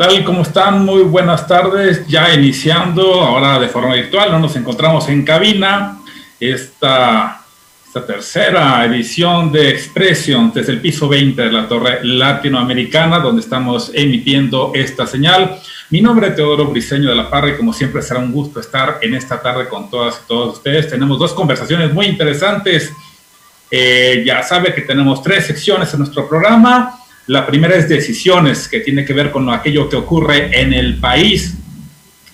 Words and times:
Tal? 0.00 0.24
¿Cómo 0.24 0.40
están? 0.40 0.82
Muy 0.86 1.02
buenas 1.02 1.46
tardes. 1.46 2.06
Ya 2.06 2.32
iniciando, 2.32 3.20
ahora 3.20 3.58
de 3.58 3.68
forma 3.68 3.92
virtual, 3.94 4.32
no 4.32 4.38
nos 4.38 4.56
encontramos 4.56 5.06
en 5.10 5.26
cabina. 5.26 5.98
Esta, 6.40 7.42
esta 7.86 8.06
tercera 8.06 8.82
edición 8.86 9.52
de 9.52 9.68
Expression 9.68 10.52
desde 10.54 10.72
el 10.72 10.80
piso 10.80 11.06
20 11.06 11.42
de 11.42 11.52
la 11.52 11.68
Torre 11.68 11.98
Latinoamericana, 12.02 13.18
donde 13.18 13.42
estamos 13.42 13.90
emitiendo 13.92 14.72
esta 14.74 15.06
señal. 15.06 15.60
Mi 15.90 16.00
nombre 16.00 16.28
es 16.28 16.34
Teodoro 16.34 16.64
Briseño 16.64 17.10
de 17.10 17.16
la 17.16 17.28
Parra 17.28 17.50
y 17.50 17.58
como 17.58 17.74
siempre 17.74 18.00
será 18.00 18.20
un 18.20 18.32
gusto 18.32 18.58
estar 18.58 19.00
en 19.02 19.14
esta 19.14 19.42
tarde 19.42 19.68
con 19.68 19.90
todas 19.90 20.22
y 20.24 20.26
todos 20.26 20.56
ustedes. 20.56 20.88
Tenemos 20.88 21.18
dos 21.18 21.34
conversaciones 21.34 21.92
muy 21.92 22.06
interesantes. 22.06 22.90
Eh, 23.70 24.22
ya 24.24 24.42
sabe 24.42 24.72
que 24.72 24.80
tenemos 24.80 25.22
tres 25.22 25.46
secciones 25.46 25.92
en 25.92 25.98
nuestro 25.98 26.26
programa. 26.26 26.99
La 27.30 27.46
primera 27.46 27.76
es 27.76 27.88
decisiones, 27.88 28.66
que 28.66 28.80
tiene 28.80 29.04
que 29.04 29.12
ver 29.12 29.30
con 29.30 29.48
aquello 29.50 29.88
que 29.88 29.94
ocurre 29.94 30.50
en 30.60 30.72
el 30.72 30.98
país 30.98 31.54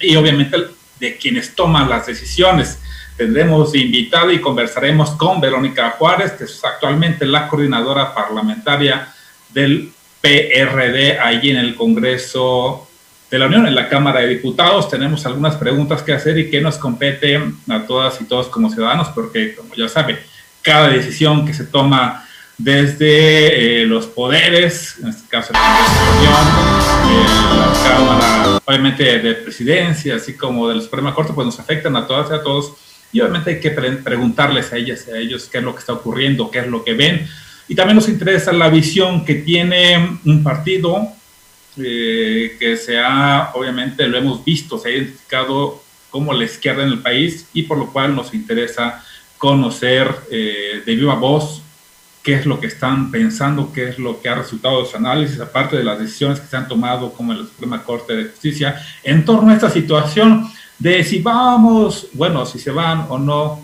y 0.00 0.16
obviamente 0.16 0.56
de 0.98 1.18
quienes 1.18 1.54
toman 1.54 1.90
las 1.90 2.06
decisiones. 2.06 2.80
Tendremos 3.14 3.74
invitada 3.74 4.32
y 4.32 4.40
conversaremos 4.40 5.10
con 5.10 5.38
Verónica 5.38 5.90
Juárez, 5.98 6.32
que 6.32 6.44
es 6.44 6.64
actualmente 6.64 7.26
la 7.26 7.46
coordinadora 7.46 8.14
parlamentaria 8.14 9.12
del 9.52 9.92
PRD 10.22 11.18
allí 11.18 11.50
en 11.50 11.58
el 11.58 11.74
Congreso 11.74 12.88
de 13.30 13.38
la 13.38 13.48
Unión, 13.48 13.66
en 13.66 13.74
la 13.74 13.90
Cámara 13.90 14.20
de 14.20 14.28
Diputados. 14.28 14.88
Tenemos 14.88 15.26
algunas 15.26 15.56
preguntas 15.56 16.02
que 16.02 16.14
hacer 16.14 16.38
y 16.38 16.48
que 16.48 16.62
nos 16.62 16.78
competen 16.78 17.54
a 17.68 17.82
todas 17.82 18.18
y 18.22 18.24
todos 18.24 18.46
como 18.46 18.70
ciudadanos, 18.70 19.08
porque 19.08 19.54
como 19.56 19.74
ya 19.74 19.90
sabe, 19.90 20.20
cada 20.62 20.88
decisión 20.88 21.44
que 21.44 21.52
se 21.52 21.64
toma 21.64 22.25
desde 22.58 23.82
eh, 23.82 23.86
los 23.86 24.06
poderes, 24.06 24.96
en 25.02 25.08
este 25.08 25.28
caso 25.28 25.52
la 25.52 25.60
Unión, 26.18 26.32
eh, 27.10 27.26
la 27.58 27.88
Cámara, 27.88 28.60
obviamente 28.64 29.18
de 29.18 29.34
Presidencia, 29.34 30.16
así 30.16 30.34
como 30.34 30.68
de 30.68 30.76
la 30.76 30.80
Suprema 30.82 31.14
Corte, 31.14 31.32
pues 31.34 31.46
nos 31.46 31.60
afectan 31.60 31.96
a 31.96 32.06
todas 32.06 32.30
y 32.30 32.34
a 32.34 32.42
todos. 32.42 32.72
Y 33.12 33.20
obviamente 33.20 33.50
hay 33.50 33.60
que 33.60 33.70
pre 33.70 33.92
preguntarles 33.92 34.72
a 34.72 34.76
ellas 34.76 35.06
a 35.08 35.18
ellos 35.18 35.48
qué 35.50 35.58
es 35.58 35.64
lo 35.64 35.74
que 35.74 35.80
está 35.80 35.92
ocurriendo, 35.92 36.50
qué 36.50 36.60
es 36.60 36.66
lo 36.66 36.82
que 36.82 36.94
ven. 36.94 37.26
Y 37.68 37.74
también 37.74 37.96
nos 37.96 38.08
interesa 38.08 38.52
la 38.52 38.68
visión 38.68 39.24
que 39.24 39.36
tiene 39.36 40.18
un 40.24 40.42
partido 40.42 41.08
eh, 41.76 42.56
que 42.58 42.76
se 42.76 42.98
ha, 42.98 43.50
obviamente 43.54 44.06
lo 44.08 44.16
hemos 44.16 44.44
visto, 44.44 44.78
se 44.78 44.88
ha 44.88 44.92
identificado 44.92 45.82
como 46.10 46.32
la 46.32 46.44
izquierda 46.44 46.82
en 46.84 46.88
el 46.88 47.00
país 47.00 47.46
y 47.52 47.64
por 47.64 47.76
lo 47.76 47.92
cual 47.92 48.14
nos 48.14 48.32
interesa 48.32 49.04
conocer 49.36 50.08
eh, 50.30 50.82
de 50.86 50.94
viva 50.94 51.14
voz 51.14 51.62
qué 52.26 52.34
es 52.34 52.44
lo 52.44 52.58
que 52.58 52.66
están 52.66 53.12
pensando, 53.12 53.72
qué 53.72 53.90
es 53.90 54.00
lo 54.00 54.20
que 54.20 54.28
ha 54.28 54.34
resultado 54.34 54.82
de 54.82 54.90
su 54.90 54.96
análisis, 54.96 55.38
aparte 55.38 55.76
de 55.76 55.84
las 55.84 56.00
decisiones 56.00 56.40
que 56.40 56.48
se 56.48 56.56
han 56.56 56.66
tomado 56.66 57.12
como 57.12 57.32
en 57.32 57.38
la 57.38 57.44
Suprema 57.44 57.84
Corte 57.84 58.16
de 58.16 58.24
Justicia, 58.24 58.82
en 59.04 59.24
torno 59.24 59.52
a 59.52 59.54
esta 59.54 59.70
situación 59.70 60.50
de 60.76 61.04
si 61.04 61.20
vamos, 61.20 62.08
bueno, 62.14 62.44
si 62.44 62.58
se 62.58 62.72
van 62.72 63.06
o 63.10 63.16
no 63.16 63.60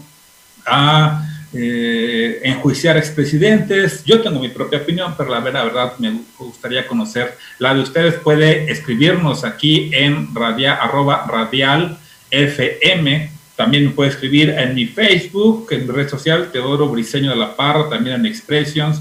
a 0.64 1.28
eh, 1.52 2.40
enjuiciar 2.44 2.96
expresidentes. 2.96 4.04
Yo 4.04 4.22
tengo 4.22 4.38
mi 4.38 4.50
propia 4.50 4.78
opinión, 4.78 5.14
pero 5.18 5.30
la 5.30 5.40
verdad, 5.40 5.94
me 5.98 6.20
gustaría 6.38 6.86
conocer 6.86 7.36
la 7.58 7.74
de 7.74 7.80
ustedes. 7.80 8.14
Puede 8.14 8.70
escribirnos 8.70 9.42
aquí 9.42 9.90
en 9.92 10.32
radia, 10.32 10.74
arroba 10.74 11.26
radial 11.26 11.98
FM 12.30 13.31
también 13.56 13.94
puede 13.94 14.10
escribir 14.10 14.50
en 14.50 14.74
mi 14.74 14.86
Facebook, 14.86 15.68
en 15.70 15.86
mi 15.86 15.92
red 15.92 16.08
social, 16.08 16.50
Teodoro 16.50 16.88
Briseño 16.88 17.30
de 17.30 17.36
la 17.36 17.54
Parra, 17.54 17.88
también 17.88 18.16
en 18.16 18.26
Expressions. 18.26 19.00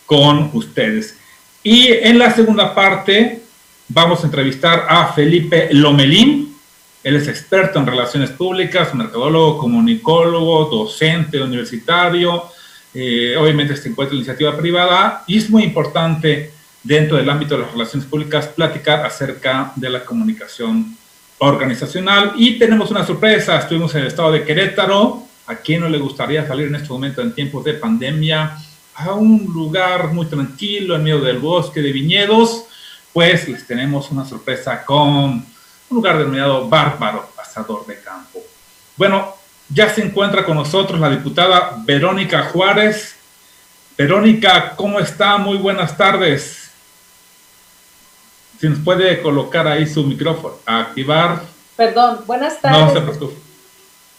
con 0.04 0.50
ustedes. 0.53 1.16
Y 1.62 1.87
en 1.91 2.19
la 2.19 2.33
segunda 2.33 2.75
parte 2.75 3.41
vamos 3.89 4.22
a 4.22 4.27
entrevistar 4.27 4.84
a 4.89 5.12
Felipe 5.15 5.69
Lomelín, 5.72 6.51
él 7.02 7.16
es 7.16 7.26
experto 7.26 7.78
en 7.78 7.86
relaciones 7.86 8.30
públicas, 8.30 8.94
mercadólogo, 8.94 9.58
comunicólogo, 9.58 10.66
docente 10.66 11.40
universitario. 11.42 12.44
Eh, 12.94 13.34
obviamente 13.36 13.76
se 13.76 13.88
encuentra 13.88 14.12
en 14.12 14.18
iniciativa 14.18 14.56
privada 14.56 15.24
y 15.26 15.38
es 15.38 15.50
muy 15.50 15.64
importante 15.64 16.52
dentro 16.82 17.16
del 17.16 17.28
ámbito 17.28 17.56
de 17.56 17.62
las 17.62 17.72
relaciones 17.72 18.06
públicas 18.06 18.48
platicar 18.48 19.04
acerca 19.04 19.72
de 19.74 19.91
la 19.91 20.04
comunicación 20.04 20.96
organizacional. 21.38 22.34
Y 22.36 22.58
tenemos 22.58 22.91
una 22.91 23.04
sorpresa, 23.04 23.58
estuvimos 23.58 23.94
en 23.94 24.02
el 24.02 24.06
estado 24.08 24.30
de 24.32 24.44
Querétaro. 24.44 25.24
¿A 25.46 25.56
quién 25.56 25.80
no 25.80 25.88
le 25.88 25.98
gustaría 25.98 26.46
salir 26.46 26.68
en 26.68 26.76
este 26.76 26.88
momento 26.88 27.20
en 27.20 27.34
tiempos 27.34 27.64
de 27.64 27.74
pandemia 27.74 28.56
a 28.94 29.12
un 29.14 29.50
lugar 29.52 30.12
muy 30.12 30.26
tranquilo 30.26 30.94
en 30.94 31.02
medio 31.02 31.20
del 31.20 31.38
bosque 31.38 31.82
de 31.82 31.91
viñedos? 31.91 32.66
Pues 33.12 33.48
les 33.48 33.66
tenemos 33.66 34.10
una 34.12 34.24
sorpresa 34.24 34.84
con 34.84 35.44
un 35.92 35.97
lugar 35.97 36.16
denominado 36.16 36.69
Bárbaro 36.69 37.28
Pasador 37.36 37.84
de 37.86 38.00
Campo. 38.00 38.41
Bueno, 38.97 39.34
ya 39.69 39.92
se 39.94 40.03
encuentra 40.03 40.44
con 40.44 40.56
nosotros 40.56 40.98
la 40.98 41.10
diputada 41.10 41.75
Verónica 41.84 42.44
Juárez. 42.44 43.14
Verónica, 43.98 44.75
¿cómo 44.75 44.98
está? 44.98 45.36
Muy 45.36 45.58
buenas 45.58 45.94
tardes. 45.97 46.70
Si 48.58 48.69
nos 48.69 48.78
puede 48.78 49.20
colocar 49.20 49.66
ahí 49.69 49.86
su 49.86 50.03
micrófono, 50.04 50.54
activar. 50.64 51.42
Perdón, 51.76 52.20
buenas 52.26 52.59
tardes. 52.60 52.80
No 52.80 52.92
se 52.94 53.00
preocupe. 53.03 53.34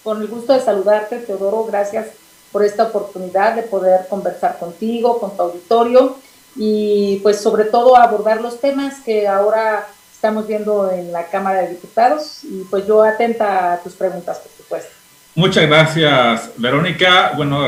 Con 0.04 0.22
el 0.22 0.28
gusto 0.28 0.54
de 0.54 0.62
saludarte, 0.62 1.18
Teodoro, 1.20 1.66
gracias 1.66 2.08
por 2.52 2.64
esta 2.64 2.84
oportunidad 2.84 3.56
de 3.56 3.64
poder 3.64 4.08
conversar 4.10 4.60
contigo, 4.60 5.20
con 5.20 5.36
tu 5.36 5.42
auditorio 5.42 6.18
y 6.56 7.20
pues 7.24 7.42
sobre 7.42 7.64
todo 7.64 7.96
abordar 7.96 8.42
los 8.42 8.60
temas 8.60 9.00
que 9.00 9.28
ahora 9.28 9.88
estamos 10.24 10.48
viendo 10.48 10.90
en 10.90 11.12
la 11.12 11.28
Cámara 11.28 11.64
de 11.64 11.72
Diputados 11.72 12.46
y 12.46 12.64
pues 12.70 12.88
yo 12.88 13.04
atenta 13.04 13.74
a 13.74 13.84
tus 13.84 13.92
preguntas, 13.92 14.38
por 14.38 14.52
supuesto. 14.54 14.90
Muchas 15.36 15.68
gracias, 15.68 16.52
Verónica. 16.56 17.34
Bueno, 17.36 17.68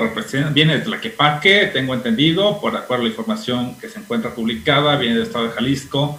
viene 0.54 0.78
de 0.78 0.86
Tlaquepaque, 0.86 1.72
tengo 1.74 1.94
entendido, 1.94 2.62
por 2.62 2.74
acuerdo 2.78 3.02
a 3.02 3.08
la 3.08 3.10
información 3.10 3.76
que 3.76 3.90
se 3.90 4.00
encuentra 4.00 4.34
publicada, 4.34 4.96
viene 4.96 5.16
del 5.16 5.24
estado 5.24 5.48
de 5.48 5.52
Jalisco. 5.52 6.18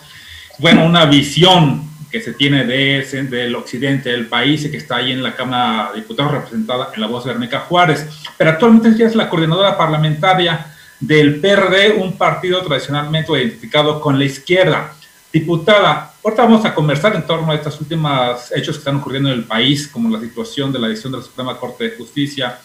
Bueno, 0.58 0.84
una 0.84 1.06
visión 1.06 1.88
que 2.10 2.20
se 2.20 2.34
tiene 2.34 2.64
de, 2.64 3.02
del 3.30 3.56
occidente 3.56 4.10
del 4.10 4.26
país 4.26 4.62
y 4.66 4.70
que 4.70 4.76
está 4.76 4.96
ahí 4.96 5.12
en 5.12 5.22
la 5.22 5.34
Cámara 5.34 5.92
de 5.94 6.02
Diputados 6.02 6.32
representada 6.32 6.90
en 6.94 7.00
la 7.00 7.06
voz 7.06 7.24
de 7.24 7.28
Verónica 7.28 7.60
Juárez. 7.60 8.06
Pero 8.36 8.50
actualmente 8.50 8.90
ella 8.90 9.06
es 9.06 9.14
la 9.14 9.30
coordinadora 9.30 9.78
parlamentaria 9.78 10.66
del 11.00 11.40
PRD, 11.40 11.92
un 11.92 12.18
partido 12.18 12.60
tradicionalmente 12.60 13.32
identificado 13.32 14.02
con 14.02 14.18
la 14.18 14.26
izquierda. 14.26 14.92
Diputada, 15.32 16.12
ahorita 16.26 16.42
vamos 16.42 16.64
a 16.64 16.74
conversar 16.74 17.14
en 17.14 17.24
torno 17.24 17.52
a 17.52 17.54
estos 17.54 17.80
últimos 17.80 18.50
hechos 18.52 18.74
que 18.74 18.80
están 18.80 18.96
ocurriendo 18.96 19.30
en 19.30 19.36
el 19.36 19.44
país, 19.44 19.86
como 19.86 20.10
la 20.10 20.20
situación 20.20 20.72
de 20.72 20.80
la 20.80 20.88
decisión 20.88 21.12
de 21.12 21.18
la 21.18 21.24
Suprema 21.24 21.56
Corte 21.56 21.84
de 21.84 21.96
Justicia 21.96 22.58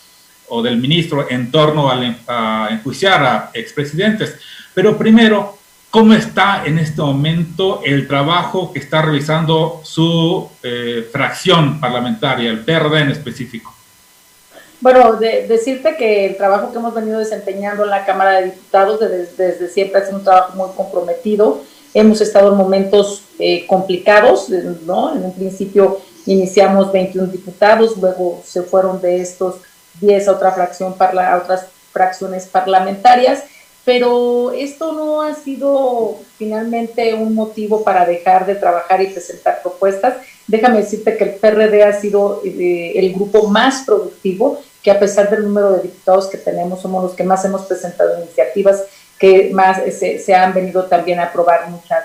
o 0.49 0.63
del 0.63 0.77
ministro 0.77 1.27
en 1.29 1.51
torno 1.51 1.87
a, 1.87 2.69
enjuiciar 2.71 3.23
a 3.23 3.51
expresidentes. 3.53 4.35
Pero 4.73 4.97
primero, 4.97 5.59
¿cómo 5.91 6.15
está 6.15 6.63
en 6.65 6.79
este 6.79 7.03
momento 7.03 7.83
el 7.85 8.07
trabajo 8.07 8.73
que 8.73 8.79
está 8.79 9.03
realizando 9.03 9.81
su 9.83 10.49
eh, 10.63 11.07
fracción 11.11 11.79
parlamentaria, 11.79 12.49
el 12.49 12.61
PRD 12.65 13.01
en 13.01 13.11
específico? 13.11 13.75
Bueno, 14.79 15.17
decirte 15.17 15.95
que 15.97 16.25
el 16.25 16.35
trabajo 16.35 16.71
que 16.71 16.79
hemos 16.79 16.95
venido 16.95 17.19
desempeñando 17.19 17.83
en 17.83 17.91
la 17.91 18.05
Cámara 18.05 18.39
de 18.39 18.45
Diputados 18.45 18.99
desde, 18.99 19.69
siempre 19.69 20.01
ha 20.01 20.05
sido 20.05 20.17
un 20.17 20.23
trabajo 20.23 20.55
muy 20.55 20.75
comprometido. 20.75 21.61
Hemos 21.93 22.21
estado 22.21 22.51
en 22.51 22.57
momentos 22.57 23.23
eh, 23.39 23.65
complicados, 23.67 24.49
¿no? 24.49 25.15
En 25.15 25.25
un 25.25 25.33
principio 25.33 25.99
iniciamos 26.25 26.91
21 26.91 27.27
diputados, 27.27 27.97
luego 27.97 28.41
se 28.45 28.61
fueron 28.61 29.01
de 29.01 29.21
estos 29.21 29.55
10 29.99 30.27
a 30.27 30.31
otra 30.31 30.51
fracción 30.51 30.95
a 30.99 31.37
otras 31.37 31.65
fracciones 31.91 32.45
parlamentarias, 32.45 33.43
pero 33.83 34.51
esto 34.51 34.93
no 34.93 35.21
ha 35.21 35.33
sido 35.33 36.19
finalmente 36.37 37.13
un 37.13 37.33
motivo 37.33 37.83
para 37.83 38.05
dejar 38.05 38.45
de 38.45 38.55
trabajar 38.55 39.01
y 39.01 39.07
presentar 39.07 39.61
propuestas. 39.61 40.17
Déjame 40.47 40.77
decirte 40.77 41.17
que 41.17 41.23
el 41.23 41.33
PRD 41.35 41.83
ha 41.83 41.99
sido 41.99 42.41
eh, 42.45 42.93
el 42.95 43.13
grupo 43.13 43.47
más 43.47 43.83
productivo, 43.85 44.59
que 44.83 44.91
a 44.91 44.99
pesar 44.99 45.29
del 45.29 45.43
número 45.43 45.73
de 45.73 45.83
diputados 45.83 46.27
que 46.27 46.37
tenemos, 46.37 46.81
somos 46.81 47.03
los 47.03 47.13
que 47.13 47.23
más 47.23 47.43
hemos 47.45 47.63
presentado 47.63 48.17
iniciativas, 48.23 48.83
que 49.21 49.51
más 49.53 49.77
se, 49.77 50.17
se 50.17 50.33
han 50.33 50.51
venido 50.51 50.85
también 50.85 51.19
a 51.19 51.25
aprobar 51.25 51.69
muchas 51.69 52.03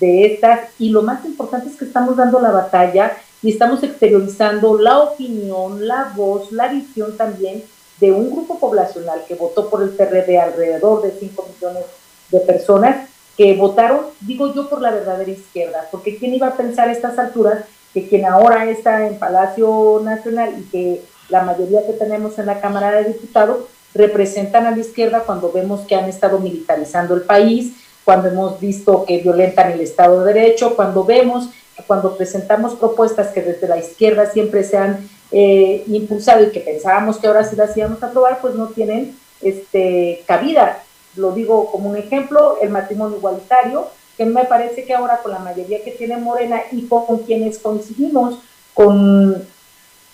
de 0.00 0.26
estas. 0.26 0.60
Y 0.80 0.90
lo 0.90 1.02
más 1.02 1.24
importante 1.24 1.68
es 1.68 1.76
que 1.76 1.84
estamos 1.84 2.16
dando 2.16 2.40
la 2.40 2.50
batalla 2.50 3.16
y 3.40 3.52
estamos 3.52 3.84
exteriorizando 3.84 4.76
la 4.76 4.98
opinión, 4.98 5.86
la 5.86 6.12
voz, 6.16 6.50
la 6.50 6.66
visión 6.66 7.16
también 7.16 7.62
de 8.00 8.10
un 8.10 8.32
grupo 8.32 8.58
poblacional 8.58 9.22
que 9.28 9.36
votó 9.36 9.70
por 9.70 9.80
el 9.80 9.90
PRD 9.90 10.40
alrededor 10.40 11.02
de 11.02 11.12
5 11.12 11.48
millones 11.54 11.84
de 12.30 12.40
personas 12.40 13.08
que 13.36 13.54
votaron, 13.54 14.00
digo 14.20 14.52
yo, 14.52 14.68
por 14.68 14.80
la 14.80 14.90
verdadera 14.90 15.30
izquierda, 15.30 15.86
porque 15.92 16.16
¿quién 16.16 16.34
iba 16.34 16.48
a 16.48 16.56
pensar 16.56 16.88
a 16.88 16.92
estas 16.92 17.18
alturas 17.18 17.64
que 17.94 18.08
quien 18.08 18.24
ahora 18.24 18.68
está 18.68 19.06
en 19.06 19.18
Palacio 19.18 20.00
Nacional 20.02 20.54
y 20.58 20.62
que 20.64 21.02
la 21.28 21.42
mayoría 21.42 21.86
que 21.86 21.92
tenemos 21.92 22.38
en 22.38 22.46
la 22.46 22.60
Cámara 22.60 22.90
de 22.92 23.12
Diputados 23.12 23.66
representan 23.94 24.66
a 24.66 24.70
la 24.70 24.78
izquierda 24.78 25.20
cuando 25.20 25.52
vemos 25.52 25.80
que 25.82 25.94
han 25.94 26.08
estado 26.08 26.38
militarizando 26.38 27.14
el 27.14 27.22
país, 27.22 27.72
cuando 28.04 28.28
hemos 28.28 28.60
visto 28.60 29.04
que 29.04 29.18
violentan 29.18 29.72
el 29.72 29.80
Estado 29.80 30.24
de 30.24 30.32
Derecho, 30.32 30.76
cuando 30.76 31.04
vemos 31.04 31.48
cuando 31.86 32.16
presentamos 32.16 32.74
propuestas 32.74 33.28
que 33.28 33.42
desde 33.42 33.68
la 33.68 33.78
izquierda 33.78 34.30
siempre 34.30 34.64
se 34.64 34.78
han 34.78 35.08
eh, 35.30 35.84
impulsado 35.88 36.44
y 36.44 36.50
que 36.50 36.60
pensábamos 36.60 37.18
que 37.18 37.26
ahora 37.26 37.44
sí 37.44 37.56
las 37.56 37.76
íbamos 37.76 38.02
a 38.02 38.06
aprobar, 38.06 38.38
pues 38.40 38.54
no 38.54 38.68
tienen 38.68 39.16
este, 39.42 40.22
cabida. 40.26 40.82
Lo 41.16 41.32
digo 41.32 41.70
como 41.70 41.90
un 41.90 41.96
ejemplo, 41.96 42.58
el 42.62 42.70
matrimonio 42.70 43.18
igualitario, 43.18 43.88
que 44.16 44.24
me 44.24 44.44
parece 44.44 44.84
que 44.84 44.94
ahora 44.94 45.20
con 45.22 45.32
la 45.32 45.38
mayoría 45.38 45.84
que 45.84 45.90
tiene 45.90 46.16
Morena 46.16 46.62
y 46.72 46.86
con 46.86 47.18
quienes 47.18 47.58
coincidimos 47.58 48.38
con 48.72 49.46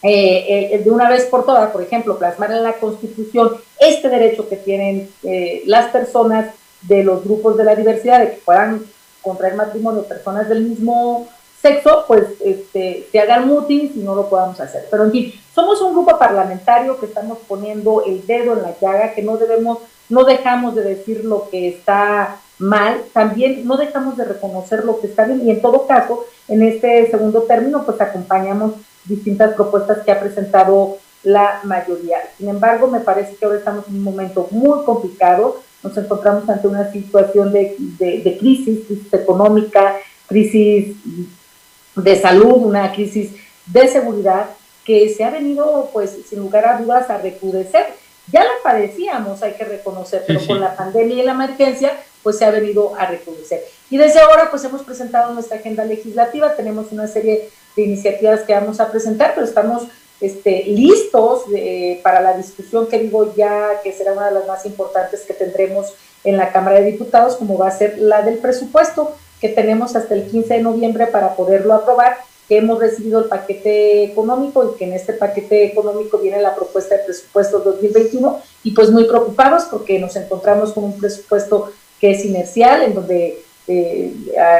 eh, 0.02 0.70
eh, 0.72 0.78
de 0.82 0.90
una 0.90 1.08
vez 1.08 1.26
por 1.26 1.44
todas, 1.44 1.70
por 1.70 1.82
ejemplo, 1.82 2.18
plasmar 2.18 2.50
en 2.50 2.62
la 2.62 2.74
Constitución 2.74 3.52
este 3.78 4.08
derecho 4.08 4.48
que 4.48 4.56
tienen 4.56 5.10
las 5.66 5.90
personas 5.90 6.54
de 6.82 7.04
los 7.04 7.24
grupos 7.24 7.56
de 7.56 7.64
la 7.64 7.76
diversidad 7.76 8.20
de 8.20 8.30
que 8.30 8.40
puedan 8.44 8.84
contraer 9.22 9.54
matrimonio 9.54 10.02
personas 10.02 10.48
del 10.48 10.62
mismo 10.62 11.28
sexo, 11.60 12.04
pues 12.08 12.24
este, 12.44 13.06
se 13.12 13.20
hagan 13.20 13.46
mutins 13.46 13.96
y 13.96 14.00
no 14.00 14.16
lo 14.16 14.28
podamos 14.28 14.60
hacer. 14.60 14.88
Pero 14.90 15.04
en 15.04 15.12
fin, 15.12 15.32
somos 15.54 15.80
un 15.80 15.92
grupo 15.92 16.18
parlamentario 16.18 16.98
que 16.98 17.06
estamos 17.06 17.38
poniendo 17.46 18.02
el 18.04 18.26
dedo 18.26 18.54
en 18.54 18.62
la 18.62 18.74
llaga, 18.80 19.14
que 19.14 19.22
no 19.22 19.36
debemos, 19.36 19.78
no 20.08 20.24
dejamos 20.24 20.74
de 20.74 20.82
decir 20.82 21.24
lo 21.24 21.48
que 21.50 21.68
está 21.68 22.40
mal, 22.58 23.02
también 23.12 23.66
no 23.66 23.76
dejamos 23.76 24.16
de 24.16 24.24
reconocer 24.24 24.84
lo 24.84 25.00
que 25.00 25.06
está 25.06 25.24
bien 25.24 25.46
y 25.46 25.50
en 25.50 25.62
todo 25.62 25.86
caso, 25.86 26.24
en 26.48 26.62
este 26.62 27.10
segundo 27.10 27.42
término, 27.42 27.84
pues 27.84 28.00
acompañamos 28.00 28.72
distintas 29.04 29.54
propuestas 29.54 29.98
que 30.04 30.12
ha 30.12 30.20
presentado 30.20 30.98
la 31.22 31.60
mayoría. 31.64 32.18
Sin 32.38 32.48
embargo, 32.48 32.88
me 32.88 33.00
parece 33.00 33.36
que 33.36 33.44
ahora 33.44 33.58
estamos 33.58 33.86
en 33.88 33.96
un 33.96 34.02
momento 34.02 34.48
muy 34.50 34.84
complicado, 34.84 35.60
nos 35.82 35.96
encontramos 35.96 36.48
ante 36.48 36.68
una 36.68 36.90
situación 36.90 37.52
de, 37.52 37.76
de 37.78 38.38
crisis, 38.38 38.86
crisis 38.86 39.12
económica, 39.12 39.96
crisis 40.26 40.96
de 41.96 42.16
salud, 42.20 42.64
una 42.64 42.92
crisis 42.92 43.32
de 43.66 43.88
seguridad 43.88 44.46
que 44.84 45.08
se 45.10 45.24
ha 45.24 45.30
venido, 45.30 45.90
pues, 45.92 46.16
sin 46.28 46.40
lugar 46.40 46.66
a 46.66 46.78
dudas, 46.78 47.08
a 47.10 47.18
recrudecer. 47.18 47.86
Ya 48.32 48.44
la 48.44 48.50
padecíamos, 48.62 49.42
hay 49.42 49.52
que 49.54 49.64
reconocer, 49.64 50.24
pero 50.26 50.40
con 50.46 50.60
la 50.60 50.76
pandemia 50.76 51.22
y 51.22 51.26
la 51.26 51.32
emergencia, 51.32 51.92
pues 52.22 52.38
se 52.38 52.44
ha 52.44 52.50
venido 52.50 52.94
a 52.96 53.06
recrudecer. 53.06 53.62
Y 53.90 53.96
desde 53.96 54.20
ahora, 54.20 54.48
pues 54.50 54.64
hemos 54.64 54.82
presentado 54.82 55.34
nuestra 55.34 55.58
agenda 55.58 55.84
legislativa, 55.84 56.54
tenemos 56.54 56.92
una 56.92 57.06
serie 57.06 57.50
de 57.76 57.82
iniciativas 57.82 58.40
que 58.42 58.54
vamos 58.54 58.80
a 58.80 58.90
presentar, 58.90 59.32
pero 59.34 59.46
estamos 59.46 59.84
este, 60.20 60.64
listos 60.66 61.42
eh, 61.54 62.00
para 62.02 62.20
la 62.20 62.36
discusión 62.36 62.86
que 62.86 62.98
digo 62.98 63.34
ya 63.34 63.80
que 63.82 63.92
será 63.92 64.12
una 64.12 64.28
de 64.28 64.34
las 64.34 64.46
más 64.46 64.64
importantes 64.66 65.22
que 65.22 65.34
tendremos 65.34 65.94
en 66.24 66.36
la 66.36 66.52
Cámara 66.52 66.80
de 66.80 66.92
Diputados, 66.92 67.36
como 67.36 67.58
va 67.58 67.68
a 67.68 67.76
ser 67.76 67.98
la 67.98 68.22
del 68.22 68.38
presupuesto 68.38 69.12
que 69.40 69.48
tenemos 69.48 69.96
hasta 69.96 70.14
el 70.14 70.30
15 70.30 70.54
de 70.54 70.62
noviembre 70.62 71.08
para 71.08 71.34
poderlo 71.34 71.74
aprobar, 71.74 72.18
que 72.48 72.58
hemos 72.58 72.78
recibido 72.78 73.20
el 73.20 73.28
paquete 73.28 74.04
económico 74.04 74.64
y 74.64 74.78
que 74.78 74.84
en 74.84 74.92
este 74.92 75.12
paquete 75.14 75.64
económico 75.64 76.18
viene 76.18 76.40
la 76.40 76.54
propuesta 76.54 76.96
de 76.96 77.04
presupuesto 77.04 77.58
2021 77.58 78.40
y 78.62 78.72
pues 78.72 78.90
muy 78.90 79.04
preocupados 79.04 79.64
porque 79.64 79.98
nos 79.98 80.14
encontramos 80.14 80.72
con 80.72 80.84
un 80.84 80.98
presupuesto 80.98 81.72
que 82.00 82.12
es 82.12 82.24
inercial, 82.24 82.82
en 82.82 82.94
donde 82.94 83.42
eh, 83.68 84.14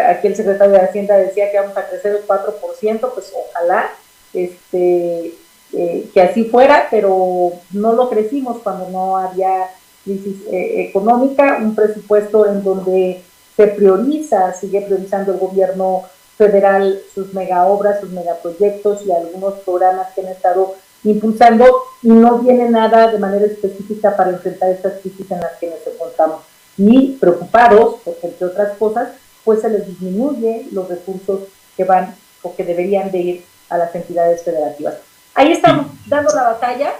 aquí 0.08 0.28
el 0.28 0.36
secretario 0.36 0.74
de 0.74 0.80
Hacienda 0.80 1.16
decía 1.16 1.50
que 1.50 1.58
vamos 1.58 1.76
a 1.76 1.88
crecer 1.88 2.16
el 2.16 2.26
4%, 2.26 3.10
pues 3.14 3.32
ojalá 3.34 3.90
este, 4.32 5.34
eh, 5.72 6.10
que 6.12 6.20
así 6.20 6.44
fuera, 6.44 6.88
pero 6.90 7.52
no 7.72 7.92
lo 7.92 8.08
crecimos 8.08 8.58
cuando 8.62 8.88
no 8.90 9.16
había 9.16 9.68
crisis 10.04 10.42
eh, 10.50 10.86
económica, 10.88 11.58
un 11.60 11.74
presupuesto 11.74 12.46
en 12.46 12.62
donde 12.62 13.22
se 13.56 13.66
prioriza, 13.68 14.52
sigue 14.54 14.82
priorizando 14.82 15.32
el 15.32 15.38
gobierno 15.38 16.04
federal 16.36 17.00
sus 17.14 17.32
mega 17.34 17.66
obras, 17.66 18.00
sus 18.00 18.10
megaproyectos 18.10 19.04
y 19.06 19.12
algunos 19.12 19.54
programas 19.60 20.08
que 20.14 20.22
han 20.22 20.28
estado 20.28 20.74
impulsando 21.04 21.66
y 22.02 22.08
no 22.08 22.38
viene 22.38 22.68
nada 22.70 23.10
de 23.10 23.18
manera 23.18 23.46
específica 23.46 24.16
para 24.16 24.30
enfrentar 24.30 24.70
estas 24.70 24.94
crisis 25.00 25.30
en 25.30 25.40
las 25.40 25.52
que 25.58 25.68
nos 25.68 25.86
encontramos. 25.86 26.51
Y 26.76 27.12
preocupados, 27.20 27.96
porque 28.04 28.28
entre 28.28 28.46
otras 28.46 28.76
cosas, 28.78 29.10
pues 29.44 29.60
se 29.60 29.68
les 29.68 29.86
disminuye 29.86 30.66
los 30.72 30.88
recursos 30.88 31.40
que 31.76 31.84
van 31.84 32.14
o 32.42 32.54
que 32.54 32.64
deberían 32.64 33.10
de 33.10 33.18
ir 33.18 33.44
a 33.68 33.78
las 33.78 33.94
entidades 33.94 34.42
federativas. 34.42 34.96
Ahí 35.34 35.52
estamos 35.52 35.86
dando 36.06 36.34
la 36.34 36.42
batalla, 36.42 36.92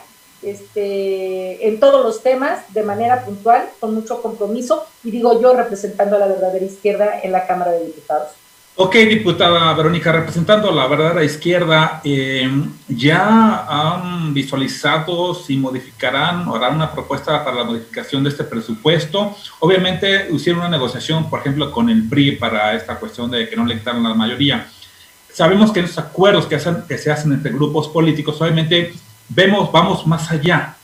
este, 0.43 1.69
en 1.69 1.79
todos 1.79 2.05
los 2.05 2.23
temas 2.23 2.61
de 2.73 2.83
manera 2.83 3.25
puntual, 3.25 3.69
con 3.79 3.95
mucho 3.95 4.23
compromiso, 4.23 4.87
y 5.05 5.11
digo 5.11 5.41
yo 5.41 5.55
representando 5.55 6.17
a 6.17 6.19
la 6.19 6.27
verdadera 6.27 6.65
izquierda 6.65 7.21
en 7.23 7.33
la 7.33 7.47
Cámara 7.47 7.73
de 7.73 7.87
Diputados. 7.87 8.31
Ok, 8.75 8.95
diputada 8.95 9.75
Verónica, 9.75 10.13
representando 10.13 10.73
la 10.73 10.87
verdadera 10.87 11.23
izquierda, 11.23 12.01
eh, 12.05 12.51
¿ya 12.89 13.67
han 13.69 14.33
visualizado 14.33 15.35
si 15.35 15.59
modificarán 15.59 16.49
o 16.49 16.57
harán 16.57 16.77
una 16.77 16.91
propuesta 16.91 17.45
para 17.45 17.59
la 17.59 17.65
modificación 17.65 18.25
de 18.25 18.31
este 18.31 18.45
presupuesto? 18.45 19.37
Obviamente 19.61 20.27
hicieron 20.33 20.61
una 20.61 20.71
negociación, 20.71 21.29
por 21.29 21.41
ejemplo, 21.41 21.71
con 21.71 21.91
el 21.91 22.09
PRI 22.09 22.37
para 22.37 22.73
esta 22.73 22.97
cuestión 22.97 23.31
de 23.31 23.47
que 23.47 23.57
no 23.57 23.67
le 23.67 23.79
quitaron 23.79 24.03
la 24.05 24.15
mayoría. 24.15 24.67
Sabemos 25.31 25.71
que 25.71 25.81
esos 25.81 25.99
acuerdos 25.99 26.47
que, 26.47 26.59
que 26.89 26.97
se 26.97 27.13
hacen 27.13 27.31
entre 27.35 27.53
grupos 27.53 27.89
políticos, 27.89 28.41
obviamente 28.41 28.95
vemos, 29.29 29.71
vamos 29.71 30.07
más 30.07 30.31
allá. 30.31 30.77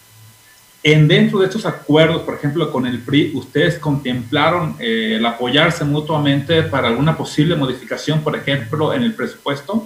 En 0.83 1.09
dentro 1.09 1.41
de 1.41 1.47
estos 1.47 1.67
acuerdos, 1.67 2.23
por 2.23 2.35
ejemplo, 2.35 2.71
con 2.71 2.87
el 2.87 3.01
PRI, 3.01 3.33
¿ustedes 3.35 3.79
contemplaron 3.79 4.77
eh, 4.79 5.17
el 5.17 5.27
apoyarse 5.27 5.85
mutuamente 5.85 6.63
para 6.63 6.89
alguna 6.89 7.17
posible 7.17 7.57
modificación, 7.57 8.23
por 8.23 8.37
ejemplo, 8.37 8.95
en 8.95 9.03
el 9.03 9.15
presupuesto? 9.15 9.85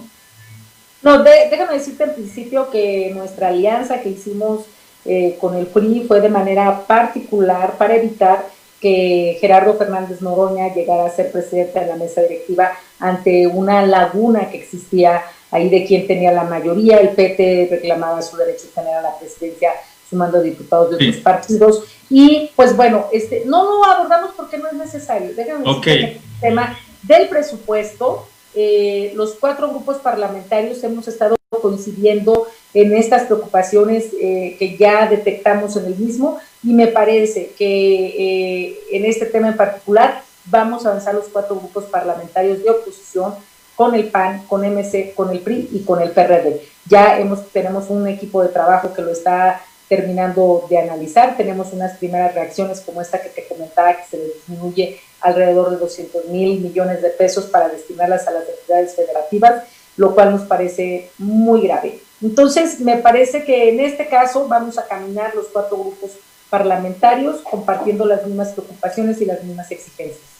No, 1.01 1.23
déjame 1.23 1.73
decirte 1.73 2.03
en 2.03 2.13
principio 2.13 2.69
que 2.69 3.11
nuestra 3.13 3.47
alianza 3.47 4.01
que 4.01 4.09
hicimos 4.09 4.65
eh, 5.05 5.35
con 5.41 5.55
el 5.55 5.65
PRI 5.65 6.05
fue 6.07 6.21
de 6.21 6.29
manera 6.29 6.85
particular 6.85 7.75
para 7.77 7.95
evitar 7.95 8.45
que 8.79 9.37
Gerardo 9.41 9.73
Fernández 9.75 10.21
Noroña 10.21 10.73
llegara 10.73 11.05
a 11.05 11.09
ser 11.09 11.31
presidente 11.31 11.79
de 11.79 11.87
la 11.87 11.95
mesa 11.95 12.21
directiva 12.21 12.71
ante 12.99 13.47
una 13.47 13.85
laguna 13.85 14.49
que 14.49 14.57
existía 14.57 15.23
ahí 15.51 15.69
de 15.69 15.85
quien 15.85 16.05
tenía 16.05 16.31
la 16.31 16.43
mayoría. 16.43 16.97
El 16.97 17.09
PT 17.09 17.69
reclamaba 17.71 18.21
su 18.21 18.37
derecho 18.37 18.65
a 18.71 18.81
tener 18.81 19.01
la 19.01 19.17
presidencia 19.17 19.71
sumando 20.13 20.41
diputados 20.41 20.91
de 20.91 20.95
otros 20.95 21.15
partidos. 21.17 21.83
Y 22.09 22.51
pues 22.55 22.75
bueno, 22.75 23.07
este, 23.11 23.43
no 23.45 23.63
lo 23.65 23.83
abordamos 23.83 24.31
porque 24.35 24.57
no 24.57 24.67
es 24.67 24.73
necesario. 24.73 25.31
Déjame 25.35 25.65
decir 25.65 25.93
el 25.93 26.21
tema 26.39 26.77
del 27.01 27.27
presupuesto. 27.27 28.27
Eh, 28.55 29.13
los 29.15 29.33
cuatro 29.33 29.69
grupos 29.69 29.97
parlamentarios 29.97 30.83
hemos 30.83 31.07
estado 31.07 31.35
coincidiendo 31.61 32.47
en 32.73 32.93
estas 32.93 33.23
preocupaciones 33.23 34.09
eh, 34.19 34.55
que 34.59 34.77
ya 34.77 35.07
detectamos 35.07 35.75
en 35.75 35.85
el 35.85 35.95
mismo 35.95 36.39
y 36.63 36.73
me 36.73 36.87
parece 36.87 37.51
que 37.57 37.65
eh, 37.65 38.79
en 38.91 39.05
este 39.05 39.25
tema 39.25 39.49
en 39.49 39.57
particular 39.57 40.21
vamos 40.45 40.85
a 40.85 40.89
avanzar 40.89 41.15
los 41.15 41.25
cuatro 41.25 41.55
grupos 41.55 41.85
parlamentarios 41.85 42.63
de 42.63 42.69
oposición 42.69 43.33
con 43.75 43.95
el 43.95 44.05
PAN, 44.09 44.45
con 44.47 44.61
MC, 44.61 45.13
con 45.15 45.31
el 45.31 45.39
PRI 45.39 45.69
y 45.71 45.79
con 45.83 46.01
el 46.01 46.11
PRD. 46.11 46.61
Ya 46.85 47.19
hemos, 47.19 47.47
tenemos 47.49 47.89
un 47.89 48.07
equipo 48.07 48.43
de 48.43 48.49
trabajo 48.49 48.93
que 48.93 49.01
lo 49.01 49.11
está 49.11 49.61
terminando 49.87 50.65
de 50.69 50.77
analizar. 50.77 51.37
Tenemos 51.37 51.73
unas 51.73 51.97
primeras 51.97 52.33
reacciones 52.33 52.81
como 52.81 53.01
esta 53.01 53.21
que 53.21 53.29
te 53.29 53.47
comentaba, 53.47 53.97
que 53.97 54.03
se 54.09 54.23
disminuye 54.23 54.99
alrededor 55.21 55.71
de 55.71 55.77
200 55.77 56.25
mil 56.25 56.59
millones 56.59 57.01
de 57.01 57.09
pesos 57.09 57.45
para 57.45 57.69
destinarlas 57.69 58.27
a 58.27 58.31
las 58.31 58.43
entidades 58.47 58.95
federativas, 58.95 59.63
lo 59.97 60.13
cual 60.13 60.31
nos 60.31 60.41
parece 60.41 61.09
muy 61.17 61.61
grave. 61.61 61.99
Entonces, 62.21 62.79
me 62.79 62.97
parece 62.97 63.43
que 63.43 63.69
en 63.69 63.79
este 63.79 64.07
caso 64.07 64.47
vamos 64.47 64.77
a 64.77 64.87
caminar 64.87 65.35
los 65.35 65.47
cuatro 65.47 65.77
grupos 65.77 66.11
parlamentarios 66.49 67.41
compartiendo 67.41 68.05
las 68.05 68.25
mismas 68.25 68.49
preocupaciones 68.49 69.19
y 69.21 69.25
las 69.25 69.43
mismas 69.43 69.71
exigencias. 69.71 70.33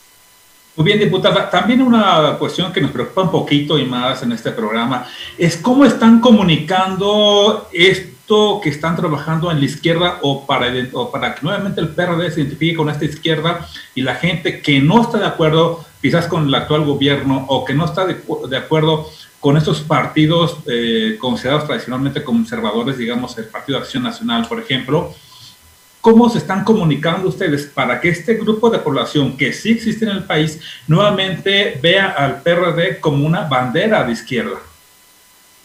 Muy 0.76 0.86
bien, 0.86 1.00
diputada. 1.00 1.50
También 1.50 1.82
una 1.82 2.36
cuestión 2.40 2.74
que 2.74 2.82
nos 2.82 2.92
preocupa 2.92 3.22
un 3.22 3.32
poquito 3.32 3.78
y 3.78 3.86
más 3.86 4.24
en 4.24 4.32
este 4.32 4.52
programa 4.52 5.08
es 5.38 5.58
cómo 5.58 5.86
están 5.86 6.20
comunicando 6.20 7.68
esto 8.24 8.62
que 8.64 8.70
están 8.70 8.96
trabajando 8.96 9.52
en 9.52 9.60
la 9.60 9.66
izquierda 9.66 10.20
o 10.22 10.48
para, 10.48 10.72
o 10.94 11.12
para 11.12 11.36
que 11.36 11.42
nuevamente 11.42 11.82
el 11.82 11.90
PRD 11.90 12.32
se 12.32 12.40
identifique 12.40 12.78
con 12.78 12.90
esta 12.90 13.04
izquierda 13.04 13.68
y 13.96 14.02
la 14.02 14.16
gente 14.16 14.62
que 14.62 14.80
no 14.80 15.02
está 15.02 15.18
de 15.18 15.26
acuerdo 15.26 15.84
quizás 16.02 16.28
con 16.28 16.48
el 16.48 16.56
actual 16.56 16.86
gobierno 16.86 17.46
o 17.50 17.66
que 17.66 17.74
no 17.74 17.84
está 17.84 18.06
de, 18.06 18.16
de 18.50 18.58
acuerdo 18.58 19.10
con 19.42 19.58
estos 19.58 19.82
partidos 19.82 20.58
eh, 20.68 21.18
considerados 21.20 21.68
tradicionalmente 21.68 22.24
conservadores, 22.24 22.98
digamos 22.98 23.38
el 23.38 23.46
Partido 23.46 23.78
de 23.78 23.84
Acción 23.84 24.04
Nacional, 24.04 24.48
por 24.48 24.62
ejemplo, 24.62 25.14
¿cómo 26.00 26.30
se 26.30 26.38
están 26.38 26.64
comunicando 26.64 27.28
ustedes 27.28 27.66
para 27.66 28.00
que 28.00 28.08
este 28.08 28.36
grupo 28.36 28.70
de 28.70 28.80
población 28.80 29.36
que 29.36 29.52
sí 29.52 29.72
existe 29.72 30.06
en 30.06 30.12
el 30.12 30.24
país 30.24 30.62
nuevamente 30.88 31.78
vea 31.84 32.12
al 32.12 32.42
PRD 32.42 33.02
como 33.02 33.28
una 33.28 33.50
bandera 33.50 34.06
de 34.06 34.14
izquierda? 34.14 34.60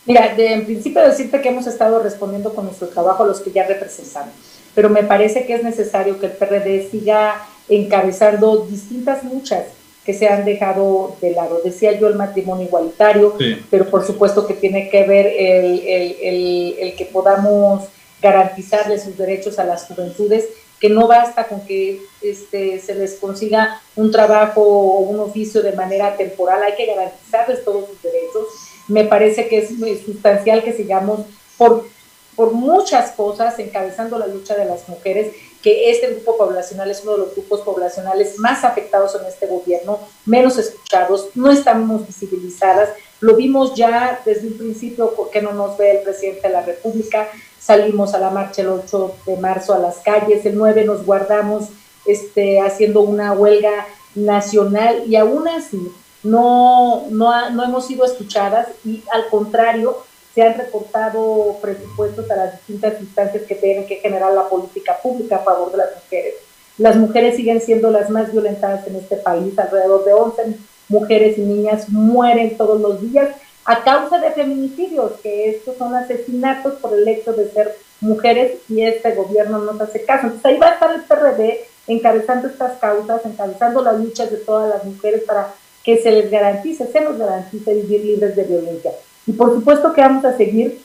Mira, 0.09 0.35
de, 0.35 0.55
en 0.55 0.65
principio 0.65 1.03
decirte 1.03 1.43
que 1.43 1.51
hemos 1.51 1.67
estado 1.67 2.03
respondiendo 2.03 2.55
con 2.55 2.65
nuestro 2.65 2.89
trabajo 2.89 3.25
a 3.25 3.27
los 3.27 3.41
que 3.41 3.53
ya 3.53 3.67
representamos, 3.67 4.33
pero 4.75 4.89
me 4.89 5.05
parece 5.05 5.45
que 5.45 5.55
es 5.55 5.63
necesario 5.63 6.19
que 6.19 6.27
el 6.27 6.33
PRD 6.33 6.89
siga 6.91 7.47
encabezando 7.69 8.65
distintas 8.65 9.23
luchas 9.23 9.65
que 10.07 10.15
se 10.15 10.27
han 10.27 10.47
dejado 10.47 11.15
de 11.21 11.33
lado. 11.33 11.61
Decía 11.63 11.93
yo 12.01 12.09
el 12.09 12.15
matrimonio 12.15 12.65
igualitario, 12.65 13.37
pero 13.71 13.91
por 13.91 14.07
supuesto 14.07 14.47
que 14.47 14.55
tiene 14.55 14.89
que 14.89 15.05
ver 15.05 15.27
el, 15.27 15.81
el, 15.87 16.77
el, 16.79 16.97
que 16.97 17.05
podamos 17.05 17.85
garantizarles 18.23 19.03
sus 19.03 19.19
derechos 19.19 19.59
a 19.59 19.65
las 19.65 19.85
juventudes, 19.85 20.47
que 20.81 20.89
no 20.89 21.07
basta 21.07 21.47
con 21.49 21.61
que 21.67 22.01
este, 22.23 22.79
se 22.79 22.95
les 22.95 23.17
consiga 23.17 23.83
un 23.95 24.11
trabajo 24.11 24.63
o 24.63 25.01
un 25.01 25.21
oficio 25.21 25.61
de 25.63 25.73
manera 25.73 26.17
temporal, 26.17 26.63
hay 26.63 26.75
que 26.77 26.87
garantizarles 26.87 27.63
todos 27.63 27.91
sus 27.91 28.03
derechos. 28.03 28.47
Me 28.89 29.05
parece 29.05 29.49
que 29.49 29.59
es 29.59 29.69
sustancial 30.05 30.65
que 30.65 30.73
sigamos 30.73 31.21
por, 31.57 31.87
por 32.35 32.53
muchas 32.53 33.13
cosas 33.13 33.59
encabezando 33.59 34.19
la 34.19 34.27
lucha 34.27 34.57
de 34.57 34.65
las 34.65 34.89
mujeres 34.89 35.33
que 35.63 35.91
este 35.91 36.09
grupo 36.09 36.37
poblacional 36.37 36.91
es 36.91 37.03
uno 37.03 37.13
de 37.13 37.19
los 37.19 37.35
grupos 37.35 37.61
poblacionales 37.63 38.39
más 38.39 38.65
afectados 38.65 39.17
en 39.21 39.27
este 39.27 39.47
gobierno, 39.47 39.99
menos 40.25 40.57
escuchados, 40.57 41.31
no 41.35 41.51
estamos 41.51 42.07
visibilizadas. 42.07 42.91
Lo 43.21 43.35
vimos 43.35 43.75
ya 43.75 44.21
desde 44.25 44.47
un 44.47 44.57
principio, 44.57 45.13
porque 45.17 45.43
no 45.43 45.53
nos 45.53 45.77
ve 45.77 45.99
el 45.99 46.03
presidente 46.03 46.47
de 46.47 46.55
la 46.55 46.63
República? 46.63 47.29
Salimos 47.59 48.15
a 48.15 48.21
la 48.21 48.31
marcha 48.31 48.63
el 48.63 48.69
8 48.69 49.15
de 49.27 49.37
marzo 49.37 49.75
a 49.75 49.79
las 49.79 49.99
calles, 49.99 50.47
el 50.47 50.57
9 50.57 50.85
nos 50.85 51.05
guardamos 51.05 51.65
este, 52.07 52.61
haciendo 52.61 53.01
una 53.01 53.33
huelga 53.33 53.87
nacional 54.15 55.03
y 55.07 55.17
aún 55.17 55.49
así 55.49 55.93
no, 56.23 57.07
no, 57.11 57.51
no 57.51 57.65
hemos 57.65 57.87
sido 57.87 58.05
escuchadas 58.05 58.69
y 58.85 59.03
al 59.13 59.29
contrario, 59.29 60.05
se 60.35 60.43
han 60.43 60.55
reportado 60.55 61.57
presupuestos 61.61 62.31
a 62.31 62.37
las 62.37 62.53
distintas 62.53 63.01
instancias 63.01 63.43
que 63.45 63.57
tienen 63.57 63.87
que 63.87 63.97
generar 63.97 64.33
la 64.33 64.49
política 64.49 64.97
pública 65.03 65.37
a 65.37 65.41
favor 65.41 65.73
de 65.73 65.79
las 65.79 65.95
mujeres. 65.97 66.35
Las 66.77 66.97
mujeres 66.97 67.35
siguen 67.35 67.61
siendo 67.61 67.91
las 67.91 68.09
más 68.09 68.31
violentadas 68.31 68.87
en 68.87 68.97
este 68.97 69.17
país, 69.17 69.59
alrededor 69.59 70.05
de 70.05 70.13
11 70.13 70.59
mujeres 70.89 71.39
y 71.39 71.43
niñas 71.43 71.89
mueren 71.89 72.57
todos 72.57 72.81
los 72.81 73.01
días 73.01 73.31
a 73.65 73.83
causa 73.85 74.19
de 74.19 74.31
feminicidios, 74.31 75.13
que 75.23 75.51
estos 75.51 75.77
son 75.77 75.95
asesinatos 75.95 76.75
por 76.75 76.95
el 76.95 77.07
hecho 77.07 77.33
de 77.33 77.51
ser 77.51 77.77
mujeres 78.01 78.59
y 78.69 78.83
este 78.83 79.13
gobierno 79.13 79.59
no 79.59 79.83
hace 79.83 80.05
caso. 80.05 80.27
Entonces 80.27 80.47
ahí 80.47 80.57
va 80.59 80.69
a 80.69 80.75
estar 80.75 80.95
el 80.95 81.03
PRD 81.03 81.67
encabezando 81.87 82.49
estas 82.49 82.79
causas, 82.79 83.27
encabezando 83.27 83.83
las 83.83 83.99
luchas 83.99 84.31
de 84.31 84.39
todas 84.39 84.71
las 84.71 84.85
mujeres 84.85 85.23
para 85.25 85.53
que 85.89 85.97
se 85.97 86.11
les 86.11 86.31
garantice, 86.31 86.87
se 86.87 87.01
nos 87.01 87.17
garantice 87.17 87.73
vivir 87.73 88.05
libres 88.05 88.37
de 88.37 88.43
violencia. 88.43 88.93
Y 89.27 89.33
por 89.33 89.55
supuesto 89.55 89.95
que 89.95 90.03
vamos 90.03 90.23
a 90.27 90.37
seguir 90.37 90.83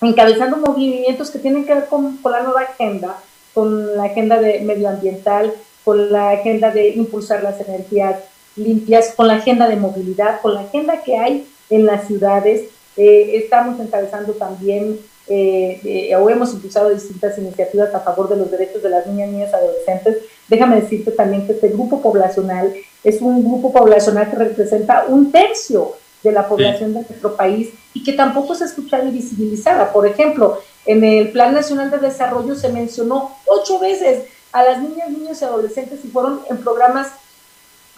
encabezando 0.00 0.58
movimientos 0.58 1.32
que 1.32 1.40
tienen 1.40 1.64
que 1.64 1.74
ver 1.74 1.86
con, 1.86 2.20
la 2.22 2.44
nueva 2.44 2.60
agenda, 2.60 3.16
con 3.52 3.96
la 3.96 4.04
agenda 4.04 4.40
de 4.40 4.60
medioambiental, 4.60 5.52
con 5.82 6.12
la 6.12 6.30
agenda 6.30 6.70
de 6.70 6.90
impulsar 6.90 7.42
las 7.42 7.60
energías 7.66 8.14
limpias, 8.54 9.12
con 9.16 9.26
la 9.26 9.34
agenda 9.34 9.66
de 9.66 9.74
movilidad, 9.74 10.40
con 10.40 10.54
la 10.54 10.60
agenda 10.60 11.02
que 11.02 11.16
hay 11.16 11.44
en 11.68 11.84
las 11.84 12.06
ciudades. 12.06 12.68
Eh, 12.96 13.40
estamos 13.42 13.80
encabezando 13.80 14.34
también 14.34 15.00
eh, 15.28 16.16
o 16.16 16.30
hemos 16.30 16.52
impulsado 16.54 16.90
distintas 16.90 17.36
iniciativas 17.38 17.94
a 17.94 18.00
favor 18.00 18.28
de 18.28 18.36
los 18.36 18.50
derechos 18.50 18.82
de 18.82 18.90
las 18.90 19.06
niñas, 19.06 19.30
niñas, 19.30 19.54
adolescentes. 19.54 20.18
Déjame 20.48 20.80
decirte 20.80 21.10
también 21.12 21.46
que 21.46 21.52
este 21.52 21.68
grupo 21.68 22.00
poblacional 22.00 22.74
es 23.04 23.20
un 23.20 23.44
grupo 23.44 23.72
poblacional 23.72 24.30
que 24.30 24.36
representa 24.36 25.04
un 25.08 25.30
tercio 25.30 25.92
de 26.22 26.32
la 26.32 26.48
población 26.48 26.94
de 26.94 27.02
nuestro 27.02 27.36
país 27.36 27.70
y 27.94 28.02
que 28.02 28.12
tampoco 28.12 28.54
se 28.54 28.64
escuchada 28.64 29.04
y 29.04 29.12
visibilizada. 29.12 29.92
Por 29.92 30.06
ejemplo, 30.06 30.58
en 30.84 31.04
el 31.04 31.30
Plan 31.30 31.54
Nacional 31.54 31.90
de 31.90 31.98
Desarrollo 31.98 32.54
se 32.54 32.70
mencionó 32.70 33.36
ocho 33.46 33.78
veces 33.78 34.24
a 34.52 34.62
las 34.62 34.80
niñas, 34.80 35.10
niños 35.10 35.40
y 35.40 35.44
adolescentes 35.44 36.04
y 36.04 36.08
fueron 36.08 36.40
en 36.48 36.56
programas 36.58 37.08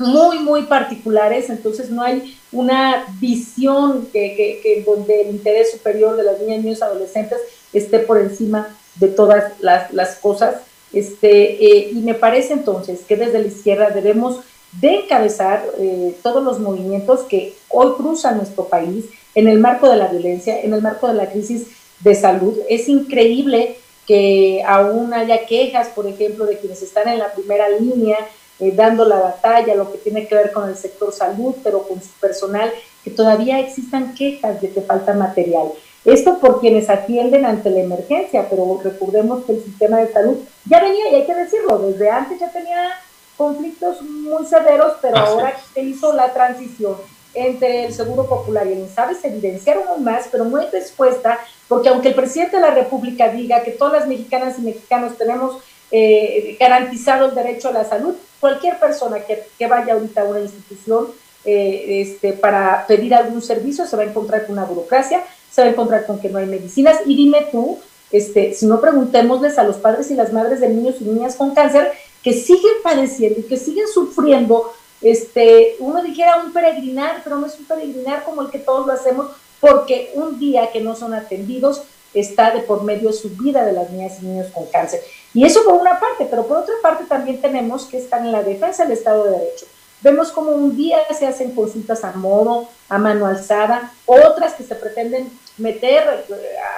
muy, 0.01 0.39
muy 0.41 0.63
particulares, 0.63 1.51
entonces 1.51 1.91
no 1.91 2.03
hay 2.03 2.37
una 2.53 3.05
visión 3.21 4.09
que, 4.13 4.35
que, 4.35 4.61
que 4.63 4.83
donde 4.85 5.23
el 5.23 5.31
interés 5.31 5.71
superior 5.71 6.17
de 6.17 6.25
las 6.25 6.41
niñas, 6.41 6.65
niños 6.65 6.79
y 6.81 6.85
adolescentes 6.85 7.39
esté 7.73 8.01
por 8.01 8.19
encima 8.19 8.77
de 8.97 9.09
todas 9.09 9.53
las, 9.61 9.93
las 9.93 10.17
cosas. 10.17 10.57
Este, 10.93 11.65
eh, 11.65 11.91
y 11.93 12.01
me 12.01 12.15
parece 12.15 12.53
entonces 12.53 13.01
que 13.07 13.17
desde 13.17 13.39
la 13.39 13.47
izquierda 13.47 13.91
debemos 13.91 14.41
de 14.81 15.03
encabezar 15.03 15.65
eh, 15.79 16.17
todos 16.23 16.43
los 16.43 16.59
movimientos 16.59 17.21
que 17.21 17.55
hoy 17.69 17.93
cruzan 17.97 18.39
nuestro 18.39 18.65
país 18.65 19.05
en 19.35 19.49
el 19.49 19.59
marco 19.59 19.89
de 19.89 19.97
la 19.97 20.09
violencia, 20.09 20.61
en 20.61 20.75
el 20.75 20.83
marco 20.83 21.07
de 21.09 21.15
la 21.15 21.31
crisis 21.31 21.69
de 22.01 22.15
salud. 22.15 22.57
Es 22.69 22.89
increíble 22.89 23.77
que 24.07 24.63
aún 24.67 25.13
haya 25.13 25.47
quejas, 25.47 25.89
por 25.89 26.07
ejemplo, 26.07 26.47
de 26.47 26.59
quienes 26.59 26.83
están 26.83 27.09
en 27.09 27.19
la 27.19 27.33
primera 27.33 27.69
línea 27.69 28.19
eh, 28.61 28.73
dando 28.75 29.05
la 29.05 29.19
batalla, 29.19 29.75
lo 29.75 29.91
que 29.91 29.99
tiene 29.99 30.27
que 30.27 30.35
ver 30.35 30.53
con 30.53 30.69
el 30.69 30.77
sector 30.77 31.13
salud, 31.13 31.55
pero 31.63 31.83
con 31.83 32.01
su 32.03 32.11
personal, 32.21 32.71
que 33.03 33.11
todavía 33.11 33.59
existan 33.59 34.15
quejas 34.15 34.61
de 34.61 34.71
que 34.71 34.83
falta 34.83 35.15
material. 35.15 35.73
Esto 36.05 36.39
por 36.39 36.61
quienes 36.61 36.89
atienden 36.89 37.45
ante 37.45 37.71
la 37.71 37.81
emergencia, 37.81 38.47
pero 38.49 38.81
recordemos 38.83 39.45
que 39.45 39.53
el 39.53 39.65
sistema 39.65 39.99
de 39.99 40.13
salud 40.13 40.39
ya 40.65 40.81
venía, 40.81 41.11
y 41.11 41.15
hay 41.17 41.27
que 41.27 41.35
decirlo, 41.35 41.79
desde 41.79 42.11
antes 42.11 42.41
ya 42.41 42.51
tenía 42.51 42.91
conflictos 43.37 44.03
muy 44.03 44.45
severos, 44.47 44.95
pero 45.01 45.17
ahora 45.19 45.55
se 45.75 45.83
hizo 45.83 46.13
la 46.13 46.33
transición 46.33 46.97
entre 47.35 47.87
el 47.87 47.95
Seguro 47.95 48.27
Popular 48.27 48.67
y 48.67 48.73
el 48.73 48.79
INSABE, 48.81 49.15
se 49.15 49.29
evidenciaron 49.29 49.87
aún 49.89 50.05
más, 50.05 50.27
pero 50.31 50.45
muy 50.45 50.63
dispuesta, 50.73 51.39
porque 51.69 51.89
aunque 51.89 52.09
el 52.09 52.15
presidente 52.15 52.57
de 52.57 52.63
la 52.63 52.73
República 52.73 53.29
diga 53.29 53.63
que 53.63 53.71
todas 53.71 54.01
las 54.01 54.09
mexicanas 54.09 54.59
y 54.59 54.63
mexicanos 54.63 55.17
tenemos 55.17 55.59
eh, 55.93 56.57
garantizado 56.59 57.27
el 57.27 57.35
derecho 57.35 57.69
a 57.69 57.73
la 57.73 57.85
salud, 57.85 58.15
cualquier 58.41 58.79
persona 58.79 59.21
que, 59.21 59.47
que 59.59 59.67
vaya 59.67 59.93
ahorita 59.93 60.23
a 60.23 60.25
una 60.25 60.41
institución 60.41 61.09
eh, 61.45 62.03
este, 62.03 62.35
para 62.35 62.87
pedir 62.87 63.15
algún 63.15 63.41
servicio 63.41 63.87
se 63.87 63.97
va 63.97 64.03
a 64.03 64.07
encontrar 64.07 64.47
con 64.47 64.59
una 64.59 64.67
burocracia, 64.67 65.25
se 65.51 65.63
va 65.63 65.69
a 65.69 65.71
encontrar 65.71 66.07
con 66.07 66.21
que 66.21 66.29
no 66.29 66.39
hay 66.39 66.47
medicinas, 66.47 66.99
y 67.07 67.17
dime 67.17 67.49
tú, 67.51 67.79
este, 68.13 68.53
si 68.53 68.67
no 68.67 68.81
preguntémosles 68.81 69.59
a 69.59 69.65
los 69.65 69.77
padres 69.77 70.11
y 70.11 70.15
las 70.15 70.33
madres 70.33 70.61
de 70.61 70.69
niños 70.69 70.97
y 71.01 71.05
niñas 71.05 71.37
con 71.37 71.55
cáncer 71.55 71.93
que 72.23 72.33
siguen 72.35 72.75
padeciendo 72.83 73.41
y 73.41 73.45
que 73.45 73.57
siguen 73.57 73.87
sufriendo, 73.89 74.73
este, 75.01 75.77
uno 75.79 76.03
dijera 76.03 76.43
un 76.45 76.53
peregrinar, 76.53 77.23
pero 77.25 77.37
no 77.37 77.47
es 77.47 77.59
un 77.59 77.65
peregrinar 77.65 78.25
como 78.25 78.43
el 78.43 78.51
que 78.51 78.59
todos 78.59 78.87
lo 78.87 78.93
hacemos, 78.93 79.29
porque 79.61 80.11
un 80.15 80.39
día 80.39 80.71
que 80.71 80.81
no 80.81 80.95
son 80.95 81.15
atendidos 81.15 81.83
está 82.13 82.51
de 82.51 82.61
por 82.61 82.83
medio 82.83 83.13
su 83.13 83.31
vida 83.31 83.65
de 83.65 83.73
las 83.73 83.91
niñas 83.91 84.19
y 84.21 84.27
niños 84.27 84.49
con 84.53 84.67
cáncer. 84.67 85.01
Y 85.33 85.45
eso 85.45 85.65
por 85.65 85.75
una 85.75 86.01
parte, 86.01 86.27
pero 86.29 86.47
por 86.47 86.59
otra 86.59 86.75
parte 86.83 87.05
también 87.05 87.41
tenemos 87.41 87.85
que 87.87 87.99
estar 87.99 88.21
en 88.21 88.33
la 88.33 88.43
defensa 88.43 88.85
del 88.85 88.93
Estado 88.93 89.25
de 89.25 89.39
Derecho. 89.39 89.67
Vemos 90.03 90.33
como 90.33 90.53
un 90.53 90.77
día 90.77 90.99
se 91.17 91.27
hacen 91.27 91.55
consultas 91.55 92.05
a 92.05 92.13
modo, 92.13 92.69
a 92.89 92.99
mano 92.99 93.27
alzada, 93.27 93.93
otras 94.07 94.55
que 94.55 94.63
se 94.63 94.75
pretenden 94.75 95.31
meter 95.59 96.25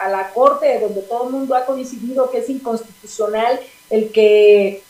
a 0.02 0.08
la 0.08 0.30
corte, 0.30 0.80
donde 0.80 1.02
todo 1.02 1.24
el 1.24 1.30
mundo 1.30 1.54
ha 1.54 1.64
coincidido 1.64 2.30
que 2.30 2.38
es 2.38 2.48
inconstitucional 2.50 3.60
el 3.90 4.10
que 4.10 4.82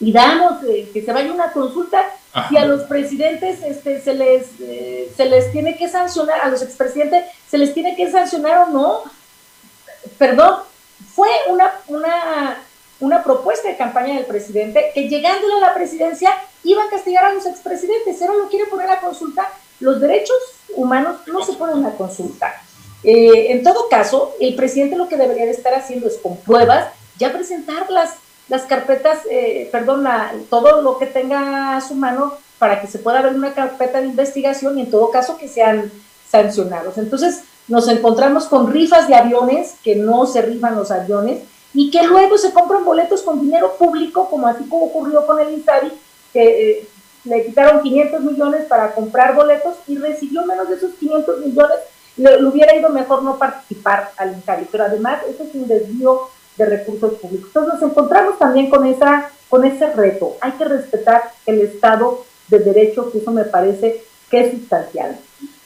y 0.00 0.12
damos 0.12 0.62
eh, 0.64 0.88
que 0.92 1.02
se 1.02 1.12
vaya 1.12 1.32
una 1.32 1.52
consulta 1.52 2.04
y 2.50 2.56
a 2.56 2.64
los 2.64 2.82
presidentes 2.84 3.62
este, 3.62 4.00
se, 4.00 4.14
les, 4.14 4.46
eh, 4.60 5.10
se 5.16 5.24
les 5.24 5.50
tiene 5.50 5.76
que 5.76 5.88
sancionar, 5.88 6.40
a 6.40 6.48
los 6.48 6.62
expresidentes 6.62 7.24
se 7.50 7.58
les 7.58 7.74
tiene 7.74 7.96
que 7.96 8.10
sancionar 8.10 8.68
o 8.68 8.70
no. 8.70 9.02
Perdón, 10.18 10.60
fue 11.14 11.28
una, 11.48 11.72
una, 11.88 12.62
una 13.00 13.22
propuesta 13.22 13.68
de 13.68 13.76
campaña 13.76 14.14
del 14.14 14.26
presidente 14.26 14.90
que 14.94 15.08
llegándole 15.08 15.54
a 15.54 15.60
la 15.60 15.74
presidencia 15.74 16.30
iba 16.64 16.82
a 16.82 16.90
castigar 16.90 17.24
a 17.24 17.32
los 17.32 17.46
expresidentes. 17.46 18.20
Ahora 18.22 18.34
lo 18.34 18.48
quiere 18.48 18.66
poner 18.66 18.90
a 18.90 19.00
consulta. 19.00 19.48
Los 19.80 20.00
derechos 20.00 20.36
humanos 20.74 21.18
no 21.26 21.44
se 21.44 21.52
ponen 21.52 21.84
a 21.86 21.92
consulta. 21.92 22.54
Eh, 23.04 23.52
en 23.52 23.62
todo 23.62 23.88
caso, 23.88 24.34
el 24.40 24.56
presidente 24.56 24.96
lo 24.96 25.08
que 25.08 25.16
debería 25.16 25.44
de 25.44 25.52
estar 25.52 25.72
haciendo 25.74 26.08
es 26.08 26.18
con 26.18 26.36
pruebas 26.38 26.88
ya 27.18 27.32
presentar 27.32 27.90
las, 27.90 28.14
las 28.48 28.62
carpetas, 28.62 29.18
eh, 29.30 29.68
perdón, 29.70 30.06
todo 30.48 30.82
lo 30.82 30.98
que 30.98 31.06
tenga 31.06 31.76
a 31.76 31.80
su 31.80 31.94
mano 31.94 32.34
para 32.58 32.80
que 32.80 32.86
se 32.86 32.98
pueda 32.98 33.22
ver 33.22 33.34
una 33.34 33.54
carpeta 33.54 34.00
de 34.00 34.08
investigación 34.08 34.78
y 34.78 34.82
en 34.82 34.90
todo 34.90 35.10
caso 35.10 35.36
que 35.36 35.48
sean 35.48 35.90
sancionados. 36.28 36.98
Entonces 36.98 37.42
nos 37.66 37.88
encontramos 37.88 38.46
con 38.46 38.72
rifas 38.72 39.08
de 39.08 39.14
aviones, 39.14 39.74
que 39.82 39.96
no 39.96 40.26
se 40.26 40.42
rifan 40.42 40.76
los 40.76 40.90
aviones, 40.90 41.42
y 41.74 41.90
que 41.90 42.02
luego 42.02 42.38
se 42.38 42.52
compran 42.52 42.84
boletos 42.84 43.22
con 43.22 43.40
dinero 43.40 43.74
público, 43.78 44.28
como 44.30 44.46
así 44.46 44.64
como 44.68 44.86
ocurrió 44.86 45.26
con 45.26 45.40
el 45.40 45.52
INSABI, 45.52 45.92
que 46.32 46.70
eh, 46.70 46.88
le 47.24 47.46
quitaron 47.46 47.82
500 47.82 48.20
millones 48.20 48.66
para 48.66 48.92
comprar 48.94 49.34
boletos 49.34 49.76
y 49.86 49.96
recibió 49.96 50.44
menos 50.46 50.68
de 50.68 50.76
esos 50.76 50.94
500 50.94 51.40
millones, 51.40 51.76
le, 52.16 52.44
hubiera 52.44 52.74
ido 52.74 52.88
mejor 52.88 53.22
no 53.22 53.38
participar 53.38 54.12
al 54.16 54.34
INSABI, 54.34 54.68
pero 54.70 54.84
además 54.84 55.22
eso 55.28 55.44
es 55.44 55.54
un 55.54 55.68
desvío 55.68 56.28
de 56.56 56.66
recursos 56.66 57.14
públicos. 57.14 57.48
Entonces 57.48 57.74
nos 57.74 57.90
encontramos 57.90 58.38
también 58.38 58.70
con, 58.70 58.86
esa, 58.86 59.30
con 59.48 59.64
ese 59.64 59.92
reto. 59.92 60.36
Hay 60.40 60.52
que 60.52 60.64
respetar 60.64 61.30
el 61.46 61.60
Estado 61.60 62.24
de 62.48 62.58
Derecho, 62.60 63.10
que 63.12 63.18
eso 63.18 63.30
me 63.30 63.44
parece 63.44 64.02
que 64.30 64.40
es 64.40 64.50
sustancial. 64.52 65.18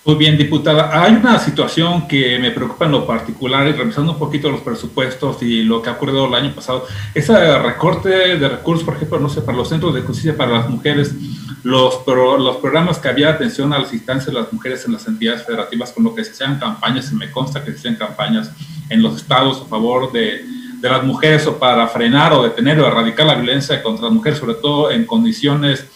Muy 0.05 0.17
bien, 0.17 0.37
diputada. 0.37 1.01
Hay 1.01 1.13
una 1.13 1.39
situación 1.39 2.09
que 2.09 2.37
me 2.41 2.51
preocupa 2.51 2.87
en 2.87 2.91
lo 2.91 3.07
particular 3.07 3.69
y 3.69 3.73
revisando 3.73 4.11
un 4.11 4.19
poquito 4.19 4.51
los 4.51 4.61
presupuestos 4.61 5.41
y 5.45 5.63
lo 5.63 5.81
que 5.81 5.91
ha 5.91 5.93
ocurrido 5.93 6.27
el 6.27 6.35
año 6.35 6.53
pasado. 6.53 6.85
Ese 7.15 7.59
recorte 7.59 8.09
de 8.37 8.49
recursos, 8.49 8.85
por 8.85 8.97
ejemplo, 8.97 9.21
no 9.21 9.29
sé, 9.29 9.43
para 9.43 9.59
los 9.59 9.69
centros 9.69 9.95
de 9.95 10.01
justicia 10.01 10.37
para 10.37 10.51
las 10.51 10.69
mujeres, 10.69 11.15
los, 11.63 12.01
los 12.05 12.57
programas 12.57 12.99
que 12.99 13.11
había 13.11 13.31
atención 13.31 13.73
a 13.73 13.79
las 13.79 13.93
instancias 13.93 14.27
de 14.27 14.33
las 14.33 14.53
mujeres 14.53 14.85
en 14.87 14.95
las 14.95 15.07
entidades 15.07 15.47
federativas, 15.47 15.93
con 15.93 16.03
lo 16.03 16.13
que 16.13 16.25
se 16.25 16.33
hacían 16.33 16.59
campañas, 16.59 17.13
y 17.13 17.15
me 17.15 17.31
consta 17.31 17.65
que 17.65 17.71
se 17.71 17.79
hacían 17.79 17.95
campañas 17.95 18.51
en 18.89 19.03
los 19.05 19.15
estados 19.15 19.63
a 19.63 19.67
favor 19.67 20.11
de, 20.11 20.45
de 20.81 20.91
las 20.91 21.05
mujeres 21.05 21.47
o 21.47 21.61
para 21.61 21.87
frenar 21.87 22.33
o 22.33 22.43
detener 22.43 22.81
o 22.81 22.89
erradicar 22.89 23.25
la 23.25 23.37
violencia 23.37 23.81
contra 23.81 24.07
las 24.07 24.13
mujeres, 24.13 24.41
sobre 24.41 24.55
todo 24.55 24.91
en 24.91 25.07
condiciones 25.07 25.87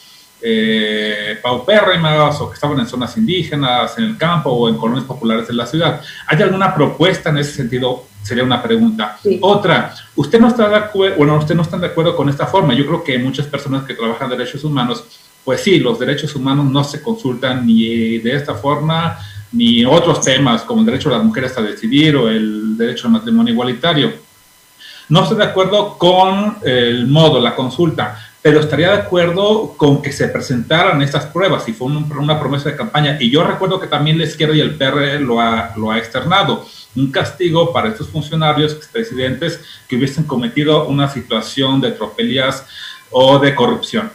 eh, 0.43 1.39
paupérrimas 1.43 2.41
o 2.41 2.49
que 2.49 2.55
estaban 2.55 2.79
en 2.79 2.87
zonas 2.87 3.17
indígenas, 3.17 3.97
en 3.99 4.05
el 4.05 4.19
campo 4.19 4.51
o 4.51 4.69
en 4.69 4.77
colonias 4.77 5.07
populares 5.07 5.49
de 5.49 5.55
la 5.55 5.67
ciudad. 5.67 6.03
¿Hay 6.27 6.41
alguna 6.43 6.75
propuesta 6.75 7.31
en 7.31 7.39
ese 7.39 7.53
sentido? 7.53 8.05
Sería 8.23 8.45
una 8.45 8.63
pregunta. 8.63 9.19
Otra, 9.41 9.95
¿usted 10.15 10.41
no 10.41 10.49
está 10.49 10.69
de 10.69 10.77
acuerdo, 10.77 11.17
bueno, 11.17 11.37
usted 11.39 11.55
no 11.55 11.63
está 11.63 11.79
de 11.79 11.87
acuerdo 11.87 12.17
con 12.17 12.29
esta 12.29 12.47
forma? 12.47 12.75
Yo 12.75 12.87
creo 12.87 13.05
que 13.05 13.19
muchas 13.19 13.47
personas 13.47 13.85
que 13.85 13.95
trabajan 13.95 14.29
derechos 14.29 14.63
humanos, 14.65 15.05
pues 15.45 15.61
sí, 15.63 15.79
los 15.79 15.99
derechos 15.99 16.35
humanos 16.35 16.67
no 16.67 16.85
se 16.85 17.01
consultan 17.01 17.67
ni 17.67 18.19
de 18.19 18.37
esta 18.37 18.55
forma, 18.55 19.19
ni 19.53 19.85
otros 19.85 20.21
temas 20.21 20.63
como 20.63 20.81
el 20.81 20.87
derecho 20.87 21.09
de 21.09 21.17
las 21.17 21.25
mujeres 21.25 21.57
a 21.57 21.63
decidir 21.63 22.17
o 22.17 22.29
el 22.29 22.77
derecho 22.77 23.07
al 23.07 23.13
matrimonio 23.13 23.53
igualitario. 23.53 24.13
No 25.09 25.23
estoy 25.23 25.39
de 25.39 25.45
acuerdo 25.45 25.97
con 25.97 26.59
el 26.65 27.07
modo, 27.07 27.41
la 27.41 27.55
consulta, 27.55 28.26
pero 28.47 28.61
estaría 28.61 28.93
de 28.93 28.99
acuerdo 28.99 29.75
con 29.77 30.01
que 30.01 30.13
se 30.13 30.29
presentaran 30.29 31.03
estas 31.03 31.27
pruebas 31.27 31.69
y 31.69 31.73
fue 31.73 31.89
una 31.89 32.39
promesa 32.39 32.71
de 32.71 32.77
campaña. 32.77 33.17
Y 33.19 33.29
yo 33.29 33.43
recuerdo 33.43 33.81
que 33.81 33.89
también 33.89 34.19
la 34.19 34.25
izquierda 34.25 34.55
y 34.55 34.61
el 34.61 34.77
PR 34.77 35.21
lo 35.21 35.41
ha, 35.41 35.73
lo 35.77 35.91
ha 35.91 35.99
externado. 35.99 36.65
Un 36.95 37.11
castigo 37.11 37.73
para 37.73 37.89
estos 37.89 38.09
funcionarios, 38.09 38.75
presidentes, 38.93 39.59
que 39.89 39.97
hubiesen 39.97 40.23
cometido 40.23 40.87
una 40.87 41.11
situación 41.11 41.81
de 41.81 41.91
tropelías 41.91 42.65
o 43.11 43.41
de 43.41 43.53
corrupción. 43.53 44.13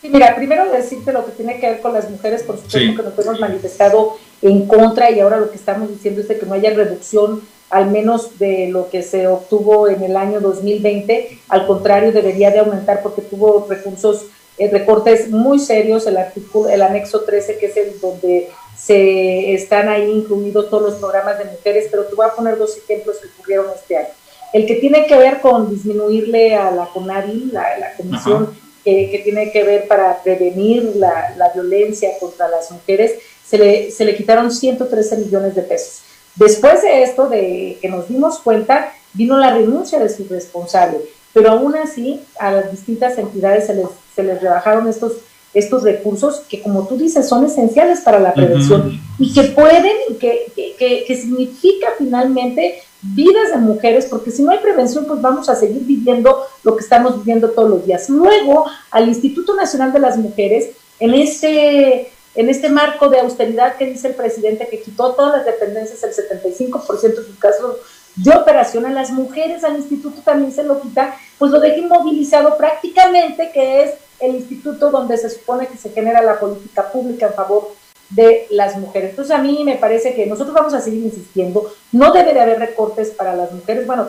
Sí, 0.00 0.08
mira, 0.08 0.34
primero 0.34 0.72
decirte 0.72 1.12
lo 1.12 1.26
que 1.26 1.32
tiene 1.32 1.60
que 1.60 1.68
ver 1.72 1.80
con 1.82 1.92
las 1.92 2.08
mujeres, 2.08 2.44
por 2.44 2.56
supuesto 2.56 2.78
que 2.78 3.02
nos 3.02 3.18
hemos 3.18 3.40
manifestado 3.40 4.16
en 4.40 4.66
contra 4.66 5.10
y 5.10 5.20
ahora 5.20 5.36
lo 5.36 5.50
que 5.50 5.56
estamos 5.56 5.90
diciendo 5.90 6.22
es 6.22 6.28
de 6.28 6.38
que 6.38 6.46
no 6.46 6.54
haya 6.54 6.70
reducción 6.70 7.42
al 7.70 7.88
menos 7.90 8.38
de 8.38 8.68
lo 8.68 8.90
que 8.90 9.02
se 9.02 9.28
obtuvo 9.28 9.88
en 9.88 10.02
el 10.02 10.16
año 10.16 10.40
2020. 10.40 11.38
Al 11.48 11.66
contrario, 11.66 12.12
debería 12.12 12.50
de 12.50 12.58
aumentar 12.58 13.00
porque 13.02 13.22
tuvo 13.22 13.66
recursos, 13.68 14.26
eh, 14.58 14.68
recortes 14.68 15.30
muy 15.30 15.60
serios, 15.60 16.06
el, 16.08 16.16
artículo, 16.16 16.68
el 16.68 16.82
anexo 16.82 17.20
13, 17.20 17.58
que 17.58 17.66
es 17.66 17.76
el 17.76 18.00
donde 18.00 18.48
se 18.76 19.54
están 19.54 19.88
ahí 19.88 20.10
incluidos 20.10 20.68
todos 20.68 20.82
los 20.82 20.94
programas 20.94 21.38
de 21.38 21.44
mujeres, 21.44 21.86
pero 21.90 22.04
te 22.04 22.14
voy 22.14 22.26
a 22.26 22.34
poner 22.34 22.58
dos 22.58 22.76
ejemplos 22.76 23.18
que 23.18 23.28
ocurrieron 23.28 23.66
este 23.74 23.96
año. 23.96 24.08
El 24.52 24.66
que 24.66 24.76
tiene 24.76 25.06
que 25.06 25.16
ver 25.16 25.40
con 25.40 25.70
disminuirle 25.70 26.56
a 26.56 26.72
la 26.72 26.86
CONAVI, 26.86 27.50
la, 27.52 27.78
la 27.78 27.94
comisión 27.94 28.50
que, 28.82 29.10
que, 29.10 29.18
tiene 29.20 29.52
que 29.52 29.62
ver 29.62 29.86
para 29.86 30.20
prevenir 30.24 30.96
la, 30.96 31.34
la 31.36 31.50
violencia 31.50 32.10
contra 32.18 32.48
las 32.48 32.72
mujeres, 32.72 33.12
se 33.46 33.58
le, 33.58 33.90
se 33.92 34.04
le 34.04 34.16
quitaron 34.16 34.50
113 34.50 35.18
millones 35.18 35.54
de 35.54 35.62
pesos 35.62 36.02
Después 36.36 36.82
de 36.82 37.02
esto, 37.02 37.28
de 37.28 37.78
que 37.80 37.88
nos 37.88 38.08
dimos 38.08 38.38
cuenta, 38.38 38.92
vino 39.12 39.36
la 39.38 39.54
renuncia 39.54 39.98
de 39.98 40.08
su 40.08 40.26
responsable, 40.28 40.98
pero 41.32 41.50
aún 41.50 41.76
así 41.76 42.20
a 42.38 42.52
las 42.52 42.70
distintas 42.70 43.18
entidades 43.18 43.66
se 43.66 43.74
les, 43.74 43.86
se 44.14 44.22
les 44.22 44.40
rebajaron 44.40 44.88
estos, 44.88 45.14
estos 45.54 45.82
recursos 45.82 46.42
que, 46.48 46.62
como 46.62 46.86
tú 46.86 46.96
dices, 46.96 47.28
son 47.28 47.44
esenciales 47.44 48.00
para 48.00 48.20
la 48.20 48.32
prevención 48.32 49.00
y 49.18 49.32
que 49.32 49.42
pueden, 49.44 49.96
que, 50.18 50.52
que, 50.54 51.04
que 51.06 51.16
significa 51.16 51.88
finalmente 51.98 52.82
vidas 53.02 53.50
de 53.52 53.58
mujeres, 53.58 54.06
porque 54.06 54.30
si 54.30 54.42
no 54.42 54.50
hay 54.50 54.58
prevención, 54.58 55.06
pues 55.06 55.20
vamos 55.20 55.48
a 55.48 55.54
seguir 55.56 55.82
viviendo 55.84 56.42
lo 56.62 56.76
que 56.76 56.82
estamos 56.82 57.18
viviendo 57.18 57.50
todos 57.50 57.70
los 57.70 57.86
días. 57.86 58.08
Luego, 58.10 58.66
al 58.90 59.08
Instituto 59.08 59.54
Nacional 59.54 59.92
de 59.92 60.00
las 60.00 60.16
Mujeres, 60.16 60.70
en 60.98 61.14
este 61.14 62.12
en 62.34 62.48
este 62.48 62.68
marco 62.68 63.08
de 63.08 63.20
austeridad 63.20 63.76
que 63.76 63.86
dice 63.86 64.08
el 64.08 64.14
presidente 64.14 64.68
que 64.68 64.80
quitó 64.80 65.14
todas 65.14 65.38
las 65.38 65.46
dependencias, 65.46 66.02
el 66.02 66.12
75% 66.12 67.00
de 67.00 67.24
sus 67.24 67.38
casos 67.38 67.76
de 68.16 68.36
operación 68.36 68.86
a 68.86 68.90
las 68.90 69.10
mujeres, 69.10 69.64
al 69.64 69.76
instituto 69.76 70.20
también 70.22 70.52
se 70.52 70.62
lo 70.62 70.80
quita, 70.80 71.16
pues 71.38 71.50
lo 71.50 71.60
deja 71.60 71.76
inmovilizado 71.76 72.56
prácticamente, 72.56 73.50
que 73.52 73.82
es 73.82 73.94
el 74.20 74.36
instituto 74.36 74.90
donde 74.90 75.16
se 75.16 75.30
supone 75.30 75.66
que 75.66 75.78
se 75.78 75.90
genera 75.90 76.22
la 76.22 76.38
política 76.38 76.90
pública 76.90 77.26
en 77.26 77.34
favor 77.34 77.72
de 78.10 78.46
las 78.50 78.76
mujeres. 78.76 79.10
Entonces 79.10 79.34
a 79.34 79.38
mí 79.38 79.62
me 79.64 79.76
parece 79.76 80.14
que 80.14 80.26
nosotros 80.26 80.54
vamos 80.54 80.74
a 80.74 80.80
seguir 80.80 81.04
insistiendo, 81.04 81.72
no 81.92 82.12
debe 82.12 82.34
de 82.34 82.40
haber 82.40 82.58
recortes 82.58 83.10
para 83.10 83.34
las 83.34 83.52
mujeres, 83.52 83.86
bueno, 83.86 84.08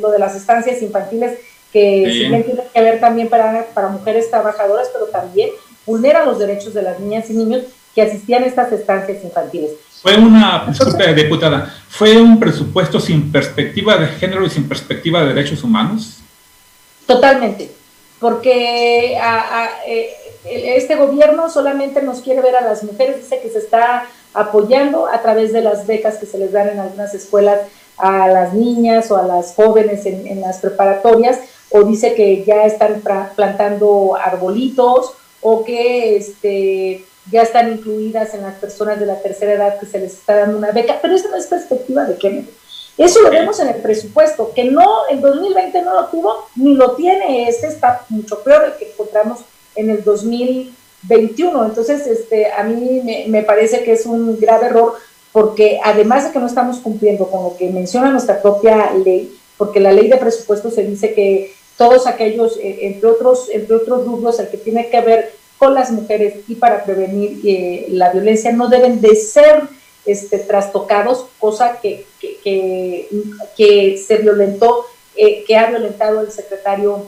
lo 0.00 0.10
de 0.10 0.18
las 0.18 0.34
estancias 0.34 0.82
infantiles, 0.82 1.38
que 1.72 2.04
sí. 2.06 2.18
tiene 2.18 2.44
que 2.44 2.80
ver 2.82 3.00
también 3.00 3.28
para, 3.28 3.66
para 3.72 3.88
mujeres 3.88 4.30
trabajadoras, 4.30 4.90
pero 4.92 5.06
también 5.06 5.50
vulnera 5.86 6.24
los 6.24 6.38
derechos 6.38 6.74
de 6.74 6.82
las 6.82 7.00
niñas 7.00 7.28
y 7.30 7.34
niños 7.34 7.62
que 7.94 8.02
asistían 8.02 8.42
a 8.44 8.46
estas 8.46 8.72
estancias 8.72 9.22
infantiles. 9.22 9.72
Fue 10.02 10.16
una, 10.16 10.64
disculpe, 10.66 11.14
diputada, 11.14 11.72
¿fue 11.88 12.20
un 12.20 12.40
presupuesto 12.40 12.98
sin 12.98 13.30
perspectiva 13.30 13.96
de 13.96 14.08
género 14.08 14.44
y 14.44 14.50
sin 14.50 14.68
perspectiva 14.68 15.20
de 15.20 15.28
derechos 15.28 15.62
humanos? 15.62 16.18
Totalmente, 17.06 17.70
porque 18.18 19.16
a, 19.20 19.62
a, 19.62 19.68
eh, 19.86 20.10
este 20.44 20.96
gobierno 20.96 21.48
solamente 21.48 22.02
nos 22.02 22.20
quiere 22.20 22.40
ver 22.40 22.56
a 22.56 22.62
las 22.62 22.82
mujeres, 22.82 23.18
dice 23.18 23.40
que 23.40 23.50
se 23.50 23.58
está 23.58 24.06
apoyando 24.34 25.06
a 25.06 25.20
través 25.22 25.52
de 25.52 25.60
las 25.60 25.86
becas 25.86 26.16
que 26.16 26.26
se 26.26 26.38
les 26.38 26.50
dan 26.50 26.70
en 26.70 26.80
algunas 26.80 27.14
escuelas 27.14 27.60
a 27.98 28.26
las 28.26 28.54
niñas 28.54 29.10
o 29.10 29.16
a 29.16 29.26
las 29.26 29.54
jóvenes 29.54 30.04
en, 30.06 30.26
en 30.26 30.40
las 30.40 30.58
preparatorias, 30.58 31.38
o 31.70 31.84
dice 31.84 32.14
que 32.14 32.44
ya 32.44 32.64
están 32.64 33.02
plantando 33.36 34.16
arbolitos 34.16 35.12
o 35.42 35.64
que 35.64 36.16
este, 36.16 37.04
ya 37.30 37.42
están 37.42 37.72
incluidas 37.72 38.32
en 38.34 38.42
las 38.42 38.54
personas 38.54 38.98
de 38.98 39.06
la 39.06 39.20
tercera 39.20 39.52
edad 39.52 39.78
que 39.78 39.86
se 39.86 39.98
les 39.98 40.14
está 40.14 40.36
dando 40.36 40.58
una 40.58 40.70
beca, 40.70 40.98
pero 41.02 41.14
eso 41.14 41.28
no 41.28 41.36
es 41.36 41.46
perspectiva 41.46 42.04
de 42.04 42.16
género. 42.16 42.48
Eso 42.98 43.20
lo 43.22 43.30
vemos 43.30 43.58
en 43.58 43.68
el 43.68 43.76
presupuesto, 43.76 44.52
que 44.54 44.64
no, 44.64 45.06
el 45.10 45.20
2020 45.20 45.82
no 45.82 45.94
lo 45.94 46.06
tuvo, 46.06 46.46
ni 46.56 46.74
lo 46.74 46.92
tiene, 46.92 47.48
este 47.48 47.66
está 47.66 48.04
mucho 48.10 48.42
peor 48.42 48.64
el 48.64 48.72
que 48.74 48.92
encontramos 48.92 49.40
en 49.74 49.90
el 49.90 50.04
2021. 50.04 51.64
Entonces, 51.64 52.06
este, 52.06 52.52
a 52.52 52.62
mí 52.64 53.00
me, 53.02 53.24
me 53.28 53.42
parece 53.42 53.82
que 53.82 53.92
es 53.92 54.04
un 54.04 54.38
grave 54.38 54.66
error, 54.66 54.94
porque 55.32 55.80
además 55.82 56.24
de 56.24 56.32
que 56.32 56.38
no 56.38 56.46
estamos 56.46 56.78
cumpliendo 56.78 57.26
con 57.28 57.42
lo 57.44 57.56
que 57.56 57.70
menciona 57.70 58.10
nuestra 58.10 58.42
propia 58.42 58.92
ley, 58.92 59.34
porque 59.56 59.80
la 59.80 59.92
ley 59.92 60.08
de 60.08 60.18
presupuesto 60.18 60.70
se 60.70 60.84
dice 60.84 61.14
que 61.14 61.54
todos 61.76 62.06
aquellos, 62.06 62.56
eh, 62.58 62.80
entre, 62.82 63.08
otros, 63.08 63.48
entre 63.50 63.76
otros 63.76 64.04
rubros, 64.06 64.38
el 64.38 64.48
que 64.48 64.56
tiene 64.56 64.88
que 64.88 65.00
ver 65.00 65.32
con 65.58 65.74
las 65.74 65.90
mujeres 65.90 66.34
y 66.48 66.56
para 66.56 66.84
prevenir 66.84 67.40
eh, 67.44 67.86
la 67.90 68.10
violencia, 68.10 68.52
no 68.52 68.68
deben 68.68 69.00
de 69.00 69.14
ser 69.14 69.62
este, 70.04 70.38
trastocados, 70.38 71.26
cosa 71.38 71.78
que, 71.80 72.06
que, 72.20 73.08
que, 73.56 73.96
se 73.96 74.16
violentó, 74.16 74.86
eh, 75.14 75.44
que 75.46 75.56
ha 75.56 75.70
violentado 75.70 76.20
el 76.20 76.32
secretario 76.32 77.06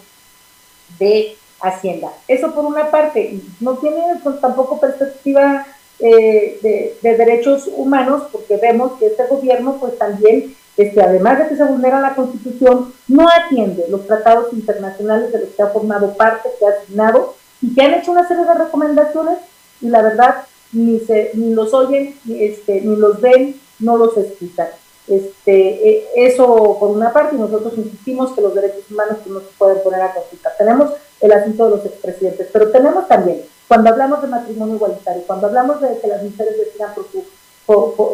de 0.98 1.37
Hacienda. 1.61 2.12
Eso 2.29 2.55
por 2.55 2.64
una 2.64 2.90
parte, 2.90 3.40
no 3.61 3.79
tiene 3.79 4.03
pues, 4.22 4.40
tampoco 4.40 4.79
perspectiva 4.79 5.66
de, 5.98 6.96
de, 7.03 7.16
derechos 7.16 7.68
humanos, 7.74 8.24
porque 8.31 8.57
vemos 8.57 8.98
que 8.98 9.07
este 9.07 9.27
gobierno 9.27 9.79
pues 9.81 9.96
también 9.98 10.55
este, 10.76 11.02
además 11.02 11.38
de 11.38 11.48
que 11.48 11.56
se 11.56 11.64
vulnera 11.64 12.00
la 12.00 12.14
Constitución, 12.14 12.92
no 13.08 13.28
atiende 13.28 13.87
los 13.88 14.06
tratados 14.06 14.52
internacionales 14.52 15.32
de 15.32 15.40
los 15.40 15.48
que 15.50 15.62
ha 15.62 15.68
formado 15.68 16.14
parte, 16.14 16.48
que 16.58 16.66
ha 16.66 16.70
asignado 16.70 17.34
y 17.62 17.74
que 17.74 17.82
han 17.82 17.94
hecho 17.94 18.12
una 18.12 18.26
serie 18.26 18.44
de 18.44 18.54
recomendaciones 18.54 19.38
y 19.80 19.88
la 19.88 20.02
verdad 20.02 20.44
ni, 20.72 20.98
se, 21.00 21.30
ni 21.34 21.54
los 21.54 21.72
oyen, 21.72 22.16
ni, 22.24 22.42
este, 22.42 22.80
ni 22.80 22.96
los 22.96 23.20
ven, 23.20 23.60
no 23.78 23.96
los 23.96 24.16
escuchan. 24.16 24.68
Este, 25.06 25.88
e, 25.88 26.08
eso 26.16 26.76
por 26.80 26.90
una 26.90 27.12
parte, 27.12 27.37
y 27.37 27.38
nosotros 27.38 27.74
insistimos 27.76 28.32
que 28.32 28.40
los 28.40 28.54
derechos 28.54 28.90
humanos 28.90 29.18
no 29.26 29.40
se 29.40 29.46
pueden 29.58 29.82
poner 29.82 30.02
a 30.02 30.14
consulta. 30.14 30.50
Tenemos 30.56 30.90
el 31.20 31.32
asunto 31.32 31.66
de 31.66 31.76
los 31.76 31.87
expresidentes, 31.87 32.48
pero 32.52 32.70
tenemos 32.70 33.06
también, 33.06 33.42
cuando 33.68 33.90
hablamos 33.90 34.22
de 34.22 34.28
matrimonio 34.28 34.74
igualitario, 34.76 35.22
cuando 35.26 35.46
hablamos 35.46 35.80
de 35.80 35.98
que 36.00 36.08
las 36.08 36.22
mujeres 36.22 36.58
decidan 36.58 36.90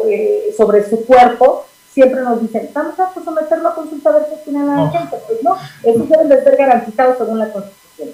eh, 0.07 0.53
sobre 0.55 0.87
su 0.89 1.05
cuerpo, 1.05 1.65
siempre 1.93 2.21
nos 2.21 2.41
dicen, 2.41 2.69
vamos 2.73 2.99
a 2.99 3.13
pues, 3.13 3.25
someterlo 3.25 3.69
a 3.69 3.75
consulta 3.75 4.09
a 4.09 4.13
ver 4.13 4.23
qué 4.29 4.51
tiene 4.51 4.65
la 4.65 4.89
gente. 4.89 5.17
Pues 5.27 5.43
no, 5.43 5.57
eso 5.83 6.27
debe 6.27 6.43
ser 6.43 6.55
garantizado 6.57 7.15
según 7.17 7.39
la 7.39 7.51
Constitución. 7.51 8.09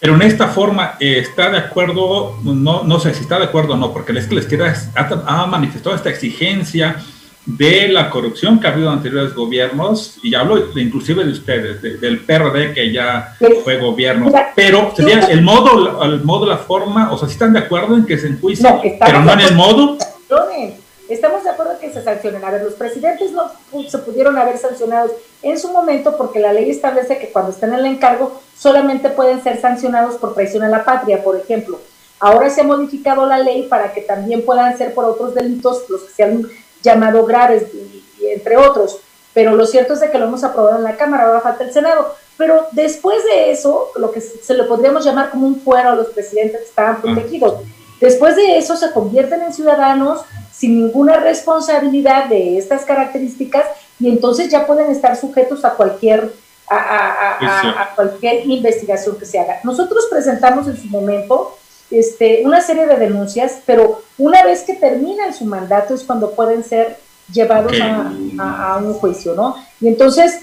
Pero 0.00 0.14
en 0.16 0.22
esta 0.22 0.48
forma, 0.48 0.96
eh, 1.00 1.18
¿está 1.18 1.50
de 1.50 1.58
acuerdo? 1.58 2.36
No, 2.42 2.82
no 2.82 3.00
sé 3.00 3.14
si 3.14 3.22
está 3.22 3.38
de 3.38 3.44
acuerdo 3.44 3.74
o 3.74 3.76
no, 3.76 3.92
porque 3.92 4.12
les 4.12 4.46
queda, 4.46 4.74
ha, 4.94 5.42
ha 5.42 5.46
manifestado 5.46 5.96
esta 5.96 6.10
exigencia 6.10 6.96
de 7.46 7.88
la 7.88 8.08
corrupción 8.08 8.58
que 8.58 8.66
ha 8.66 8.70
habido 8.70 8.88
en 8.88 8.94
anteriores 8.94 9.34
gobiernos, 9.34 10.18
y 10.22 10.34
hablo 10.34 10.78
inclusive 10.78 11.24
de 11.24 11.32
ustedes, 11.32 12.00
del 12.00 12.20
PRD 12.20 12.72
que 12.72 12.90
ya 12.92 13.36
fue 13.62 13.78
gobierno, 13.78 14.32
pero 14.54 14.92
sería 14.96 15.20
el 15.20 15.42
modo, 15.42 16.02
el 16.04 16.24
modo, 16.24 16.46
la 16.46 16.56
forma, 16.56 17.12
o 17.12 17.18
sea, 17.18 17.28
si 17.28 17.34
están 17.34 17.52
de 17.52 17.58
acuerdo 17.58 17.96
en 17.96 18.06
que 18.06 18.16
se 18.16 18.28
enjuicie, 18.28 18.98
pero 19.04 19.22
no 19.22 19.32
en 19.32 19.40
el 19.40 19.54
modo. 19.54 19.98
Estamos 21.08 21.44
de 21.44 21.50
acuerdo 21.50 21.72
en 21.72 21.78
que 21.78 21.92
se 21.92 22.02
sancionen. 22.02 22.44
A 22.44 22.50
ver, 22.50 22.62
los 22.62 22.74
presidentes 22.74 23.32
no 23.32 23.50
se 23.88 23.98
pudieron 23.98 24.38
haber 24.38 24.56
sancionados 24.58 25.12
en 25.42 25.58
su 25.58 25.70
momento 25.70 26.16
porque 26.16 26.40
la 26.40 26.52
ley 26.52 26.70
establece 26.70 27.18
que 27.18 27.30
cuando 27.30 27.50
estén 27.50 27.74
en 27.74 27.80
el 27.80 27.86
encargo 27.86 28.40
solamente 28.56 29.10
pueden 29.10 29.42
ser 29.42 29.60
sancionados 29.60 30.14
por 30.14 30.34
traición 30.34 30.62
a 30.62 30.68
la 30.68 30.84
patria, 30.84 31.22
por 31.22 31.36
ejemplo. 31.36 31.78
Ahora 32.20 32.48
se 32.48 32.62
ha 32.62 32.64
modificado 32.64 33.26
la 33.26 33.38
ley 33.38 33.64
para 33.64 33.92
que 33.92 34.00
también 34.00 34.44
puedan 34.46 34.76
ser 34.78 34.94
por 34.94 35.04
otros 35.04 35.34
delitos 35.34 35.84
los 35.90 36.04
que 36.04 36.12
se 36.12 36.22
han 36.22 36.48
llamado 36.82 37.26
graves, 37.26 37.64
y, 37.74 38.04
entre 38.28 38.56
otros. 38.56 38.98
Pero 39.34 39.56
lo 39.56 39.66
cierto 39.66 39.94
es 39.94 40.00
de 40.00 40.10
que 40.10 40.18
lo 40.18 40.26
hemos 40.26 40.44
aprobado 40.44 40.78
en 40.78 40.84
la 40.84 40.96
Cámara, 40.96 41.26
ahora 41.26 41.40
falta 41.40 41.64
el 41.64 41.72
Senado. 41.72 42.14
Pero 42.38 42.66
después 42.72 43.22
de 43.24 43.50
eso, 43.50 43.90
lo 43.96 44.10
que 44.10 44.20
se 44.20 44.54
le 44.54 44.64
podríamos 44.64 45.04
llamar 45.04 45.30
como 45.30 45.46
un 45.46 45.60
fuero 45.60 45.90
a 45.90 45.94
los 45.94 46.08
presidentes 46.08 46.60
que 46.60 46.66
estaban 46.66 47.02
protegidos. 47.02 47.60
Después 48.04 48.36
de 48.36 48.58
eso 48.58 48.76
se 48.76 48.92
convierten 48.92 49.40
en 49.40 49.54
ciudadanos 49.54 50.20
sin 50.52 50.78
ninguna 50.78 51.16
responsabilidad 51.20 52.26
de 52.26 52.58
estas 52.58 52.84
características 52.84 53.64
y 53.98 54.10
entonces 54.10 54.50
ya 54.50 54.66
pueden 54.66 54.90
estar 54.90 55.16
sujetos 55.16 55.64
a 55.64 55.70
cualquier 55.70 56.30
a, 56.68 57.92
cualquier 57.94 58.44
investigación 58.44 59.18
que 59.18 59.24
se 59.24 59.38
haga. 59.38 59.60
Nosotros 59.64 60.06
presentamos 60.10 60.68
en 60.68 60.76
su 60.76 60.88
momento 60.88 61.56
este, 61.90 62.42
una 62.44 62.60
serie 62.60 62.86
de 62.86 62.96
denuncias, 62.96 63.60
pero 63.64 64.02
una 64.18 64.44
vez 64.44 64.64
que 64.64 64.74
terminan 64.74 65.32
su 65.32 65.46
mandato 65.46 65.94
es 65.94 66.02
cuando 66.02 66.32
pueden 66.32 66.62
ser 66.62 66.98
llevados 67.32 67.72
a, 68.38 68.80
un 68.84 68.92
juicio, 68.92 69.34
¿no? 69.34 69.56
Y 69.80 69.88
entonces, 69.88 70.40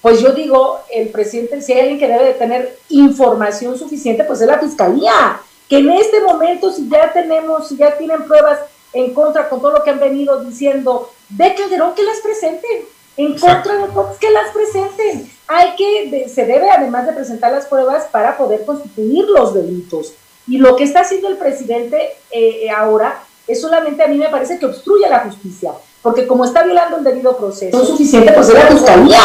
pues 0.00 0.18
yo 0.22 0.32
digo, 0.32 0.78
el 0.90 1.10
presidente, 1.10 1.60
si 1.60 1.74
hay 1.74 1.80
alguien 1.80 1.98
que 1.98 2.08
debe 2.08 2.24
de 2.24 2.34
tener 2.34 2.78
información 2.88 3.78
suficiente, 3.78 4.24
pues 4.24 4.40
es 4.40 4.46
la 4.46 4.58
fiscalía, 4.58 5.42
que 5.72 5.78
en 5.78 5.90
este 5.90 6.20
momento, 6.20 6.70
si 6.70 6.86
ya 6.86 7.10
tenemos, 7.14 7.66
si 7.66 7.78
ya 7.78 7.96
tienen 7.96 8.24
pruebas 8.24 8.58
en 8.92 9.14
contra 9.14 9.48
con 9.48 9.58
todo 9.58 9.72
lo 9.72 9.82
que 9.82 9.88
han 9.88 10.00
venido 10.00 10.44
diciendo 10.44 11.10
de 11.30 11.54
Calderón, 11.54 11.94
que 11.94 12.02
las 12.02 12.18
presenten, 12.18 12.84
en 13.16 13.38
contra 13.38 13.78
de 13.78 13.86
Fox, 13.86 14.18
que 14.18 14.28
las 14.28 14.50
presenten. 14.50 15.32
Hay 15.48 15.74
que, 15.76 16.28
se 16.28 16.44
debe 16.44 16.70
además 16.70 17.06
de 17.06 17.14
presentar 17.14 17.52
las 17.52 17.64
pruebas 17.64 18.04
para 18.12 18.36
poder 18.36 18.66
constituir 18.66 19.24
los 19.30 19.54
delitos. 19.54 20.12
Y 20.46 20.58
lo 20.58 20.76
que 20.76 20.84
está 20.84 21.00
haciendo 21.00 21.28
el 21.28 21.38
presidente 21.38 22.18
eh, 22.30 22.68
ahora 22.68 23.22
es 23.46 23.58
solamente 23.62 24.02
a 24.02 24.08
mí 24.08 24.18
me 24.18 24.28
parece 24.28 24.58
que 24.58 24.66
obstruye 24.66 25.08
la 25.08 25.20
justicia, 25.20 25.72
porque 26.02 26.26
como 26.26 26.44
está 26.44 26.64
violando 26.64 26.98
el 26.98 27.04
debido 27.04 27.34
proceso, 27.38 27.80
es 27.80 27.88
suficiente 27.88 28.30
pues 28.32 28.52
la 28.52 28.66
fiscalía. 28.66 29.20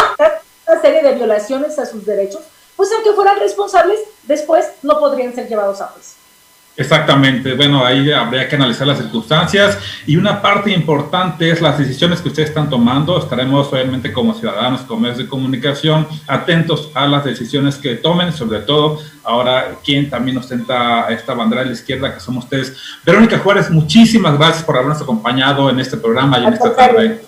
Una 0.65 0.81
serie 0.81 1.03
de 1.03 1.11
violaciones 1.11 1.77
a 1.77 1.85
sus 1.85 2.05
derechos, 2.05 2.43
pues 2.77 2.89
aunque 2.93 3.11
fueran 3.11 3.37
responsables, 3.37 3.99
después 4.23 4.65
no 4.81 4.97
podrían 4.97 5.35
ser 5.35 5.49
llevados 5.49 5.81
a 5.81 5.87
juicio. 5.87 6.16
Exactamente, 6.79 7.55
bueno, 7.55 7.83
ahí 7.83 8.11
habría 8.11 8.47
que 8.47 8.55
analizar 8.55 8.85
las 8.85 8.99
circunstancias 8.99 9.79
y 10.05 10.15
una 10.15 10.43
parte 10.43 10.69
importante 10.71 11.49
es 11.49 11.59
las 11.59 11.79
decisiones 11.79 12.21
que 12.21 12.29
ustedes 12.29 12.49
están 12.49 12.69
tomando. 12.69 13.17
Estaremos 13.17 13.73
obviamente 13.73 14.13
como 14.13 14.35
ciudadanos, 14.35 14.81
como 14.81 15.01
medios 15.01 15.17
de 15.17 15.27
comunicación, 15.27 16.07
atentos 16.27 16.91
a 16.93 17.07
las 17.07 17.25
decisiones 17.25 17.77
que 17.77 17.95
tomen, 17.95 18.31
sobre 18.31 18.59
todo 18.59 18.99
ahora 19.23 19.77
quien 19.83 20.07
también 20.07 20.37
ostenta 20.37 21.07
esta 21.09 21.33
bandera 21.33 21.63
de 21.63 21.69
la 21.69 21.73
izquierda, 21.73 22.13
que 22.13 22.19
somos 22.19 22.43
ustedes. 22.43 22.77
Verónica 23.03 23.39
Juárez, 23.39 23.71
muchísimas 23.71 24.37
gracias 24.37 24.63
por 24.63 24.75
habernos 24.75 25.01
acompañado 25.01 25.71
en 25.71 25.79
este 25.79 25.97
programa 25.97 26.37
y 26.37 26.45
en 26.45 26.53
esta 26.53 26.75
tarde. 26.75 27.21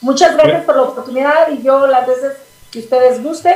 Muchas 0.00 0.36
gracias 0.36 0.64
por 0.64 0.74
la 0.74 0.82
oportunidad 0.82 1.52
y 1.56 1.62
yo 1.62 1.86
las 1.86 2.04
veces 2.04 2.32
que 2.72 2.80
ustedes 2.80 3.22
gusten 3.22 3.54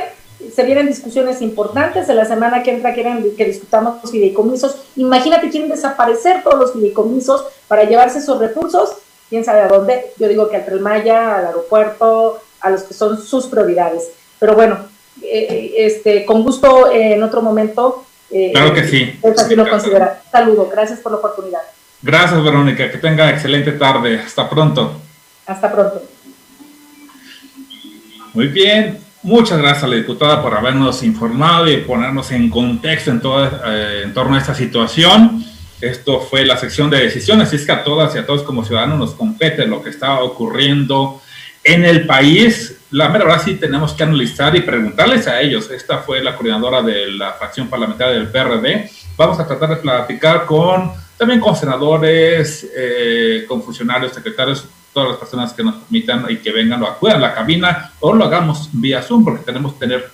se 0.53 0.63
vienen 0.63 0.87
discusiones 0.87 1.41
importantes. 1.41 2.07
En 2.09 2.15
la 2.15 2.25
semana 2.25 2.63
que 2.63 2.71
entra 2.71 2.93
quieren 2.93 3.35
que 3.35 3.45
discutamos 3.45 4.01
los 4.01 4.11
fideicomisos. 4.11 4.75
Imagínate, 4.95 5.49
quieren 5.49 5.69
desaparecer 5.69 6.43
todos 6.43 6.59
los 6.59 6.73
fideicomisos 6.73 7.45
para 7.67 7.83
llevarse 7.83 8.19
esos 8.19 8.39
recursos. 8.39 8.97
Quién 9.29 9.43
sabe 9.43 9.61
a 9.61 9.67
dónde. 9.67 10.11
Yo 10.17 10.27
digo 10.27 10.49
que 10.49 10.57
al 10.57 10.65
Tren 10.65 10.81
Maya, 10.81 11.35
al 11.37 11.47
aeropuerto, 11.47 12.39
a 12.61 12.69
los 12.69 12.83
que 12.83 12.93
son 12.93 13.21
sus 13.21 13.47
prioridades. 13.47 14.09
Pero 14.39 14.53
bueno, 14.53 14.77
eh, 15.21 15.73
este, 15.77 16.25
con 16.25 16.43
gusto 16.43 16.91
eh, 16.91 17.13
en 17.13 17.23
otro 17.23 17.41
momento. 17.41 18.05
Eh, 18.29 18.51
claro 18.53 18.73
que 18.73 18.87
sí. 18.87 19.19
así 19.37 19.55
lo 19.55 19.69
considera. 19.69 20.21
Saludo, 20.31 20.69
gracias 20.71 20.99
por 20.99 21.11
la 21.11 21.17
oportunidad. 21.17 21.61
Gracias, 22.01 22.43
Verónica. 22.43 22.91
Que 22.91 22.97
tenga 22.97 23.29
excelente 23.29 23.71
tarde. 23.73 24.19
Hasta 24.19 24.49
pronto. 24.49 24.93
Hasta 25.45 25.71
pronto. 25.71 26.03
Muy 28.33 28.47
bien. 28.47 29.06
Muchas 29.27 29.57
gracias 29.57 29.83
a 29.83 29.87
la 29.87 29.97
diputada 29.97 30.41
por 30.41 30.53
habernos 30.53 31.03
informado 31.03 31.69
y 31.69 31.81
ponernos 31.81 32.31
en 32.31 32.49
contexto 32.49 33.11
en, 33.11 33.19
todo, 33.19 33.45
eh, 33.45 34.03
en 34.05 34.13
torno 34.13 34.37
a 34.37 34.39
esta 34.39 34.55
situación. 34.55 35.43
Esto 35.81 36.21
fue 36.21 36.45
la 36.45 36.55
sección 36.55 36.89
de 36.89 37.01
decisiones, 37.01 37.51
es 37.51 37.65
que 37.65 37.73
a 37.73 37.83
todas 37.83 38.15
y 38.15 38.19
a 38.19 38.25
todos 38.25 38.43
como 38.43 38.63
ciudadanos 38.63 38.97
nos 38.97 39.11
compete 39.15 39.67
lo 39.67 39.83
que 39.83 39.89
está 39.89 40.21
ocurriendo 40.21 41.21
en 41.61 41.83
el 41.83 42.07
país. 42.07 42.77
La 42.91 43.09
verdad 43.09 43.41
sí 43.43 43.55
tenemos 43.55 43.91
que 43.91 44.03
analizar 44.03 44.55
y 44.55 44.61
preguntarles 44.61 45.27
a 45.27 45.41
ellos. 45.41 45.69
Esta 45.71 45.97
fue 45.97 46.23
la 46.23 46.33
coordinadora 46.33 46.81
de 46.81 47.11
la 47.11 47.33
fracción 47.33 47.67
parlamentaria 47.67 48.13
del 48.13 48.29
PRD. 48.29 48.89
Vamos 49.17 49.37
a 49.41 49.45
tratar 49.45 49.71
de 49.71 49.75
platicar 49.75 50.45
con 50.45 50.93
también 51.17 51.41
con 51.41 51.53
senadores, 51.53 52.65
eh, 52.73 53.43
con 53.45 53.61
funcionarios, 53.61 54.13
secretarios 54.13 54.63
todas 54.97 55.11
las 55.11 55.19
personas 55.19 55.53
que 55.53 55.63
nos 55.63 55.75
permitan 55.75 56.25
y 56.27 56.37
que 56.37 56.51
vengan 56.51 56.81
o 56.81 56.87
acudan 56.87 57.17
a 57.17 57.19
la 57.19 57.35
cabina 57.35 57.91
o 57.99 58.13
lo 58.13 58.25
hagamos 58.25 58.69
vía 58.71 59.03
Zoom 59.03 59.23
porque 59.23 59.43
tenemos 59.43 59.73
que 59.73 59.79
tener, 59.81 60.09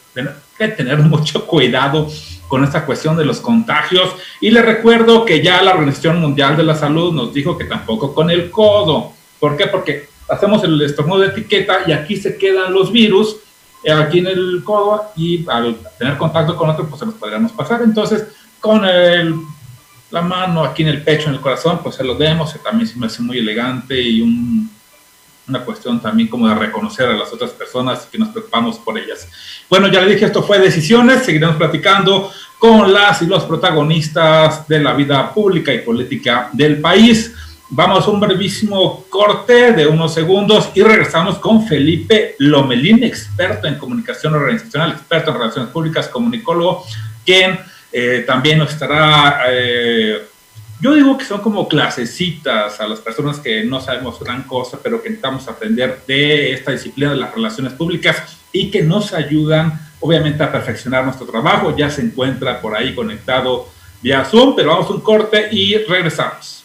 que 0.58 0.68
tener 0.68 0.98
mucho 1.14 1.48
cuidado 1.48 2.10
con 2.50 2.66
esta 2.66 2.86
cuestión 2.86 3.16
de 3.16 3.24
los 3.24 3.40
contagios. 3.40 4.14
Y 4.42 4.52
les 4.52 4.66
recuerdo 4.66 5.24
que 5.24 5.42
ya 5.42 5.62
la 5.62 5.72
Organización 5.72 6.20
Mundial 6.20 6.58
de 6.58 6.64
la 6.64 6.76
Salud 6.76 7.14
nos 7.14 7.34
dijo 7.34 7.58
que 7.58 7.64
tampoco 7.64 8.14
con 8.14 8.30
el 8.30 8.52
codo. 8.52 9.14
¿Por 9.40 9.56
qué? 9.56 9.68
Porque 9.68 10.10
hacemos 10.28 10.62
el 10.66 10.82
estornudo 10.82 11.20
de 11.22 11.28
etiqueta 11.28 11.84
y 11.88 11.94
aquí 11.94 12.18
se 12.18 12.38
quedan 12.38 12.74
los 12.74 12.92
virus 12.92 13.38
eh, 13.86 13.94
aquí 13.94 14.20
en 14.20 14.28
el 14.28 14.64
codo 14.66 15.12
y 15.16 15.46
al 15.50 15.78
tener 15.98 16.18
contacto 16.18 16.58
con 16.58 16.70
otro 16.70 16.86
pues 16.90 17.00
se 17.00 17.06
los 17.06 17.16
podríamos 17.16 17.54
pasar. 17.54 17.82
Entonces, 17.84 18.28
con 18.60 18.84
el 18.84 19.34
la 20.14 20.22
mano 20.22 20.64
aquí 20.64 20.84
en 20.84 20.90
el 20.90 21.02
pecho, 21.02 21.28
en 21.28 21.34
el 21.34 21.42
corazón, 21.42 21.80
pues 21.82 21.96
se 21.96 22.04
lo 22.04 22.14
demos, 22.14 22.56
también 22.64 22.88
se 22.88 23.00
me 23.00 23.08
hace 23.08 23.24
muy 23.24 23.40
elegante 23.40 24.00
y 24.00 24.22
una 24.22 25.66
cuestión 25.66 26.00
también 26.00 26.28
como 26.30 26.48
de 26.48 26.54
reconocer 26.54 27.10
a 27.10 27.14
las 27.14 27.34
otras 27.34 27.50
personas 27.50 28.08
que 28.12 28.20
nos 28.20 28.30
preocupamos 28.30 28.78
por 28.78 28.96
ellas. 29.00 29.28
Bueno, 29.68 29.88
ya 29.88 30.02
le 30.02 30.14
dije, 30.14 30.26
esto 30.26 30.44
fue 30.44 30.60
Decisiones, 30.60 31.24
seguiremos 31.24 31.56
platicando 31.56 32.32
con 32.60 32.94
las 32.94 33.24
y 33.24 33.26
los 33.26 33.44
protagonistas 33.46 34.68
de 34.68 34.82
la 34.82 34.94
vida 34.94 35.34
pública 35.34 35.74
y 35.74 35.80
política 35.80 36.48
del 36.54 36.80
país. 36.80 37.34
Vamos 37.72 38.06
a 38.06 38.12
un 38.12 38.20
brevísimo 38.20 39.06
corte 39.10 39.72
de 39.72 39.88
unos 39.88 40.14
segundos 40.14 40.70
y 40.76 40.84
regresamos 40.84 41.40
con 41.40 41.66
Felipe 41.66 42.36
Lomelín, 42.38 43.04
experto 43.04 43.68
en 43.68 43.80
comunicación 43.80 44.36
organizacional, 44.36 44.92
experto 44.92 45.32
en 45.32 45.38
relaciones 45.38 45.72
públicas, 45.72 46.08
comunicólogo, 46.08 46.86
quien 47.26 47.73
eh, 47.96 48.24
también 48.26 48.58
nos 48.58 48.72
estará, 48.72 49.44
eh, 49.50 50.24
yo 50.82 50.96
digo 50.96 51.16
que 51.16 51.26
son 51.26 51.42
como 51.42 51.68
clasecitas 51.68 52.82
a 52.82 52.88
las 52.88 53.00
personas 53.00 53.40
que 53.40 53.64
no 53.64 53.80
sabemos 53.80 54.20
gran 54.20 54.44
cosa, 54.44 54.80
pero 54.82 55.02
que 55.02 55.10
necesitamos 55.10 55.48
aprender 55.48 56.02
de 56.08 56.54
esta 56.54 56.72
disciplina 56.72 57.12
de 57.12 57.18
las 57.18 57.34
relaciones 57.36 57.74
públicas 57.74 58.40
y 58.52 58.72
que 58.72 58.82
nos 58.82 59.14
ayudan, 59.14 59.80
obviamente, 60.00 60.42
a 60.42 60.52
perfeccionar 60.52 61.06
nuestro 61.06 61.28
trabajo. 61.28 61.78
Ya 61.78 61.92
se 61.92 62.02
encuentra 62.02 62.60
por 62.60 62.76
ahí 62.76 62.96
conectado 62.96 63.70
vía 64.02 64.26
Zoom, 64.26 64.56
pero 64.56 64.70
vamos 64.70 64.90
a 64.90 64.94
un 64.94 65.02
corte 65.02 65.50
y 65.52 65.78
regresamos. 65.78 66.64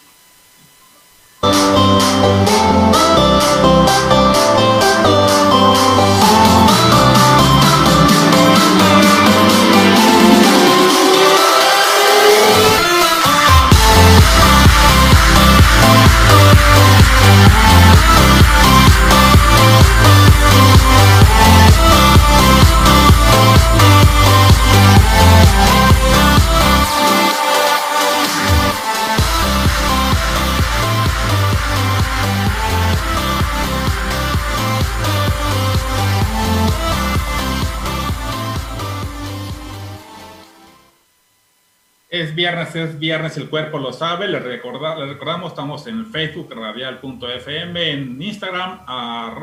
Es 42.10 42.34
viernes, 42.34 42.74
es 42.74 42.98
viernes, 42.98 43.36
el 43.36 43.50
cuerpo 43.50 43.78
lo 43.78 43.92
sabe. 43.92 44.28
Les, 44.28 44.42
recordamos, 44.42 45.52
estamos 45.52 45.86
en 45.86 46.06
Facebook, 46.06 46.50
radial.fm, 46.54 47.90
en 47.90 48.22
Instagram, 48.22 48.80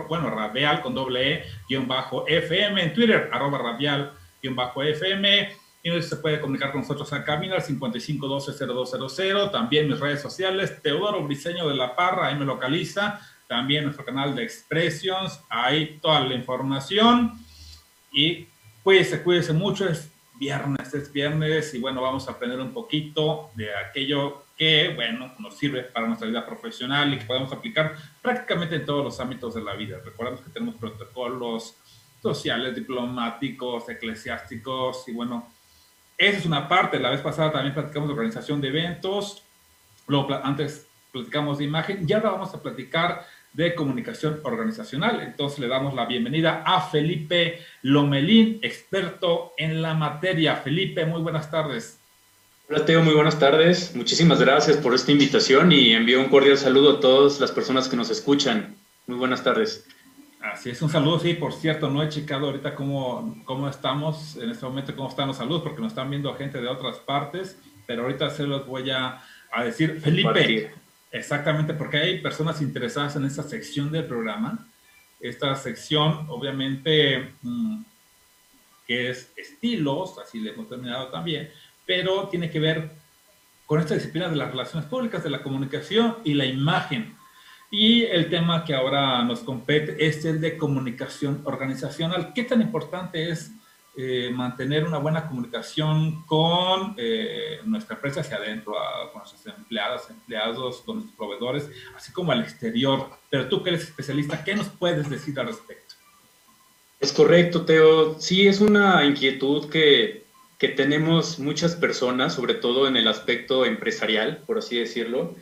bueno, 0.10 0.32
radial 0.32 0.82
con 0.82 0.95
doble 0.95 1.45
E, 1.69 1.78
bajo 1.86 2.28
FM, 2.28 2.82
en 2.82 2.93
Twitter, 2.93 3.30
arroba 3.32 3.60
radial, 3.60 4.13
bajo 4.51 4.82
FM. 4.82 5.49
Y 5.84 6.01
se 6.01 6.15
puede 6.15 6.41
comunicar 6.41 6.71
con 6.71 6.82
nosotros 6.82 7.13
a 7.13 7.23
cabina 7.23 7.58
al 7.58 7.62
5512-0200. 7.62 9.51
También 9.51 9.88
mis 9.88 9.99
redes 9.99 10.19
sociales, 10.19 10.82
Teodoro 10.82 11.23
Briseño 11.23 11.67
de 11.69 11.75
la 11.75 11.95
Parra, 11.95 12.28
ahí 12.28 12.36
me 12.36 12.45
localiza. 12.45 13.19
También 13.47 13.84
nuestro 13.84 14.04
canal 14.04 14.36
de 14.36 14.41
Expressions, 14.41 15.39
ahí 15.49 15.99
toda 16.01 16.21
la 16.21 16.34
información. 16.34 17.34
Y 18.12 18.47
cuídese, 18.82 19.21
cuídese 19.21 19.54
mucho. 19.54 19.88
Es 19.88 20.10
viernes, 20.38 20.93
es 20.93 21.12
viernes 21.12 21.74
y 21.74 21.80
bueno, 21.80 22.02
vamos 22.02 22.28
a 22.28 22.32
aprender 22.32 22.60
un 22.60 22.74
poquito 22.74 23.52
de 23.56 23.76
aquello 23.76 24.45
que, 24.58 24.93
bueno, 24.93 25.34
nos 25.39 25.58
sirve 25.58 25.84
para 25.84 26.08
nuestra 26.08 26.28
vida 26.28 26.45
profesional 26.45 27.13
y 27.13 27.19
que 27.19 27.26
podemos 27.26 27.52
aplicar 27.52 27.95
prácticamente 28.21 28.76
en 28.76 28.86
todos 28.86 29.04
los 29.04 29.19
ámbitos 29.19 29.54
de 29.56 29.62
la 29.62 29.76
vida. 29.76 30.00
Recordemos 30.04 30.41
que 30.41 30.50
tenemos 30.50 30.76
protocolos 30.76 31.76
sociales, 32.21 32.76
diplomáticos, 32.76 33.88
eclesiásticos 33.89 35.08
y 35.08 35.13
bueno, 35.13 35.52
esa 36.17 36.38
es 36.38 36.45
una 36.45 36.67
parte. 36.67 37.00
La 37.00 37.10
vez 37.10 37.21
pasada 37.21 37.52
también 37.52 37.74
platicamos 37.74 38.08
de 38.10 38.13
organización 38.13 38.62
de 38.62 38.69
eventos, 38.69 39.43
luego 40.08 40.34
antes 40.43 40.88
platicamos 41.12 41.58
de 41.58 41.65
imagen 41.65 42.06
y 42.08 42.13
ahora 42.13 42.32
vamos 42.32 42.54
a 42.54 42.62
platicar 42.62 43.26
de 43.56 43.74
comunicación 43.74 44.41
organizacional. 44.44 45.22
Entonces 45.22 45.60
le 45.60 45.68
damos 45.68 45.94
la 45.94 46.06
bienvenida 46.06 46.63
a 46.65 46.82
Felipe 46.82 47.60
Lomelín, 47.84 48.60
experto 48.62 49.54
en 49.58 49.82
la 49.82 49.94
materia. 49.94 50.58
Felipe, 50.58 51.06
muy 51.06 51.22
buenas 51.22 51.50
tardes. 51.50 52.00
Hola 52.70 52.84
Teo, 52.84 53.02
muy 53.02 53.13
buenas 53.13 53.39
tardes. 53.39 53.96
Muchísimas 53.96 54.41
gracias 54.41 54.76
por 54.78 54.94
esta 54.94 55.12
invitación 55.13 55.72
y 55.72 55.94
envío 55.94 56.20
un 56.20 56.28
cordial 56.28 56.58
saludo 56.58 56.98
a 56.98 57.00
todas 57.00 57.39
las 57.39 57.52
personas 57.52 57.88
que 57.88 57.96
nos 57.96 58.10
escuchan. 58.10 58.76
Muy 59.08 59.18
buenas 59.18 59.41
tardes. 59.41 59.88
Así 60.41 60.70
es, 60.70 60.82
un 60.82 60.89
saludo, 60.89 61.20
sí, 61.20 61.34
por 61.34 61.54
cierto, 61.54 61.89
no 61.89 62.04
he 62.04 62.10
checado 62.10 62.48
ahorita 62.48 62.76
cómo, 62.76 63.41
cómo 63.46 63.70
estamos 63.70 64.36
en 64.36 64.50
este 64.50 64.65
momento, 64.65 64.96
cómo 64.96 65.10
están 65.10 65.28
los 65.28 65.38
saludos, 65.38 65.63
porque 65.63 65.82
nos 65.82 65.94
están 65.94 66.10
viendo 66.10 66.34
gente 66.36 66.62
de 66.62 66.68
otras 66.68 66.98
partes, 66.98 67.58
pero 67.88 68.04
ahorita 68.04 68.30
se 68.30 68.44
los 68.44 68.68
voy 68.68 68.91
a, 68.91 69.24
a 69.52 69.63
decir. 69.63 70.00
Felipe, 70.02 70.72
Exactamente, 71.15 71.73
porque 71.73 71.95
hay 71.95 72.19
personas 72.19 72.62
interesadas 72.62 73.15
en 73.15 73.23
esta 73.23 73.41
sección 73.41 73.89
del 73.89 74.04
programa. 74.04 74.67
Esta 75.21 75.56
sección, 75.56 76.25
obviamente, 76.28 77.32
mm, 77.41 77.84
que 78.86 79.12
es 79.12 79.32
estilos, 79.38 80.17
así 80.19 80.41
le 80.41 80.51
hemos 80.51 80.67
terminado 80.67 81.08
también, 81.08 81.49
pero 81.86 82.28
tiene 82.28 82.49
que 82.49 82.60
ver 82.60 82.91
con 83.65 83.80
esta 83.80 83.93
disciplina 83.93 84.28
de 84.28 84.36
las 84.36 84.51
relaciones 84.51 84.89
públicas, 84.89 85.23
de 85.23 85.30
la 85.30 85.41
comunicación 85.41 86.17
y 86.25 86.34
la 86.34 86.45
imagen. 86.45 87.15
Y 87.71 88.04
el 88.04 88.30
tema 88.30 88.65
que 88.65 88.75
ahora 88.75 89.23
nos 89.23 89.39
compete 89.39 90.06
es 90.06 90.25
el 90.25 90.41
de 90.41 90.58
comunicación 90.58 91.43
organizacional. 91.45 92.34
¿Qué 92.34 92.43
tan 92.43 92.62
importante 92.62 93.30
es 93.30 93.54
eh, 93.97 94.29
mantener 94.34 94.84
una 94.84 94.97
buena 94.97 95.25
comunicación 95.25 96.25
con 96.25 96.95
eh, 96.97 97.60
nuestra 97.63 97.95
empresa 97.95 98.19
hacia 98.19 98.36
adentro, 98.36 98.73
con 99.13 99.21
nuestros 99.21 99.55
empleadas, 99.58 100.10
empleados, 100.10 100.81
con 100.81 100.97
nuestros 100.97 101.15
proveedores, 101.15 101.69
así 101.95 102.12
como 102.12 102.34
al 102.34 102.41
exterior. 102.41 103.10
Pero 103.29 103.47
tú 103.47 103.63
que 103.63 103.69
eres 103.69 103.84
especialista, 103.84 104.43
¿qué 104.43 104.53
nos 104.53 104.67
puedes 104.67 105.10
decir 105.10 105.39
al 105.39 105.47
respecto? 105.47 105.95
Es 106.99 107.13
correcto, 107.13 107.63
Teo. 107.63 108.19
Sí, 108.19 108.47
es 108.47 108.60
una 108.60 109.05
inquietud 109.05 109.69
que, 109.69 110.25
que 110.58 110.67
tenemos 110.67 111.39
muchas 111.39 111.75
personas, 111.75 112.34
sobre 112.34 112.55
todo 112.55 112.88
en 112.88 112.97
el 112.97 113.08
aspecto 113.08 113.65
empresarial, 113.65 114.43
por 114.45 114.58
así 114.58 114.77
decirlo. 114.77 115.36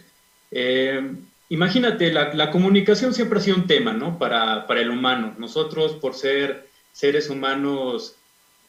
Eh, 0.52 1.12
imagínate, 1.50 2.14
la, 2.14 2.34
la, 2.36 2.52
comunicación 2.52 3.16
siempre 3.16 3.40
ha 3.40 3.42
sido 3.42 3.58
un 3.58 3.66
tema, 3.66 3.94
¿no? 3.94 4.20
Para, 4.20 4.68
para 4.68 4.82
el 4.82 4.92
humano. 4.92 5.34
Nosotros, 5.40 5.94
por 5.94 6.14
ser 6.14 6.70
seres 6.92 7.30
humanos 7.30 8.18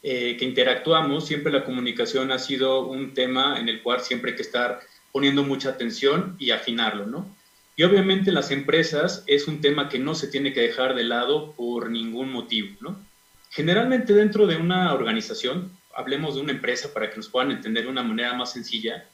eh, 0.07 0.37
que 0.37 0.45
interactuamos, 0.45 1.25
siempre 1.25 1.51
la 1.51 1.63
comunicación 1.63 2.31
ha 2.31 2.37
sido 2.37 2.85
un 2.85 3.15
tema 3.15 3.59
en 3.59 3.69
el 3.69 3.81
cual 3.81 4.01
siempre 4.01 4.29
hay 4.29 4.35
que 4.35 4.43
estar 4.43 4.81
poniendo 5.11 5.41
mucha 5.41 5.69
atención 5.69 6.35
y 6.37 6.51
afinarlo, 6.51 7.07
¿no? 7.07 7.35
Y 7.75 7.81
obviamente 7.81 8.31
las 8.31 8.51
empresas 8.51 9.23
es 9.25 9.47
un 9.47 9.61
tema 9.61 9.89
que 9.89 9.97
no 9.97 10.13
se 10.13 10.27
tiene 10.27 10.53
que 10.53 10.61
dejar 10.61 10.93
de 10.93 11.05
lado 11.05 11.53
por 11.53 11.89
ningún 11.89 12.31
motivo, 12.31 12.77
¿no? 12.81 13.03
Generalmente 13.49 14.13
dentro 14.13 14.45
de 14.45 14.57
una 14.57 14.93
organización, 14.93 15.71
hablemos 15.95 16.35
de 16.35 16.41
una 16.41 16.51
empresa 16.51 16.93
para 16.93 17.09
que 17.09 17.17
nos 17.17 17.29
puedan 17.29 17.49
entender 17.49 17.85
de 17.85 17.89
una 17.89 18.03
manera 18.03 18.35
más 18.35 18.53
sencilla, 18.53 19.09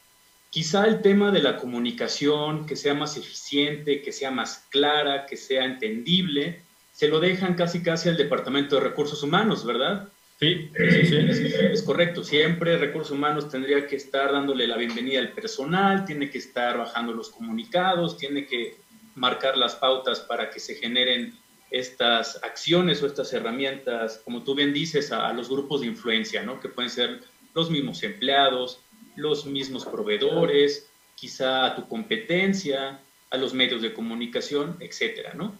quizá 0.50 0.88
el 0.88 1.02
tema 1.02 1.32
de 1.32 1.42
la 1.42 1.56
comunicación, 1.56 2.66
que 2.66 2.76
sea 2.76 2.96
más 2.96 3.16
eficiente, 3.16 4.02
que 4.02 4.12
sea 4.12 4.30
más 4.30 4.68
clara, 4.70 5.26
que 5.26 5.38
sea 5.38 5.64
entendible, 5.64 6.64
se 6.92 7.08
lo 7.08 7.22
dejan 7.22 7.54
casi 7.54 7.82
casi 7.82 8.10
al 8.10 8.18
Departamento 8.18 8.76
de 8.76 8.82
Recursos 8.82 9.24
Humanos, 9.24 9.66
¿verdad? 9.66 10.10
Sí, 10.42 10.72
sí, 10.76 11.06
sí. 11.06 11.54
Es, 11.72 11.84
correcto. 11.84 12.24
Siempre 12.24 12.76
recursos 12.76 13.12
humanos 13.12 13.48
tendría 13.48 13.86
que 13.86 13.96
estar 13.96 14.32
dándole 14.32 14.66
la 14.66 14.76
bienvenida 14.76 15.20
al 15.20 15.34
personal, 15.34 16.04
tiene 16.04 16.32
que 16.32 16.40
estar 16.40 16.80
bajando 16.80 17.14
los 17.14 17.30
comunicados, 17.30 18.18
tiene 18.18 18.48
que 18.48 18.76
marcar 19.14 19.56
las 19.56 19.76
pautas 19.76 20.22
para 20.22 20.50
que 20.50 20.60
se 20.60 20.74
generen 20.74 21.38
estas 21.70 22.44
acciones 22.44 23.04
o 23.04 23.06
estas 23.06 23.32
herramientas, 23.34 24.20
como 24.26 24.44
tú 24.44 24.56
bien 24.56 24.74
dices, 24.74 25.12
a, 25.12 25.32
los 25.32 25.48
grupos 25.48 25.82
de 25.82 25.88
influencia, 25.88 26.42
¿no? 26.42 26.60
Que 26.60 26.70
pueden 26.70 26.90
ser 26.90 27.22
los 27.54 27.70
mismos 27.70 28.02
empleados, 28.02 28.82
los 29.16 29.46
mismos 29.46 29.86
proveedores, 29.86 30.90
quizá 31.14 31.68
a 31.68 31.76
tu 31.76 31.88
competencia, 31.88 33.00
a 33.30 33.38
los 33.38 33.54
medios 33.54 33.84
de 33.84 33.94
comunicación, 33.94 34.78
etcétera, 34.80 35.36
¿no? 35.36 35.56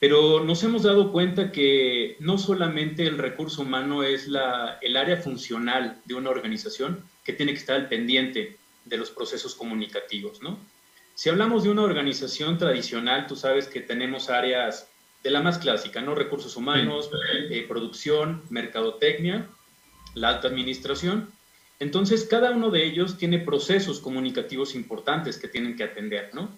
Pero 0.00 0.42
nos 0.42 0.64
hemos 0.64 0.82
dado 0.82 1.12
cuenta 1.12 1.52
que 1.52 2.16
no 2.20 2.38
solamente 2.38 3.06
el 3.06 3.18
recurso 3.18 3.62
humano 3.62 4.02
es 4.02 4.26
la, 4.26 4.78
el 4.80 4.96
área 4.96 5.18
funcional 5.18 6.00
de 6.06 6.14
una 6.14 6.30
organización 6.30 7.04
que 7.22 7.34
tiene 7.34 7.52
que 7.52 7.58
estar 7.58 7.76
al 7.76 7.88
pendiente 7.88 8.56
de 8.86 8.96
los 8.96 9.10
procesos 9.10 9.54
comunicativos, 9.54 10.42
¿no? 10.42 10.58
Si 11.14 11.28
hablamos 11.28 11.64
de 11.64 11.70
una 11.70 11.82
organización 11.82 12.56
tradicional, 12.56 13.26
tú 13.26 13.36
sabes 13.36 13.68
que 13.68 13.80
tenemos 13.80 14.30
áreas 14.30 14.88
de 15.22 15.30
la 15.30 15.42
más 15.42 15.58
clásica, 15.58 16.00
¿no? 16.00 16.14
Recursos 16.14 16.56
humanos, 16.56 17.10
eh, 17.50 17.66
producción, 17.68 18.42
mercadotecnia, 18.48 19.46
la 20.14 20.30
alta 20.30 20.48
administración, 20.48 21.30
entonces, 21.80 22.24
cada 22.24 22.50
uno 22.50 22.70
de 22.70 22.84
ellos 22.84 23.16
tiene 23.16 23.38
procesos 23.38 24.00
comunicativos 24.00 24.74
importantes 24.74 25.38
que 25.38 25.48
tienen 25.48 25.76
que 25.76 25.84
atender, 25.84 26.28
¿no? 26.34 26.50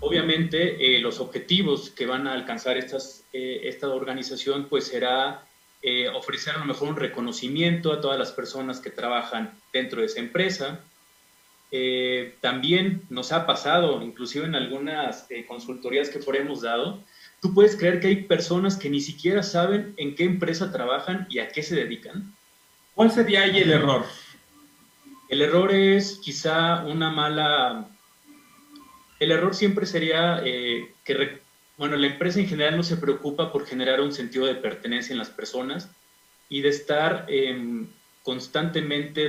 Obviamente, 0.00 0.96
eh, 0.96 1.00
los 1.00 1.18
objetivos 1.18 1.88
que 1.88 2.04
van 2.04 2.26
a 2.26 2.34
alcanzar 2.34 2.76
estas, 2.76 3.24
eh, 3.32 3.62
esta 3.64 3.88
organización, 3.88 4.66
pues 4.68 4.84
será 4.84 5.46
eh, 5.82 6.08
ofrecer 6.10 6.56
a 6.56 6.58
lo 6.58 6.66
mejor 6.66 6.90
un 6.90 6.96
reconocimiento 6.96 7.90
a 7.90 8.02
todas 8.02 8.18
las 8.18 8.32
personas 8.32 8.80
que 8.80 8.90
trabajan 8.90 9.54
dentro 9.72 10.00
de 10.00 10.06
esa 10.06 10.20
empresa. 10.20 10.84
también 12.40 13.02
nos 13.10 13.30
ha 13.32 13.46
pasado, 13.46 14.02
inclusive 14.02 14.44
en 14.44 14.56
algunas 14.56 15.28
consultorías 15.46 16.10
que 16.10 16.18
por 16.18 16.34
hemos 16.36 16.62
dado, 16.62 16.98
tú 17.40 17.54
puedes 17.54 17.76
creer 17.76 18.00
que 18.00 18.08
hay 18.08 18.16
personas 18.24 18.76
que 18.76 18.90
ni 18.90 19.00
siquiera 19.00 19.42
saben 19.44 19.94
en 19.96 20.16
qué 20.16 20.24
empresa 20.24 20.72
trabajan 20.72 21.28
y 21.30 21.38
a 21.38 21.48
qué 21.48 21.62
se 21.62 21.76
dedican. 21.76 22.34
¿Cuál 22.94 23.12
sería 23.12 23.42
ahí 23.42 23.58
el 23.58 23.70
error? 23.70 24.04
El 25.30 25.42
error 25.42 25.72
es 25.72 26.18
quizá 26.22 26.84
una 26.84 27.08
mala... 27.08 27.88
El 29.20 29.30
error 29.30 29.54
siempre 29.54 29.86
sería 29.86 30.42
eh, 30.44 30.92
que, 31.04 31.38
bueno, 31.76 31.96
la 31.96 32.08
empresa 32.08 32.40
en 32.40 32.48
general 32.48 32.76
no 32.76 32.82
se 32.82 32.96
preocupa 32.96 33.52
por 33.52 33.64
generar 33.64 34.00
un 34.00 34.12
sentido 34.12 34.46
de 34.46 34.56
pertenencia 34.56 35.12
en 35.12 35.18
las 35.18 35.30
personas 35.30 35.88
y 36.48 36.62
de 36.62 36.70
estar 36.70 37.26
em, 37.28 37.86
constantemente 38.24 39.28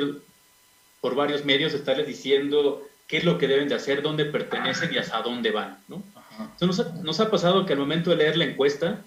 por 1.01 1.13
varios 1.13 1.45
medios, 1.45 1.73
estarles 1.73 2.07
diciendo 2.07 2.81
qué 3.07 3.17
es 3.17 3.23
lo 3.23 3.37
que 3.37 3.47
deben 3.47 3.69
de 3.69 3.75
hacer, 3.75 4.01
dónde 4.01 4.25
pertenecen 4.25 4.91
y 4.91 4.97
hasta 4.97 5.21
dónde 5.21 5.51
van, 5.51 5.77
¿no? 5.87 6.03
Entonces, 6.39 6.93
nos, 7.03 7.19
ha, 7.19 7.29
pasado 7.29 7.65
que 7.67 7.73
al 7.73 7.79
momento 7.79 8.09
de 8.09 8.15
leer 8.15 8.37
la 8.37 8.45
encuesta, 8.45 9.03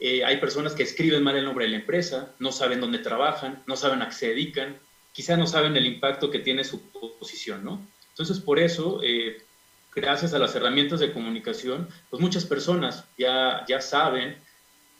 eh, 0.00 0.24
hay 0.24 0.38
personas 0.38 0.74
que 0.74 0.82
escriben 0.82 1.22
mal 1.22 1.36
el 1.36 1.44
nombre 1.44 1.66
de 1.66 1.70
la 1.70 1.76
empresa, 1.76 2.34
no 2.40 2.50
saben 2.50 2.80
dónde 2.80 2.98
trabajan, 2.98 3.62
no 3.66 3.76
saben 3.76 4.02
a 4.02 4.08
qué 4.08 4.14
se 4.14 4.28
dedican, 4.28 4.78
quizá 5.12 5.36
no 5.36 5.46
saben 5.46 5.76
el 5.76 5.86
impacto 5.86 6.30
que 6.30 6.38
tiene 6.38 6.64
su 6.64 6.80
posición, 7.18 7.64
¿no? 7.64 7.86
Entonces, 8.10 8.40
por 8.40 8.58
eso, 8.58 9.00
eh, 9.02 9.42
gracias 9.94 10.34
a 10.34 10.38
las 10.38 10.54
herramientas 10.54 11.00
de 11.00 11.12
comunicación, 11.12 11.88
pues 12.10 12.20
muchas 12.20 12.44
personas 12.44 13.04
ya, 13.16 13.64
ya 13.68 13.80
saben 13.80 14.36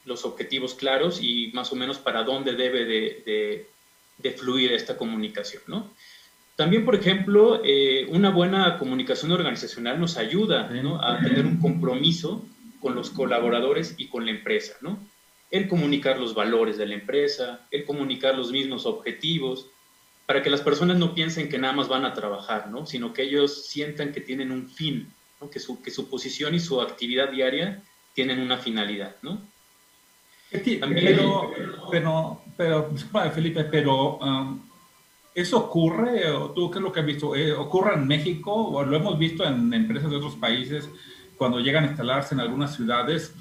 los 0.05 0.25
objetivos 0.25 0.75
claros 0.75 1.20
y 1.20 1.51
más 1.55 1.72
o 1.72 1.77
menos 1.77 1.98
para 1.98 2.25
dónde 2.25 2.55
debe 2.55 2.85
de, 2.85 3.66
de, 4.18 4.31
fluir 4.33 4.72
esta 4.72 4.96
comunicación, 4.96 5.62
¿no? 5.66 5.92
También, 6.57 6.85
por 6.85 6.94
ejemplo, 6.94 7.61
eh, 7.64 8.07
una 8.09 8.31
buena 8.31 8.79
comunicación 8.79 9.33
organizacional 9.33 9.98
nos 9.98 10.16
ayuda 10.16 10.68
¿no? 10.68 11.03
a 11.03 11.18
tener 11.18 11.44
un 11.46 11.59
compromiso 11.59 12.44
con 12.81 12.94
los 12.94 13.11
colaboradores 13.11 13.94
y 13.98 14.09
con 14.09 14.27
la 14.27 14.33
empresa, 14.33 14.75
¿no? 14.81 14.98
El 15.51 15.68
comunicar 15.68 16.18
los 16.18 16.35
valores 16.35 16.77
de 16.79 16.87
la 16.87 16.94
empresa, 16.94 17.66
el 17.70 17.85
comunicar 17.85 18.37
los 18.37 18.53
mismos 18.53 18.87
objetivos, 18.87 19.66
para 20.32 20.42
que 20.42 20.48
las 20.48 20.62
personas 20.62 20.96
no 20.96 21.14
piensen 21.14 21.50
que 21.50 21.58
nada 21.58 21.74
más 21.74 21.88
van 21.88 22.06
a 22.06 22.14
trabajar, 22.14 22.70
¿no? 22.70 22.86
Sino 22.86 23.12
que 23.12 23.24
ellos 23.24 23.66
sientan 23.66 24.12
que 24.14 24.22
tienen 24.22 24.50
un 24.50 24.66
fin, 24.66 25.12
¿no? 25.38 25.50
que, 25.50 25.60
su, 25.60 25.82
que 25.82 25.90
su 25.90 26.08
posición 26.08 26.54
y 26.54 26.58
su 26.58 26.80
actividad 26.80 27.30
diaria 27.30 27.82
tienen 28.14 28.40
una 28.40 28.56
finalidad, 28.56 29.14
¿no? 29.20 29.42
pero, 30.94 31.52
pero, 31.90 32.40
pero, 32.56 32.90
Felipe, 33.30 33.64
pero 33.64 34.16
um, 34.20 34.62
¿eso 35.34 35.58
ocurre? 35.58 36.30
¿O 36.30 36.50
¿Tú 36.52 36.70
qué 36.70 36.78
es 36.78 36.82
lo 36.82 36.90
que 36.90 37.00
has 37.00 37.06
visto? 37.06 37.36
Eh, 37.36 37.52
¿Ocurre 37.52 37.92
en 37.92 38.06
México? 38.06 38.54
¿O 38.54 38.82
lo 38.84 38.96
hemos 38.96 39.18
visto 39.18 39.44
en 39.44 39.74
empresas 39.74 40.10
de 40.10 40.16
otros 40.16 40.36
países 40.36 40.88
cuando 41.36 41.60
llegan 41.60 41.84
a 41.84 41.88
instalarse 41.88 42.34
en 42.34 42.40
algunas 42.40 42.74
ciudades? 42.74 43.34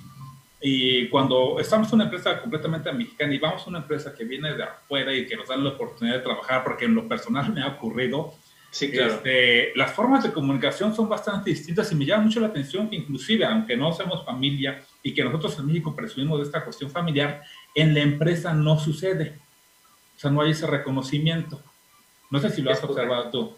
Y 0.61 1.09
cuando 1.09 1.59
estamos 1.59 1.87
en 1.89 1.95
una 1.95 2.03
empresa 2.03 2.39
completamente 2.39 2.91
mexicana 2.93 3.33
y 3.33 3.39
vamos 3.39 3.65
a 3.65 3.69
una 3.69 3.79
empresa 3.79 4.13
que 4.13 4.23
viene 4.23 4.53
de 4.53 4.63
afuera 4.63 5.11
y 5.11 5.25
que 5.25 5.35
nos 5.35 5.47
da 5.47 5.57
la 5.57 5.69
oportunidad 5.69 6.17
de 6.17 6.21
trabajar, 6.21 6.63
porque 6.63 6.85
en 6.85 6.93
lo 6.93 7.07
personal 7.07 7.51
me 7.51 7.63
ha 7.63 7.69
ocurrido, 7.69 8.35
sí, 8.69 8.91
claro. 8.91 9.15
Este, 9.15 9.75
las 9.75 9.91
formas 9.91 10.23
de 10.23 10.31
comunicación 10.31 10.95
son 10.95 11.09
bastante 11.09 11.49
distintas 11.49 11.91
y 11.91 11.95
me 11.95 12.05
llama 12.05 12.25
mucho 12.25 12.39
la 12.39 12.47
atención 12.47 12.89
que 12.89 12.95
inclusive, 12.95 13.43
aunque 13.43 13.75
no 13.75 13.91
seamos 13.91 14.23
familia 14.23 14.83
y 15.01 15.15
que 15.15 15.23
nosotros 15.23 15.57
en 15.57 15.65
México 15.65 15.95
presumimos 15.95 16.37
de 16.37 16.45
esta 16.45 16.63
cuestión 16.63 16.91
familiar, 16.91 17.41
en 17.73 17.95
la 17.95 18.01
empresa 18.01 18.53
no 18.53 18.79
sucede. 18.79 19.39
O 20.15 20.19
sea, 20.19 20.29
no 20.29 20.41
hay 20.41 20.51
ese 20.51 20.67
reconocimiento. 20.67 21.59
No 22.29 22.39
sé 22.39 22.51
si 22.51 22.61
lo 22.61 22.71
has 22.71 22.83
observado 22.83 23.31
tú. 23.31 23.57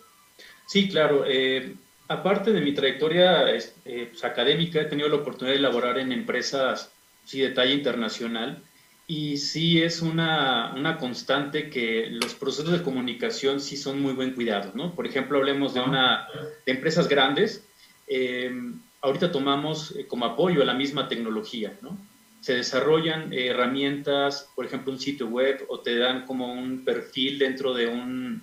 Sí, 0.65 0.87
claro. 0.87 1.25
Eh, 1.27 1.75
aparte 2.07 2.53
de 2.53 2.61
mi 2.61 2.73
trayectoria 2.73 3.53
eh, 3.53 4.07
pues, 4.09 4.23
académica, 4.23 4.79
he 4.79 4.85
tenido 4.85 5.09
la 5.09 5.17
oportunidad 5.17 5.55
de 5.55 5.61
laborar 5.61 5.99
en 5.99 6.13
empresas 6.13 6.92
sí, 7.25 7.39
de 7.39 7.49
talla 7.49 7.73
internacional 7.73 8.63
y 9.07 9.37
sí 9.37 9.81
es 9.81 10.01
una, 10.01 10.73
una, 10.75 10.97
constante 10.97 11.69
que 11.69 12.07
los 12.09 12.33
procesos 12.35 12.71
de 12.71 12.83
comunicación 12.83 13.59
sí 13.59 13.75
son 13.75 14.01
muy 14.01 14.13
buen 14.13 14.33
cuidado, 14.33 14.71
¿no? 14.75 14.95
Por 14.95 15.05
ejemplo, 15.05 15.37
hablemos 15.37 15.73
de, 15.73 15.81
una, 15.81 16.27
de 16.65 16.71
empresas 16.71 17.09
grandes. 17.09 17.67
Em, 18.07 18.79
ahorita 19.01 19.31
tomamos 19.31 19.93
eh, 19.97 20.07
como 20.07 20.25
apoyo 20.25 20.61
a 20.61 20.65
la 20.65 20.73
misma 20.73 21.09
tecnología, 21.09 21.77
¿no? 21.81 21.97
Se 22.39 22.55
desarrollan 22.55 23.31
herramientas, 23.33 24.49
por 24.55 24.65
ejemplo, 24.65 24.91
un 24.91 24.99
sitio 24.99 25.27
web 25.27 25.65
o 25.67 25.79
te 25.79 25.97
dan 25.97 26.25
como 26.25 26.53
un 26.53 26.83
perfil 26.83 27.39
dentro 27.39 27.73
de 27.73 27.87
un, 27.87 28.41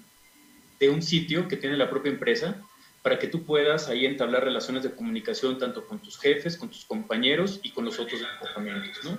de 0.78 0.88
un 0.88 1.02
sitio 1.02 1.48
que 1.48 1.56
tiene 1.56 1.76
la 1.76 1.90
propia 1.90 2.12
empresa 2.12 2.62
para 3.02 3.18
que 3.18 3.28
tú 3.28 3.44
puedas 3.44 3.88
ahí 3.88 4.04
entablar 4.04 4.44
relaciones 4.44 4.82
de 4.82 4.94
comunicación 4.94 5.58
tanto 5.58 5.86
con 5.86 6.00
tus 6.00 6.18
jefes, 6.18 6.56
con 6.56 6.68
tus 6.68 6.84
compañeros 6.84 7.60
y 7.62 7.70
con 7.70 7.84
los 7.84 7.98
otros 7.98 8.20
departamentos, 8.20 9.04
¿no? 9.04 9.16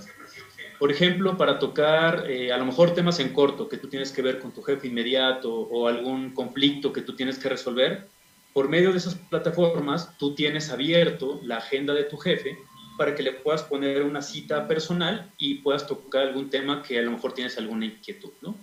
Por 0.78 0.91
ejemplo, 0.91 1.38
para 1.38 1.60
tocar 1.60 2.30
eh, 2.30 2.52
a 2.52 2.58
lo 2.58 2.65
mejor 2.65 2.94
temas 2.94 3.20
en 3.20 3.34
corto 3.34 3.70
que 3.70 3.78
tú 3.78 3.88
tienes 3.88 4.12
que 4.12 4.22
ver 4.22 4.39
con 4.39 4.52
tu 4.52 4.63
jefe 4.63 4.88
inmediato 4.88 5.54
o 5.54 5.88
algún 5.88 6.34
conflicto 6.34 6.91
que 6.91 7.02
tú 7.02 7.15
tienes 7.15 7.38
que 7.38 7.50
resolver, 7.50 8.08
por 8.54 8.67
medio 8.67 8.91
de 8.91 8.98
esas 8.98 9.15
plataformas 9.15 10.17
tú 10.17 10.36
tienes 10.36 10.70
abierto 10.70 11.39
la 11.44 11.58
agenda 11.58 11.94
de 11.94 12.04
tu 12.04 12.17
jefe 12.17 12.58
para 12.98 13.15
que 13.15 13.24
le 13.24 13.34
puedas 13.34 13.63
poner 13.63 14.04
una 14.04 14.22
cita 14.22 14.67
personal 14.67 15.32
y 15.38 15.56
puedas 15.56 15.88
tocar 15.88 16.28
algún 16.28 16.50
tema 16.50 16.84
que 16.84 17.00
a 17.00 17.02
lo 17.02 17.12
mejor 17.12 17.34
tienes 17.34 17.58
alguna 17.58 17.86
inquietud, 17.86 18.32
¿no? 18.41 18.56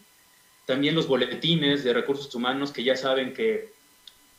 También 0.66 0.94
los 0.94 1.08
boletines 1.08 1.82
de 1.82 1.94
recursos 1.94 2.32
humanos 2.34 2.70
que 2.70 2.84
ya 2.84 2.96
saben 2.96 3.32
que 3.32 3.77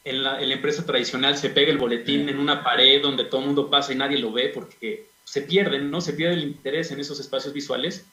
en 0.03 0.23
la, 0.23 0.41
empresa 0.41 0.85
tradicional 0.85 1.37
se 1.37 1.49
pega 1.49 1.71
el 1.71 1.77
boletín 1.77 2.29
en 2.29 2.39
una 2.39 2.63
pared 2.63 3.01
donde 3.01 3.25
todo 3.25 3.41
el 3.41 3.47
mundo 3.47 3.69
pasa 3.69 3.93
y 3.93 3.95
nadie 3.95 4.17
lo 4.17 4.31
ve 4.31 4.49
porque 4.53 5.07
se 5.23 5.41
pierden, 5.41 5.91
¿no? 5.91 6.01
Se 6.01 6.13
pierde 6.13 6.35
el 6.35 6.43
interés 6.43 6.91
en 6.91 6.99
esos 6.99 7.19
espacios 7.19 7.53
visuales. 7.53 8.05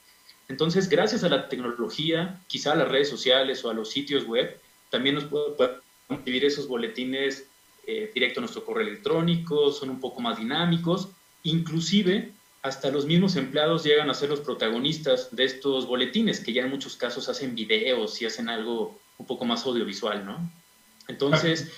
Entonces, 0.49 0.89
gracias 0.89 1.23
a 1.23 1.29
la 1.29 1.49
tecnología, 1.49 2.41
quizá 2.47 2.73
a 2.73 2.75
las 2.75 2.87
redes 2.87 3.09
sociales 3.09 3.63
o 3.65 3.69
a 3.69 3.73
los 3.73 3.89
sitios 3.89 4.25
web, 4.25 4.59
también 4.89 5.15
nos 5.15 5.25
podemos 5.25 5.81
escribir 6.09 6.45
esos 6.45 6.67
boletines 6.67 7.47
eh, 7.85 8.11
directo 8.13 8.39
a 8.39 8.41
nuestro 8.41 8.63
correo 8.63 8.87
electrónico, 8.87 9.71
son 9.71 9.89
un 9.89 9.99
poco 9.99 10.21
más 10.21 10.37
dinámicos, 10.37 11.09
inclusive 11.43 12.31
hasta 12.61 12.91
los 12.91 13.05
mismos 13.05 13.35
empleados 13.35 13.83
llegan 13.83 14.09
a 14.09 14.13
ser 14.13 14.29
los 14.29 14.41
protagonistas 14.41 15.35
de 15.35 15.45
estos 15.45 15.87
boletines, 15.87 16.39
que 16.39 16.53
ya 16.53 16.63
en 16.63 16.69
muchos 16.69 16.97
casos 16.97 17.29
hacen 17.29 17.55
videos 17.55 18.21
y 18.21 18.25
hacen 18.25 18.49
algo 18.49 18.99
un 19.17 19.25
poco 19.25 19.45
más 19.45 19.65
audiovisual, 19.65 20.25
¿no? 20.25 20.51
Entonces, 21.07 21.71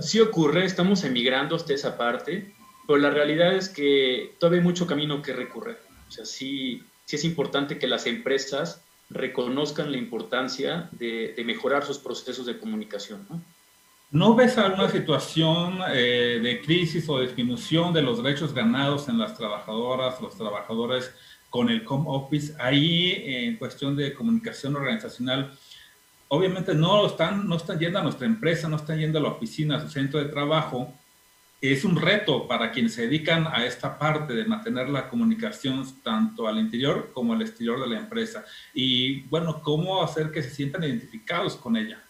sí, 0.00 0.20
ocurre, 0.20 0.64
estamos 0.64 1.04
emigrando 1.04 1.56
hasta 1.56 1.74
esa 1.74 1.96
parte, 1.98 2.54
pero 2.86 2.98
la 2.98 3.10
realidad 3.10 3.54
es 3.54 3.68
que 3.68 4.34
todavía 4.38 4.60
hay 4.60 4.64
mucho 4.64 4.86
camino 4.86 5.22
que 5.22 5.32
recorrer. 5.32 5.80
O 6.08 6.10
sea, 6.10 6.24
sí, 6.24 6.82
sí 7.04 7.16
es 7.16 7.24
importante 7.24 7.78
que 7.78 7.86
las 7.86 8.06
empresas 8.06 8.82
reconozcan 9.10 9.92
la 9.92 9.98
importancia 9.98 10.88
de, 10.92 11.34
mejorar 11.44 11.84
sus 11.84 11.98
procesos 11.98 12.46
de 12.46 12.58
comunicación. 12.58 13.26
¿no? 13.28 13.42
¿No 14.10 14.34
ves 14.34 14.56
alguna 14.58 14.88
situación 14.90 15.80
eh, 15.92 16.40
de 16.42 16.60
crisis 16.62 17.08
o 17.08 17.20
disminución 17.20 17.92
de 17.92 18.02
los 18.02 18.22
derechos 18.22 18.54
ganados 18.54 19.08
en 19.08 19.18
las 19.18 19.36
trabajadoras, 19.36 20.20
los 20.20 20.36
trabajadores 20.36 21.12
con 21.50 21.68
el 21.68 21.84
home 21.86 22.04
office? 22.06 22.54
Ahí, 22.58 23.22
en 23.26 23.56
cuestión 23.56 23.96
de 23.96 24.14
comunicación 24.14 24.76
organizacional, 24.76 25.56
obviamente 26.28 26.74
no 26.74 27.06
están, 27.06 27.48
no 27.48 27.56
están 27.56 27.78
yendo 27.78 27.98
a 27.98 28.02
nuestra 28.02 28.26
empresa, 28.26 28.68
no 28.68 28.76
están 28.76 28.98
yendo 28.98 29.18
a 29.18 29.22
la 29.22 29.28
oficina, 29.28 29.76
a 29.76 29.80
su 29.80 29.88
centro 29.88 30.20
de 30.20 30.30
trabajo. 30.30 30.92
Es 31.60 31.84
un 31.84 31.96
reto 31.96 32.46
para 32.46 32.70
quienes 32.72 32.94
se 32.94 33.02
dedican 33.02 33.46
a 33.46 33.64
esta 33.64 33.98
parte 33.98 34.34
de 34.34 34.44
mantener 34.44 34.88
la 34.90 35.08
comunicación 35.08 35.86
tanto 36.02 36.46
al 36.46 36.58
interior 36.58 37.10
como 37.14 37.32
al 37.32 37.42
exterior 37.42 37.80
de 37.80 37.88
la 37.88 38.00
empresa. 38.00 38.44
Y 38.74 39.22
bueno, 39.28 39.62
¿cómo 39.62 40.02
hacer 40.02 40.30
que 40.30 40.42
se 40.42 40.50
sientan 40.50 40.84
identificados 40.84 41.56
con 41.56 41.76
ella? 41.76 42.02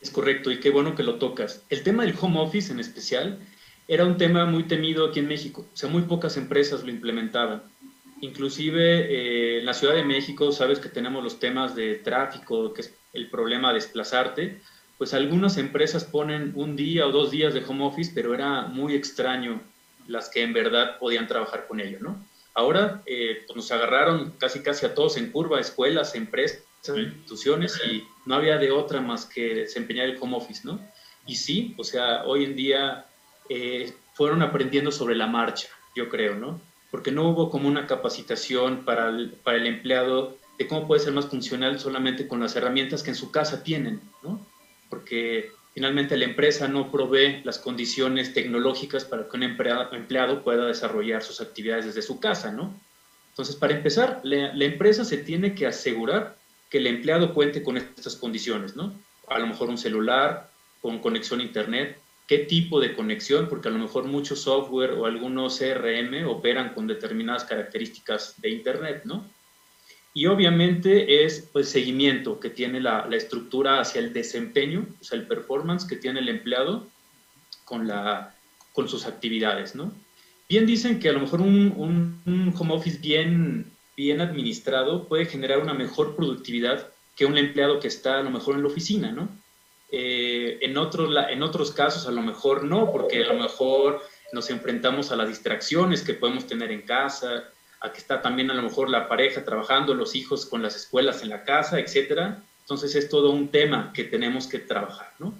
Es 0.00 0.10
correcto, 0.10 0.50
y 0.50 0.58
qué 0.58 0.70
bueno 0.70 0.94
que 0.94 1.02
lo 1.02 1.16
tocas. 1.16 1.64
El 1.70 1.82
tema 1.82 2.04
del 2.04 2.16
home 2.20 2.40
office 2.40 2.72
en 2.72 2.80
especial 2.80 3.38
era 3.88 4.04
un 4.04 4.16
tema 4.16 4.46
muy 4.46 4.64
temido 4.64 5.06
aquí 5.06 5.20
en 5.20 5.28
México. 5.28 5.66
O 5.72 5.76
sea, 5.76 5.88
muy 5.88 6.02
pocas 6.02 6.36
empresas 6.36 6.82
lo 6.82 6.90
implementaban. 6.90 7.62
Inclusive 8.20 9.00
eh, 9.00 9.58
en 9.58 9.66
la 9.66 9.74
Ciudad 9.74 9.94
de 9.94 10.04
México, 10.04 10.52
sabes 10.52 10.78
que 10.78 10.88
tenemos 10.88 11.22
los 11.22 11.40
temas 11.40 11.74
de 11.74 11.96
tráfico, 11.96 12.72
que 12.72 12.82
es 12.82 12.94
el 13.12 13.28
problema 13.28 13.68
de 13.68 13.74
desplazarte, 13.74 14.60
pues 14.98 15.14
algunas 15.14 15.56
empresas 15.56 16.04
ponen 16.04 16.52
un 16.54 16.76
día 16.76 17.06
o 17.06 17.12
dos 17.12 17.30
días 17.30 17.54
de 17.54 17.64
home 17.64 17.84
office, 17.84 18.12
pero 18.14 18.34
era 18.34 18.62
muy 18.62 18.94
extraño 18.94 19.60
las 20.06 20.28
que 20.28 20.42
en 20.42 20.52
verdad 20.52 20.98
podían 20.98 21.26
trabajar 21.26 21.66
con 21.66 21.80
ello, 21.80 21.98
¿no? 22.00 22.24
Ahora 22.54 23.02
eh, 23.06 23.42
pues 23.46 23.56
nos 23.56 23.72
agarraron 23.72 24.34
casi 24.38 24.62
casi 24.62 24.86
a 24.86 24.94
todos 24.94 25.16
en 25.16 25.30
curva, 25.30 25.60
escuelas, 25.60 26.14
empresas, 26.14 26.62
instituciones, 26.86 27.80
y 27.84 28.04
no 28.26 28.34
había 28.34 28.58
de 28.58 28.70
otra 28.70 29.00
más 29.00 29.24
que 29.24 29.54
desempeñar 29.54 30.08
el 30.08 30.18
home 30.20 30.36
office, 30.36 30.62
¿no? 30.64 30.80
Y 31.26 31.36
sí, 31.36 31.74
o 31.78 31.84
sea, 31.84 32.24
hoy 32.24 32.44
en 32.44 32.56
día 32.56 33.06
eh, 33.48 33.92
fueron 34.14 34.42
aprendiendo 34.42 34.90
sobre 34.90 35.14
la 35.14 35.26
marcha, 35.26 35.68
yo 35.94 36.08
creo, 36.08 36.34
¿no? 36.34 36.60
Porque 36.90 37.10
no 37.10 37.28
hubo 37.28 37.50
como 37.50 37.68
una 37.68 37.86
capacitación 37.86 38.84
para 38.84 39.12
para 39.42 39.56
el 39.56 39.66
empleado 39.66 40.36
de 40.62 40.68
cómo 40.68 40.86
puede 40.86 41.00
ser 41.00 41.12
más 41.12 41.26
funcional 41.26 41.80
solamente 41.80 42.28
con 42.28 42.40
las 42.40 42.54
herramientas 42.54 43.02
que 43.02 43.10
en 43.10 43.16
su 43.16 43.32
casa 43.32 43.64
tienen, 43.64 44.00
¿no? 44.22 44.46
Porque 44.88 45.50
finalmente 45.74 46.16
la 46.16 46.24
empresa 46.24 46.68
no 46.68 46.92
provee 46.92 47.40
las 47.42 47.58
condiciones 47.58 48.32
tecnológicas 48.32 49.04
para 49.04 49.28
que 49.28 49.36
un 49.36 49.42
empleado, 49.42 50.44
pueda 50.44 50.66
desarrollar 50.66 51.22
sus 51.22 51.40
actividades 51.40 51.86
desde 51.86 52.02
su 52.02 52.20
casa, 52.20 52.52
¿no? 52.52 52.78
Entonces, 53.30 53.56
para 53.56 53.74
empezar, 53.74 54.20
la, 54.22 54.64
empresa 54.64 55.04
se 55.04 55.16
tiene 55.16 55.54
que 55.54 55.66
asegurar 55.66 56.36
que 56.70 56.78
el 56.78 56.86
empleado 56.86 57.34
cuente 57.34 57.62
con 57.62 57.76
estas 57.76 58.14
condiciones, 58.14 58.76
¿no? 58.76 58.94
A 59.28 59.38
lo 59.40 59.48
mejor 59.48 59.68
un 59.68 59.78
celular 59.78 60.50
con 60.80 61.00
conexión 61.00 61.40
a 61.40 61.44
Internet, 61.44 61.98
qué 62.28 62.38
tipo 62.38 62.78
de 62.78 62.94
conexión, 62.94 63.48
porque 63.48 63.68
a 63.68 63.72
lo 63.72 63.78
mejor 63.78 64.04
muchos 64.04 64.42
software 64.42 64.92
o 64.92 65.06
algunos 65.06 65.58
CRM 65.58 66.26
operan 66.28 66.74
con 66.74 66.86
determinadas 66.86 67.44
características 67.44 68.40
de 68.40 68.50
Internet, 68.50 69.02
¿no? 69.04 69.26
Y 70.14 70.26
obviamente 70.26 71.24
es 71.24 71.48
pues 71.52 71.70
seguimiento 71.70 72.38
que 72.38 72.50
tiene 72.50 72.80
la, 72.80 73.06
la, 73.08 73.16
estructura 73.16 73.80
hacia 73.80 74.00
el 74.00 74.12
desempeño, 74.12 74.86
o 75.00 75.04
sea, 75.04 75.18
el 75.18 75.26
performance 75.26 75.86
que 75.86 75.96
tiene 75.96 76.20
el 76.20 76.28
empleado 76.28 76.86
con, 77.64 77.88
la, 77.88 78.34
con 78.72 78.88
sus 78.88 79.06
actividades, 79.06 79.74
¿no? 79.74 79.92
Bien 80.48 80.66
dicen 80.66 81.00
que 81.00 81.08
a 81.08 81.12
lo 81.12 81.20
mejor 81.20 81.40
un, 81.40 82.20
un, 82.26 82.54
home 82.54 82.74
office 82.74 82.98
bien, 82.98 83.72
bien 83.96 84.20
administrado 84.20 85.08
puede 85.08 85.24
generar 85.24 85.60
una 85.60 85.72
mejor 85.72 86.14
productividad 86.14 86.88
que 87.16 87.24
un 87.24 87.38
empleado 87.38 87.80
que 87.80 87.88
está 87.88 88.18
a 88.18 88.22
lo 88.22 88.30
mejor 88.30 88.56
en 88.56 88.62
la 88.62 88.68
oficina, 88.68 89.12
¿no? 89.12 89.30
Eh, 89.90 90.58
en, 90.60 90.76
otros, 90.76 91.14
en 91.30 91.42
otros 91.42 91.70
casos 91.70 92.06
a 92.06 92.10
lo 92.10 92.22
mejor 92.22 92.64
no, 92.64 92.92
porque 92.92 93.24
a 93.24 93.32
lo 93.32 93.40
mejor 93.40 94.02
nos 94.32 94.50
enfrentamos 94.50 95.10
a 95.10 95.16
las 95.16 95.28
distracciones 95.28 96.02
que 96.02 96.14
podemos 96.14 96.46
tener 96.46 96.70
en 96.70 96.82
casa, 96.82 97.44
a 97.82 97.92
que 97.92 97.98
está 97.98 98.22
también 98.22 98.50
a 98.50 98.54
lo 98.54 98.62
mejor 98.62 98.88
la 98.88 99.08
pareja 99.08 99.44
trabajando, 99.44 99.94
los 99.94 100.14
hijos 100.14 100.46
con 100.46 100.62
las 100.62 100.76
escuelas 100.76 101.22
en 101.22 101.30
la 101.30 101.44
casa, 101.44 101.80
etcétera. 101.80 102.42
Entonces 102.60 102.94
es 102.94 103.08
todo 103.08 103.30
un 103.30 103.48
tema 103.48 103.92
que 103.92 104.04
tenemos 104.04 104.46
que 104.46 104.60
trabajar, 104.60 105.12
¿no? 105.18 105.34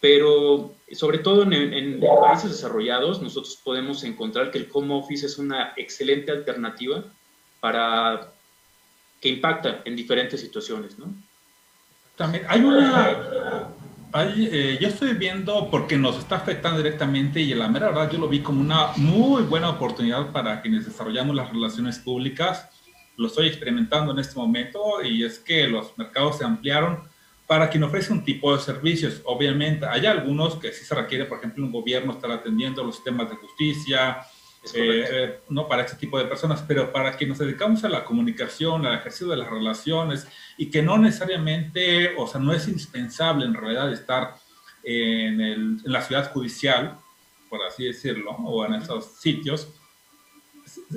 Pero 0.00 0.74
sobre 0.92 1.18
todo 1.18 1.42
en, 1.42 1.52
en, 1.52 2.00
países 2.00 2.50
desarrollados, 2.50 3.22
nosotros 3.22 3.58
podemos 3.62 4.02
encontrar 4.04 4.50
que 4.50 4.58
el 4.58 4.68
home 4.72 4.94
office 4.94 5.26
es 5.26 5.38
una 5.38 5.72
excelente 5.76 6.32
alternativa 6.32 7.04
para 7.60 8.32
que 9.20 9.28
impacta 9.28 9.82
en 9.84 9.96
diferentes 9.96 10.40
situaciones, 10.40 10.98
¿no? 10.98 11.06
También 12.16 12.44
hay 12.48 12.60
una... 12.60 13.68
Eh, 14.16 14.78
yo 14.80 14.86
estoy 14.86 15.14
viendo 15.14 15.68
porque 15.72 15.98
nos 15.98 16.16
está 16.18 16.36
afectando 16.36 16.78
directamente 16.78 17.40
y 17.40 17.52
la 17.52 17.66
mera 17.66 17.88
verdad 17.88 18.12
yo 18.12 18.18
lo 18.18 18.28
vi 18.28 18.38
como 18.42 18.60
una 18.60 18.92
muy 18.94 19.42
buena 19.42 19.70
oportunidad 19.70 20.30
para 20.30 20.62
quienes 20.62 20.86
desarrollamos 20.86 21.34
las 21.34 21.50
relaciones 21.50 21.98
públicas. 21.98 22.68
Lo 23.16 23.26
estoy 23.26 23.48
experimentando 23.48 24.12
en 24.12 24.20
este 24.20 24.36
momento 24.38 25.02
y 25.02 25.24
es 25.24 25.40
que 25.40 25.66
los 25.66 25.98
mercados 25.98 26.38
se 26.38 26.44
ampliaron 26.44 27.02
para 27.48 27.68
quien 27.68 27.82
ofrece 27.82 28.12
un 28.12 28.24
tipo 28.24 28.54
de 28.54 28.62
servicios. 28.62 29.20
Obviamente, 29.24 29.84
hay 29.84 30.06
algunos 30.06 30.60
que 30.60 30.70
sí 30.72 30.84
se 30.84 30.94
requiere, 30.94 31.24
por 31.24 31.38
ejemplo, 31.38 31.64
un 31.64 31.72
gobierno 31.72 32.12
estar 32.12 32.30
atendiendo 32.30 32.84
los 32.84 33.02
temas 33.02 33.28
de 33.28 33.34
justicia, 33.34 34.18
eh, 34.72 35.40
no 35.50 35.68
para 35.68 35.82
este 35.82 35.96
tipo 35.96 36.18
de 36.18 36.24
personas, 36.24 36.64
pero 36.66 36.92
para 36.92 37.16
quienes 37.16 37.38
nos 37.38 37.46
dedicamos 37.46 37.84
a 37.84 37.88
la 37.88 38.04
comunicación, 38.04 38.86
al 38.86 38.98
ejercicio 38.98 39.28
de 39.28 39.36
las 39.36 39.50
relaciones 39.50 40.26
y 40.56 40.70
que 40.70 40.82
no 40.82 40.96
necesariamente, 40.96 42.14
o 42.16 42.26
sea, 42.26 42.40
no 42.40 42.52
es 42.52 42.66
indispensable 42.66 43.44
en 43.44 43.54
realidad 43.54 43.92
estar 43.92 44.36
en, 44.82 45.40
en 45.40 45.80
la 45.84 46.02
ciudad 46.02 46.32
judicial, 46.32 46.98
por 47.48 47.62
así 47.62 47.84
decirlo, 47.84 48.30
o 48.30 48.64
en 48.64 48.74
esos 48.74 49.16
sitios, 49.16 49.68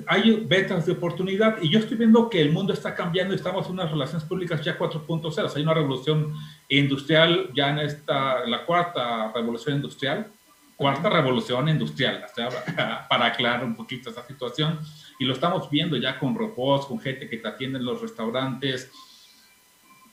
hay 0.08 0.44
vetas 0.46 0.86
de 0.86 0.94
oportunidad. 0.94 1.58
Y 1.62 1.70
yo 1.70 1.80
estoy 1.80 1.98
viendo 1.98 2.30
que 2.30 2.42
el 2.42 2.52
mundo 2.52 2.74
está 2.74 2.96
cambiando 2.96 3.34
y 3.34 3.38
estamos 3.38 3.66
en 3.68 3.74
unas 3.74 3.92
relaciones 3.92 4.24
públicas 4.24 4.64
ya 4.64 4.78
4.0. 4.78 5.56
hay 5.56 5.64
una 5.64 5.74
revolución 5.74 6.34
industrial 6.70 7.50
ya 7.56 7.70
en 7.70 7.80
esta, 7.80 8.46
la 8.46 8.66
cuarta 8.66 9.32
revolución 9.34 9.76
industrial, 9.76 10.32
cuarta 10.78 11.10
revolución 11.10 11.68
industrial, 11.68 12.26
para 13.10 13.26
aclarar 13.26 13.66
un 13.66 13.76
poquito 13.76 14.10
esa 14.10 14.26
situación. 14.26 14.80
Y 15.20 15.26
lo 15.26 15.34
estamos 15.34 15.70
viendo 15.70 15.98
ya 15.98 16.18
con 16.18 16.36
robots, 16.36 16.86
con 16.86 17.02
gente 17.02 17.28
que 17.28 17.38
te 17.38 17.48
atiende 17.48 17.80
en 17.80 17.86
los 17.86 18.02
restaurantes. 18.02 18.90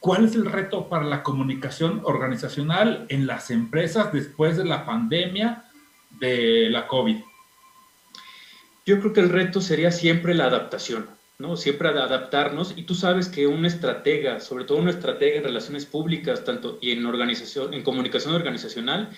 ¿Cuál 0.01 0.25
es 0.25 0.35
el 0.35 0.47
reto 0.47 0.89
para 0.89 1.05
la 1.05 1.23
comunicación 1.23 2.01
organizacional 2.05 3.07
en 3.09 3.27
las 3.27 3.51
empresas 3.51 4.13
después 4.13 4.57
de 4.57 4.65
la 4.65 4.85
pandemia 4.85 5.65
de 6.11 6.69
la 6.71 6.89
COVID? 6.89 7.19
Yo 8.87 9.01
creo 9.01 9.13
que 9.13 9.21
el 9.21 9.31
reto 9.31 9.61
sería 9.61 9.91
siempre 9.91 10.35
la 10.35 10.47
adaptación, 10.47 11.09
¿no? 11.39 11.57
Siempre 11.57 11.89
adaptarnos 11.89 12.75
y 12.77 12.83
tú 12.83 12.95
sabes 12.95 13.29
que 13.29 13.47
un 13.47 13.65
estratega, 13.65 14.41
sobre 14.41 14.65
todo 14.65 14.77
una 14.77 14.91
estratega 14.91 15.39
en 15.39 15.45
relaciones 15.45 15.87
públicas, 15.87 16.45
tanto 16.45 16.79
y 16.83 16.91
en 16.91 17.07
organización, 17.07 17.73
en 17.73 17.83
comunicación 17.83 18.35
organizacional, 18.35 19.11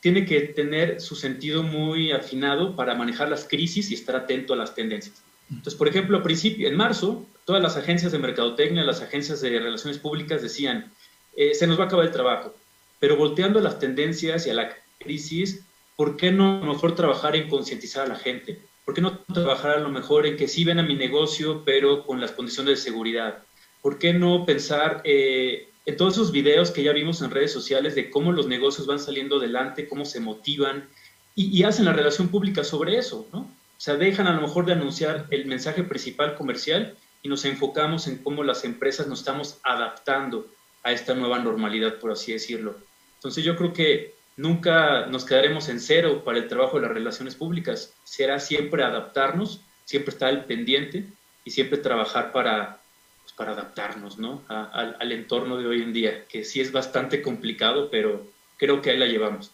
tiene 0.00 0.24
que 0.24 0.40
tener 0.40 1.00
su 1.00 1.16
sentido 1.16 1.62
muy 1.62 2.12
afinado 2.12 2.76
para 2.76 2.94
manejar 2.94 3.28
las 3.28 3.44
crisis 3.44 3.90
y 3.90 3.94
estar 3.94 4.16
atento 4.16 4.54
a 4.54 4.56
las 4.56 4.74
tendencias. 4.74 5.22
Entonces, 5.50 5.74
por 5.74 5.88
ejemplo, 5.88 6.18
a 6.18 6.22
principio, 6.22 6.68
en 6.68 6.76
marzo, 6.76 7.26
todas 7.44 7.62
las 7.62 7.76
agencias 7.76 8.12
de 8.12 8.18
mercadotecnia, 8.18 8.84
las 8.84 9.00
agencias 9.00 9.40
de 9.40 9.58
relaciones 9.58 9.98
públicas 9.98 10.42
decían, 10.42 10.92
eh, 11.36 11.54
se 11.54 11.66
nos 11.66 11.78
va 11.78 11.84
a 11.84 11.86
acabar 11.86 12.06
el 12.06 12.12
trabajo, 12.12 12.54
pero 12.98 13.16
volteando 13.16 13.58
a 13.58 13.62
las 13.62 13.78
tendencias 13.78 14.46
y 14.46 14.50
a 14.50 14.54
la 14.54 14.76
crisis, 14.98 15.64
¿por 15.96 16.16
qué 16.16 16.32
no 16.32 16.60
mejor 16.60 16.94
trabajar 16.94 17.36
en 17.36 17.48
concientizar 17.48 18.06
a 18.06 18.08
la 18.08 18.16
gente? 18.16 18.60
¿Por 18.84 18.94
qué 18.94 19.00
no 19.00 19.18
trabajar 19.18 19.72
a 19.72 19.80
lo 19.80 19.88
mejor 19.88 20.26
en 20.26 20.36
que 20.36 20.48
sí 20.48 20.64
ven 20.64 20.78
a 20.78 20.82
mi 20.82 20.94
negocio, 20.94 21.62
pero 21.64 22.04
con 22.04 22.20
las 22.20 22.32
condiciones 22.32 22.78
de 22.78 22.84
seguridad? 22.90 23.38
¿Por 23.82 23.98
qué 23.98 24.12
no 24.12 24.46
pensar 24.46 25.02
eh, 25.04 25.68
en 25.86 25.96
todos 25.96 26.14
esos 26.14 26.32
videos 26.32 26.72
que 26.72 26.82
ya 26.82 26.92
vimos 26.92 27.22
en 27.22 27.30
redes 27.30 27.52
sociales 27.52 27.94
de 27.94 28.10
cómo 28.10 28.32
los 28.32 28.48
negocios 28.48 28.88
van 28.88 28.98
saliendo 28.98 29.38
adelante, 29.38 29.88
cómo 29.88 30.04
se 30.04 30.20
motivan 30.20 30.88
y, 31.36 31.62
hacen 31.64 31.84
la 31.84 31.92
relación 31.92 32.28
pública 32.28 32.64
sobre 32.64 32.96
eso, 32.96 33.28
¿no? 33.32 33.40
O 33.40 33.80
sea, 33.80 33.96
dejan 33.96 34.26
a 34.26 34.32
lo 34.32 34.40
mejor 34.40 34.64
de 34.64 34.72
anunciar 34.72 35.26
el 35.30 35.44
mensaje 35.44 35.82
principal 35.82 36.34
comercial 36.34 36.96
y 37.22 37.28
nos 37.28 37.44
enfocamos 37.44 38.08
en 38.08 38.18
cómo 38.18 38.42
las 38.42 38.64
empresas 38.64 39.06
nos 39.06 39.18
estamos 39.18 39.58
adaptando 39.62 40.46
a 40.82 40.92
esta 40.92 41.14
nueva 41.14 41.38
normalidad, 41.40 41.98
por 41.98 42.10
así 42.10 42.32
decirlo. 42.32 42.76
Entonces 43.16 43.44
yo 43.44 43.54
creo 43.54 43.74
que 43.74 44.14
nunca 44.36 45.06
nos 45.06 45.26
quedaremos 45.26 45.68
en 45.68 45.78
cero 45.78 46.22
para 46.24 46.38
el 46.38 46.48
trabajo 46.48 46.76
de 46.76 46.86
las 46.86 46.94
relaciones 46.94 47.34
públicas. 47.34 47.92
Será 48.04 48.40
siempre 48.40 48.82
adaptarnos, 48.82 49.60
siempre 49.84 50.12
estar 50.12 50.30
al 50.30 50.46
pendiente 50.46 51.04
y 51.44 51.50
siempre 51.50 51.78
trabajar 51.78 52.32
para, 52.32 52.80
pues, 53.26 53.34
para 53.34 53.52
adaptarnos 53.52 54.18
¿no? 54.18 54.44
al 54.48 55.10
entorno 55.10 55.56
de 55.56 55.66
hoy 55.66 55.82
en 55.82 55.92
día, 55.92 56.24
que 56.26 56.44
sí 56.44 56.60
es 56.60 56.70
bastante 56.70 57.22
complicado, 57.22 57.90
pero 57.90 58.24
creo 58.56 58.80
que 58.80 58.90
ahí 58.90 58.98
la 58.98 59.06
llevamos. 59.06 59.50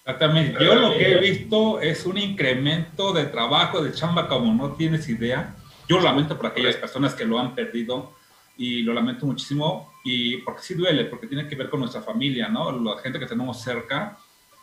Exactamente. 0.00 0.64
Yo 0.64 0.74
lo 0.74 0.90
que 0.90 1.12
he 1.12 1.20
visto 1.20 1.80
es 1.80 2.04
un 2.04 2.18
incremento 2.18 3.12
de 3.12 3.26
trabajo, 3.26 3.80
de 3.80 3.92
chamba, 3.92 4.28
como 4.28 4.52
no 4.54 4.74
tienes 4.74 5.08
idea. 5.08 5.54
Yo 5.88 6.00
lamento 6.00 6.36
por 6.36 6.46
aquellas 6.46 6.74
personas 6.74 7.14
que 7.14 7.24
lo 7.24 7.38
han 7.38 7.54
perdido 7.54 8.12
y 8.56 8.82
lo 8.82 8.92
lamento 8.92 9.24
muchísimo 9.24 9.92
y 10.04 10.38
porque 10.38 10.62
sí 10.62 10.74
duele, 10.74 11.04
porque 11.04 11.28
tiene 11.28 11.46
que 11.46 11.54
ver 11.54 11.70
con 11.70 11.78
nuestra 11.78 12.02
familia, 12.02 12.48
¿no? 12.48 12.72
La 12.72 13.00
gente 13.00 13.20
que 13.20 13.26
tenemos 13.26 13.62
cerca 13.62 14.18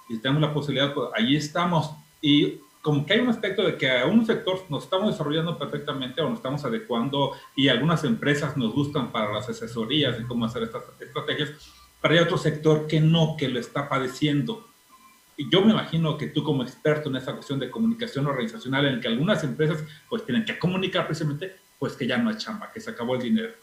y 0.10 0.18
tenemos 0.18 0.42
la 0.42 0.54
posibilidad, 0.54 0.94
pues 0.94 1.10
allí 1.16 1.38
estamos. 1.38 1.92
Y 2.22 2.60
como 2.84 3.06
que 3.06 3.14
hay 3.14 3.22
un 3.22 3.30
aspecto 3.30 3.64
de 3.64 3.78
que 3.78 3.90
a 3.90 4.06
un 4.06 4.26
sector 4.26 4.66
nos 4.70 4.84
estamos 4.84 5.12
desarrollando 5.12 5.58
perfectamente 5.58 6.22
o 6.22 6.28
nos 6.28 6.40
estamos 6.40 6.66
adecuando 6.66 7.32
y 7.56 7.70
algunas 7.70 8.04
empresas 8.04 8.58
nos 8.58 8.74
gustan 8.74 9.10
para 9.10 9.32
las 9.32 9.48
asesorías 9.48 10.20
y 10.20 10.26
cómo 10.26 10.46
hacer 10.46 10.64
estas 10.64 10.84
estrategias, 11.00 11.52
pero 12.02 12.14
hay 12.14 12.20
otro 12.20 12.38
sector 12.38 12.86
que 12.86 13.00
no, 13.00 13.36
que 13.38 13.48
lo 13.48 13.58
está 13.58 13.88
padeciendo. 13.88 14.68
Y 15.38 15.50
yo 15.50 15.62
me 15.62 15.72
imagino 15.72 16.18
que 16.18 16.28
tú 16.28 16.44
como 16.44 16.62
experto 16.62 17.10
en 17.10 17.16
esa 17.16 17.32
cuestión 17.32 17.58
de 17.58 17.72
comunicación 17.72 18.28
organizacional, 18.28 18.86
en 18.86 19.00
que 19.00 19.08
algunas 19.08 19.42
empresas 19.46 19.82
pues 20.10 20.26
tienen 20.26 20.44
que 20.44 20.60
comunicar 20.60 21.08
precisamente, 21.08 21.56
pues 21.80 21.94
que 21.94 22.06
ya 22.06 22.18
no 22.18 22.32
hay 22.32 22.36
chamba, 22.36 22.70
que 22.70 22.82
se 22.82 22.92
acabó 22.92 23.16
el 23.16 23.22
dinero. 23.22 23.54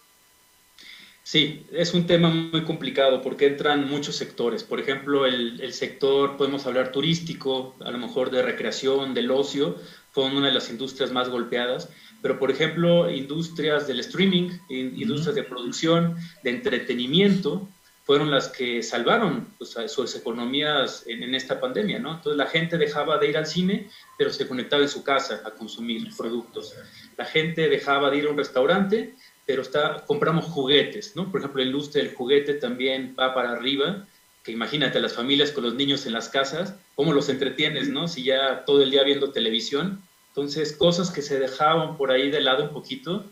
Sí, 1.30 1.64
es 1.70 1.94
un 1.94 2.08
tema 2.08 2.28
muy 2.28 2.64
complicado 2.64 3.22
porque 3.22 3.46
entran 3.46 3.88
muchos 3.88 4.16
sectores. 4.16 4.64
Por 4.64 4.80
ejemplo, 4.80 5.26
el, 5.26 5.72
sector, 5.72 6.36
podemos 6.36 6.66
hablar 6.66 6.90
turístico, 6.90 7.76
a 7.84 7.92
lo 7.92 7.98
mejor 7.98 8.32
de 8.32 8.42
recreación, 8.42 9.14
del 9.14 9.30
ocio, 9.30 9.76
fue 10.10 10.24
una 10.24 10.48
de 10.48 10.52
las 10.52 10.70
industrias 10.70 11.12
más 11.12 11.28
golpeadas. 11.28 11.88
Pero, 12.20 12.40
por 12.40 12.50
ejemplo, 12.50 13.08
industrias 13.08 13.86
del 13.86 14.00
streaming, 14.00 14.50
industrias 14.70 15.36
de 15.36 15.44
producción, 15.44 16.16
de 16.42 16.50
entretenimiento, 16.50 17.68
fueron 18.02 18.32
las 18.32 18.48
que 18.48 18.82
salvaron 18.82 19.54
pues, 19.56 19.76
sus 19.86 20.16
economías 20.16 21.04
en, 21.06 21.22
en, 21.22 21.36
esta 21.36 21.60
pandemia, 21.60 22.00
¿no? 22.00 22.16
Entonces 22.16 22.38
la 22.38 22.46
gente 22.46 22.76
dejaba 22.76 23.18
de 23.18 23.28
ir 23.28 23.36
al 23.36 23.46
cine, 23.46 23.88
pero 24.18 24.30
se 24.30 24.48
conectaba 24.48 24.82
en 24.82 24.88
su 24.88 25.04
casa 25.04 25.42
a 25.44 25.52
consumir 25.52 26.08
productos. 26.16 26.74
La 27.16 27.24
gente 27.24 27.68
dejaba 27.68 28.10
de 28.10 28.16
ir 28.16 28.26
a 28.26 28.30
un 28.30 28.36
restaurante, 28.36 29.14
pero 29.46 29.62
está, 29.62 30.04
compramos 30.06 30.44
juguetes, 30.46 31.16
¿no? 31.16 31.30
Por 31.30 31.40
ejemplo, 31.40 31.62
el 31.62 31.70
lustre 31.70 32.02
del 32.02 32.14
juguete 32.14 32.54
también 32.54 33.16
va 33.18 33.34
para 33.34 33.52
arriba, 33.52 34.06
que 34.42 34.52
imagínate 34.52 35.00
las 35.00 35.14
familias 35.14 35.50
con 35.50 35.64
los 35.64 35.74
niños 35.74 36.06
en 36.06 36.12
las 36.12 36.28
casas, 36.28 36.74
cómo 36.94 37.12
los 37.12 37.28
entretienes, 37.28 37.88
¿no? 37.88 38.08
Si 38.08 38.22
ya 38.22 38.64
todo 38.64 38.82
el 38.82 38.90
día 38.90 39.02
viendo 39.02 39.32
televisión. 39.32 40.02
Entonces, 40.28 40.72
cosas 40.72 41.10
que 41.10 41.22
se 41.22 41.38
dejaban 41.38 41.96
por 41.96 42.10
ahí 42.10 42.30
de 42.30 42.40
lado 42.40 42.64
un 42.64 42.70
poquito, 42.70 43.26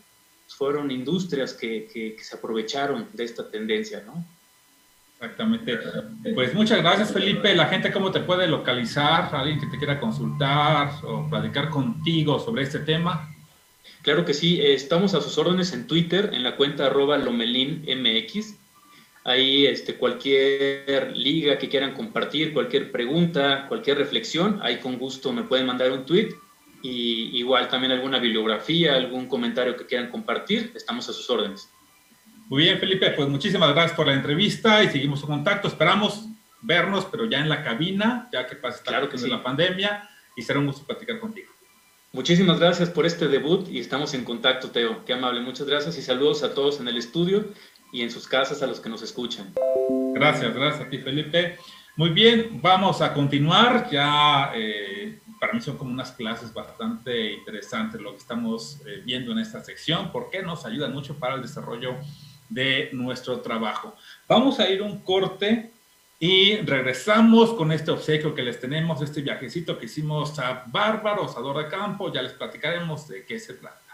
fueron 0.47 0.91
industrias 0.91 1.53
que, 1.53 1.87
que, 1.91 2.15
se 2.21 2.35
aprovecharon 2.35 3.07
de 3.13 3.23
esta 3.23 3.49
tendencia, 3.49 4.03
¿no? 4.05 4.25
Exactamente. 5.15 5.77
Pues 6.33 6.53
muchas 6.53 6.79
gracias, 6.79 7.11
Felipe. 7.11 7.53
La 7.53 7.65
gente, 7.67 7.91
¿cómo 7.91 8.11
te 8.11 8.21
puede 8.21 8.47
localizar? 8.47 9.33
Alguien 9.33 9.59
que 9.59 9.67
te 9.67 9.77
quiera 9.77 9.99
consultar 9.99 10.91
o 11.03 11.29
platicar 11.29 11.69
contigo 11.69 12.39
sobre 12.39 12.63
este 12.63 12.79
tema. 12.79 13.29
Claro 14.01 14.23
que 14.23 14.33
sí, 14.33 14.61
estamos 14.61 15.13
a 15.13 15.21
sus 15.21 15.37
órdenes 15.37 15.73
en 15.73 15.85
Twitter, 15.85 16.31
en 16.33 16.43
la 16.43 16.55
cuenta 16.55 16.85
arroba 16.85 17.17
lomelinmx. 17.17 18.55
Ahí 19.25 19.65
este, 19.65 19.95
cualquier 19.95 21.15
liga 21.15 21.57
que 21.57 21.67
quieran 21.67 21.93
compartir, 21.93 22.53
cualquier 22.53 22.91
pregunta, 22.91 23.65
cualquier 23.67 23.97
reflexión, 23.97 24.59
ahí 24.63 24.77
con 24.77 24.97
gusto 24.97 25.33
me 25.33 25.43
pueden 25.43 25.65
mandar 25.65 25.91
un 25.91 26.05
tweet. 26.05 26.29
Y 26.81 27.37
igual 27.37 27.67
también 27.67 27.91
alguna 27.91 28.19
bibliografía, 28.19 28.95
algún 28.95 29.27
comentario 29.27 29.75
que 29.75 29.85
quieran 29.85 30.09
compartir, 30.09 30.71
estamos 30.73 31.09
a 31.09 31.13
sus 31.13 31.29
órdenes. 31.29 31.69
Muy 32.47 32.63
bien, 32.63 32.79
Felipe, 32.79 33.11
pues 33.11 33.27
muchísimas 33.27 33.69
gracias 33.73 33.97
por 33.97 34.07
la 34.07 34.13
entrevista 34.13 34.81
y 34.81 34.89
seguimos 34.89 35.21
en 35.21 35.27
contacto. 35.27 35.67
Esperamos 35.67 36.25
vernos, 36.61 37.05
pero 37.05 37.25
ya 37.25 37.39
en 37.39 37.49
la 37.49 37.63
cabina, 37.63 38.29
ya 38.31 38.47
que 38.47 38.55
pasa 38.55 38.81
claro 38.81 39.09
que 39.09 39.17
sí. 39.17 39.29
la 39.29 39.43
pandemia, 39.43 40.09
y 40.35 40.41
será 40.41 40.59
un 40.59 40.67
gusto 40.67 40.85
platicar 40.85 41.19
contigo. 41.19 41.51
Muchísimas 42.11 42.59
gracias 42.59 42.89
por 42.89 43.05
este 43.05 43.27
debut 43.27 43.67
y 43.69 43.79
estamos 43.79 44.15
en 44.15 44.23
contacto, 44.23 44.71
Teo. 44.71 45.05
Qué 45.05 45.13
amable. 45.13 45.41
Muchas 45.41 45.67
gracias 45.67 45.95
y 45.95 46.01
saludos 46.01 46.41
a 46.41 46.55
todos 46.55 46.79
en 46.79 46.87
el 46.87 46.97
estudio 46.97 47.49
y 47.93 48.01
en 48.01 48.09
sus 48.09 48.27
casas 48.27 48.63
a 48.63 48.67
los 48.67 48.79
que 48.79 48.89
nos 48.89 49.03
escuchan. 49.03 49.53
Gracias, 50.15 50.55
gracias 50.55 50.87
a 50.87 50.89
ti, 50.89 50.97
Felipe. 50.97 51.59
Muy 51.95 52.09
bien, 52.09 52.59
vamos 52.63 53.01
a 53.01 53.13
continuar. 53.13 53.91
Ya 53.91 54.51
eh, 54.55 55.19
para 55.39 55.53
mí 55.53 55.61
son 55.61 55.77
como 55.77 55.91
unas 55.91 56.11
clases 56.13 56.51
bastante 56.51 57.33
interesantes 57.33 58.01
lo 58.01 58.13
que 58.13 58.17
estamos 58.17 58.81
eh, 58.87 59.03
viendo 59.05 59.31
en 59.31 59.37
esta 59.37 59.63
sección, 59.63 60.11
porque 60.11 60.41
nos 60.41 60.65
ayuda 60.65 60.89
mucho 60.89 61.15
para 61.19 61.35
el 61.35 61.43
desarrollo 61.43 61.95
de 62.49 62.89
nuestro 62.91 63.41
trabajo. 63.41 63.95
Vamos 64.27 64.59
a 64.59 64.67
ir 64.67 64.81
un 64.81 65.01
corte 65.01 65.73
y 66.21 66.57
regresamos 66.57 67.53
con 67.53 67.71
este 67.71 67.91
obsequio 67.91 68.35
que 68.35 68.43
les 68.43 68.59
tenemos, 68.59 69.01
este 69.01 69.21
viajecito 69.21 69.79
que 69.79 69.85
hicimos 69.85 70.37
a 70.37 70.65
Bárbaro, 70.67 71.23
Osador 71.23 71.63
de 71.63 71.69
Campo. 71.69 72.11
Ya 72.11 72.21
les 72.21 72.33
platicaremos 72.33 73.07
de 73.07 73.23
qué 73.23 73.39
se 73.39 73.53
trata. 73.53 73.88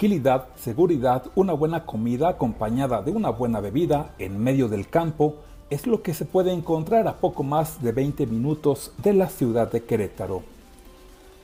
Tranquilidad, 0.00 0.46
seguridad, 0.56 1.24
una 1.34 1.52
buena 1.52 1.84
comida 1.84 2.30
acompañada 2.30 3.02
de 3.02 3.10
una 3.10 3.28
buena 3.28 3.60
bebida 3.60 4.14
en 4.18 4.42
medio 4.42 4.66
del 4.66 4.88
campo 4.88 5.34
es 5.68 5.86
lo 5.86 6.00
que 6.00 6.14
se 6.14 6.24
puede 6.24 6.54
encontrar 6.54 7.06
a 7.06 7.16
poco 7.16 7.42
más 7.42 7.82
de 7.82 7.92
20 7.92 8.26
minutos 8.26 8.94
de 8.96 9.12
la 9.12 9.28
ciudad 9.28 9.70
de 9.70 9.84
Querétaro. 9.84 10.42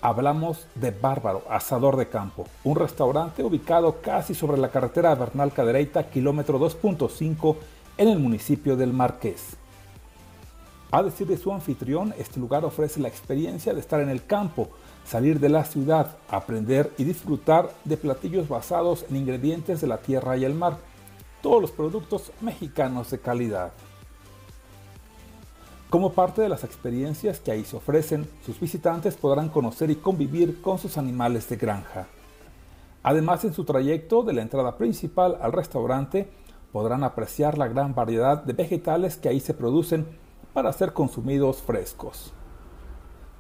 Hablamos 0.01 0.67
de 0.75 0.91
Bárbaro, 0.91 1.43
Asador 1.51 1.99
de 1.99 2.09
Campo, 2.09 2.47
un 2.65 2.77
restaurante 2.77 3.45
ubicado 3.45 4.01
casi 4.01 4.35
sobre 4.35 4.57
la 4.57 4.71
carretera 4.71 5.15
Bernal 5.15 5.53
Cadereyta, 5.53 6.09
kilómetro 6.09 6.59
2.5, 6.59 7.57
en 7.99 8.09
el 8.09 8.19
municipio 8.19 8.75
del 8.75 8.95
Marqués. 8.95 9.59
A 10.93 11.03
decir 11.03 11.27
de 11.27 11.37
su 11.37 11.53
anfitrión, 11.53 12.15
este 12.17 12.41
lugar 12.41 12.65
ofrece 12.65 13.01
la 13.01 13.09
experiencia 13.09 13.75
de 13.75 13.81
estar 13.81 14.01
en 14.01 14.09
el 14.09 14.25
campo, 14.25 14.71
salir 15.07 15.39
de 15.39 15.49
la 15.49 15.65
ciudad, 15.65 16.17
aprender 16.29 16.93
y 16.99 17.05
disfrutar 17.05 17.71
de 17.85 17.97
platillos 17.97 18.49
basados 18.49 19.07
en 19.09 19.17
ingredientes 19.17 19.81
de 19.81 19.87
la 19.87 19.99
tierra 19.99 20.37
y 20.37 20.45
el 20.45 20.55
mar, 20.55 20.79
todos 21.43 21.63
los 21.63 21.71
productos 21.71 22.33
mexicanos 22.41 23.11
de 23.11 23.21
calidad. 23.21 23.73
Como 25.89 26.13
parte 26.13 26.43
de 26.43 26.49
las 26.49 26.65
experiencias 26.65 27.39
que 27.39 27.53
ahí 27.53 27.65
se 27.65 27.77
ofrecen, 27.77 28.29
sus 28.45 28.59
visitantes 28.59 29.15
podrán 29.15 29.49
conocer 29.49 29.91
y 29.91 29.97
convivir 29.97 30.61
con 30.61 30.79
sus 30.79 30.99
animales 30.99 31.49
de 31.49 31.57
granja. 31.57 32.09
Además, 33.05 33.45
en 33.45 33.55
su 33.55 33.65
trayecto 33.65 34.25
de 34.25 34.33
la 34.33 34.43
entrada 34.43 34.77
principal 34.77 35.39
al 35.41 35.53
restaurante, 35.53 36.29
podrán 36.73 37.05
apreciar 37.05 37.57
la 37.57 37.69
gran 37.69 37.95
variedad 37.95 38.43
de 38.43 38.53
vegetales 38.53 39.17
que 39.17 39.29
ahí 39.29 39.39
se 39.39 39.55
producen 39.55 40.07
para 40.53 40.73
ser 40.73 40.93
consumidos 40.93 41.63
frescos. 41.63 42.33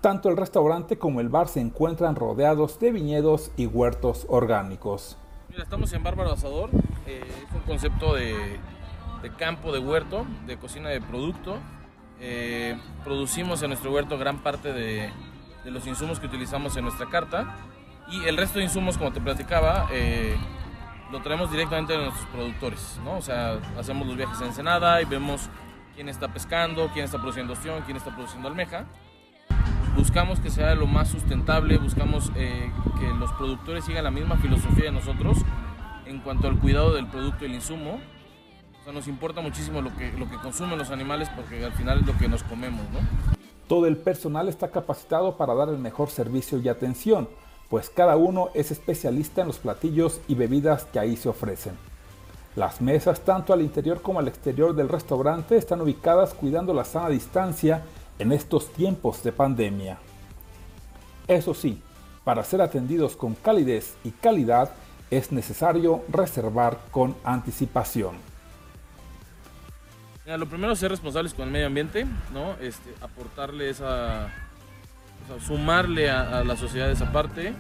Tanto 0.07 0.28
el 0.28 0.36
restaurante 0.36 0.98
como 0.98 1.20
el 1.20 1.28
bar 1.28 1.48
se 1.48 1.59
encuentran 1.59 2.14
rodeados 2.14 2.78
de 2.78 2.92
viñedos 2.92 3.50
y 3.57 3.66
huertos 3.66 4.24
orgánicos. 4.28 5.16
Mira, 5.48 5.64
estamos 5.64 5.92
en 5.94 6.04
Bárbaro 6.04 6.30
Asador, 6.30 6.70
eh, 7.09 7.24
es 7.26 7.52
un 7.52 7.62
concepto 7.62 8.14
de, 8.14 8.36
de, 9.20 9.30
campo, 9.32 9.72
de 9.72 9.80
huerto, 9.80 10.24
de 10.46 10.59
cocina 10.59 10.90
de 10.90 11.00
producto. 11.00 11.57
Eh, 12.20 12.78
producimos 13.02 13.61
en 13.64 13.70
nuestro 13.70 13.90
huerto 13.90 14.16
gran 14.16 14.44
parte 14.44 14.72
de, 14.72 15.11
de, 15.64 15.70
los 15.72 15.84
insumos 15.88 16.20
que 16.20 16.26
utilizamos 16.26 16.76
en 16.76 16.84
nuestra 16.84 17.09
carta 17.09 17.57
y 18.09 18.26
el 18.26 18.36
resto 18.36 18.61
de 18.61 18.66
insumos, 18.66 18.98
como 18.98 19.12
te 19.12 19.20
platicaba, 19.20 19.88
eh, 19.90 20.36
lo 21.11 21.20
traemos 21.20 21.50
directamente 21.50 21.94
de 21.94 22.04
nuestros 22.04 22.28
productores, 22.28 23.00
¿no? 23.02 23.16
O 23.16 23.22
sea, 23.22 23.59
hacemos 23.76 24.07
los 24.07 24.16
viajes 24.16 24.40
a 24.40 24.46
Ensenada 24.46 25.02
y 25.02 25.04
vemos 25.04 25.50
quién 25.96 26.09
está 26.09 26.28
pescando, 26.28 26.90
quién 26.92 27.07
está 27.07 27.18
produciendo 27.18 27.54
ostión, 27.54 27.82
quién 27.84 27.96
está 27.96 28.14
produciendo 28.14 28.46
almeja 28.46 28.86
buscamos 29.97 30.38
que 30.40 30.51
sea 30.51 30.74
lo 30.74 30.86
más 30.86 31.09
sustentable, 31.09 31.78
buscamos 31.78 32.30
eh, 32.36 32.70
que 33.01 33.09
los 33.14 33.32
productores 33.32 33.84
sigan 33.84 34.05
la 34.05 34.11
misma 34.11 34.36
filosofía 34.36 34.84
de 34.86 34.92
nosotros 34.92 35.38
en 36.05 36.20
cuanto 36.20 36.47
al 36.47 36.59
cuidado 36.59 36.94
del 36.94 37.07
producto 37.09 37.44
y 37.44 37.49
el 37.49 37.55
insumo. 37.55 37.99
O 38.86 38.92
nos 38.92 39.09
importa 39.09 39.40
muchísimo 39.40 39.80
lo 39.80 39.97
que, 39.97 40.12
lo 40.12 40.30
que 40.30 40.36
consumen 40.36 40.78
los 40.78 40.90
animales 40.90 41.28
porque 41.34 41.64
al 41.64 41.72
final 41.72 42.01
es 42.01 42.07
lo 42.07 42.16
que 42.16 42.28
nos 42.28 42.44
comemos. 42.44 42.82
Todo 43.66 43.86
el 43.86 43.97
personal 43.97 44.49
está 44.49 44.70
capacitado 44.70 45.36
para 45.36 45.55
dar 45.55 45.70
el 45.70 45.78
mejor 45.78 46.11
servicio 46.11 46.59
y 46.59 46.68
atención, 46.68 47.28
pues 47.68 47.90
cada 47.90 48.16
uno 48.16 48.51
es 48.55 48.70
especialista 48.70 49.40
en 49.40 49.49
los 49.49 49.59
platillos 49.59 50.20
y 50.28 50.36
bebidas 50.36 50.84
que 50.84 51.01
ahí 51.01 51.16
se 51.16 51.28
ofrecen. 51.28 51.72
Las 52.55 52.80
mesas, 52.80 53.20
tanto 53.20 53.53
al 53.53 53.61
interior 53.61 54.01
como 54.03 54.20
al 54.20 54.28
exterior 54.28 54.74
del 54.74 54.88
restaurante, 54.88 55.57
están 55.57 55.80
ubicadas 55.80 56.32
cuidando 56.32 56.72
la 56.72 56.84
sana 56.84 57.09
distancia 57.09 57.82
en 58.19 58.33
estos 58.33 58.73
tiempos 58.73 59.23
de 59.23 59.33
pandemia. 59.33 59.99
Eso 61.29 61.55
sí, 61.55 61.81
para 62.25 62.45
ser 62.45 62.61
atendidos 62.61 63.17
con 63.17 63.35
calidez 63.35 63.97
y 64.05 64.11
calidad 64.11 64.71
es 65.11 65.33
necesario 65.33 66.03
reservar 66.09 66.79
con 66.91 67.17
anticipación. 67.25 68.17
Lo 70.27 70.47
primero 70.47 70.73
es 70.73 70.81
ser 70.81 70.91
responsables 70.91 71.35
con 71.35 71.47
el 71.47 71.53
medio 71.53 71.69
ambiente, 71.69 72.05
¿no? 72.35 72.55
Este, 72.61 72.93
aportarle 73.01 73.71
esa, 73.71 74.29
sumarle 75.47 76.11
a, 76.11 76.39
a, 76.39 76.45
la 76.45 76.57
sociedad 76.57 76.91
esa 76.91 77.12
parte, 77.12 77.55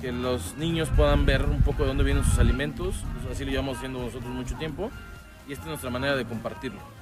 que 0.00 0.12
los 0.12 0.54
niños 0.56 0.88
puedan 0.94 1.26
ver 1.26 1.44
un 1.44 1.62
poco 1.62 1.82
de 1.82 1.88
dónde 1.88 2.04
vienen 2.04 2.22
sus 2.22 2.38
alimentos, 2.38 2.94
pues 3.14 3.34
así 3.34 3.44
lo 3.44 3.50
llevamos 3.50 3.78
haciendo 3.78 3.98
nosotros 3.98 4.30
mucho 4.30 4.56
tiempo, 4.56 4.90
y 5.48 5.54
esta 5.54 5.64
es 5.64 5.68
nuestra 5.68 5.90
manera 5.90 6.14
de 6.14 6.24
compartirlo. 6.24 6.93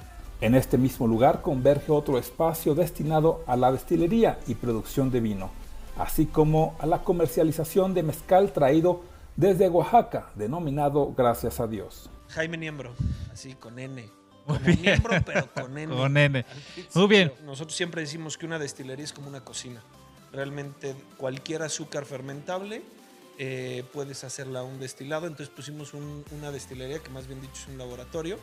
En 0.42 0.56
este 0.56 0.76
mismo 0.76 1.06
lugar 1.06 1.40
converge 1.40 1.92
otro 1.92 2.18
espacio 2.18 2.74
destinado 2.74 3.44
a 3.46 3.54
la 3.54 3.70
destilería 3.70 4.40
y 4.48 4.56
producción 4.56 5.08
de 5.12 5.20
vino, 5.20 5.52
así 5.96 6.26
como 6.26 6.74
a 6.80 6.86
la 6.86 7.04
comercialización 7.04 7.94
de 7.94 8.02
mezcal 8.02 8.52
traído 8.52 9.04
desde 9.36 9.68
Oaxaca, 9.68 10.32
denominado 10.34 11.14
Gracias 11.16 11.60
a 11.60 11.68
Dios. 11.68 12.10
Jaime 12.30 12.56
Niembro, 12.56 12.92
así 13.32 13.54
con 13.54 13.78
N. 13.78 14.04
Como 14.44 14.58
miembro, 14.58 15.14
pero 15.24 15.48
con 15.54 15.78
N. 15.78 15.94
Con 15.94 16.16
N. 16.16 16.44
Muy 16.92 17.06
bien. 17.06 17.32
Nosotros 17.44 17.76
siempre 17.76 18.00
decimos 18.00 18.36
que 18.36 18.44
una 18.44 18.58
destilería 18.58 19.04
es 19.04 19.12
como 19.12 19.28
una 19.28 19.44
cocina. 19.44 19.80
Realmente 20.32 20.96
cualquier 21.18 21.62
azúcar 21.62 22.04
fermentable 22.04 22.82
eh, 23.38 23.84
puedes 23.92 24.24
hacerla 24.24 24.64
un 24.64 24.80
destilado. 24.80 25.28
Entonces 25.28 25.54
pusimos 25.54 25.94
un, 25.94 26.24
una 26.32 26.50
destilería, 26.50 26.98
que 26.98 27.10
más 27.10 27.28
bien 27.28 27.40
dicho 27.40 27.54
es 27.54 27.68
un 27.68 27.78
laboratorio, 27.78 28.38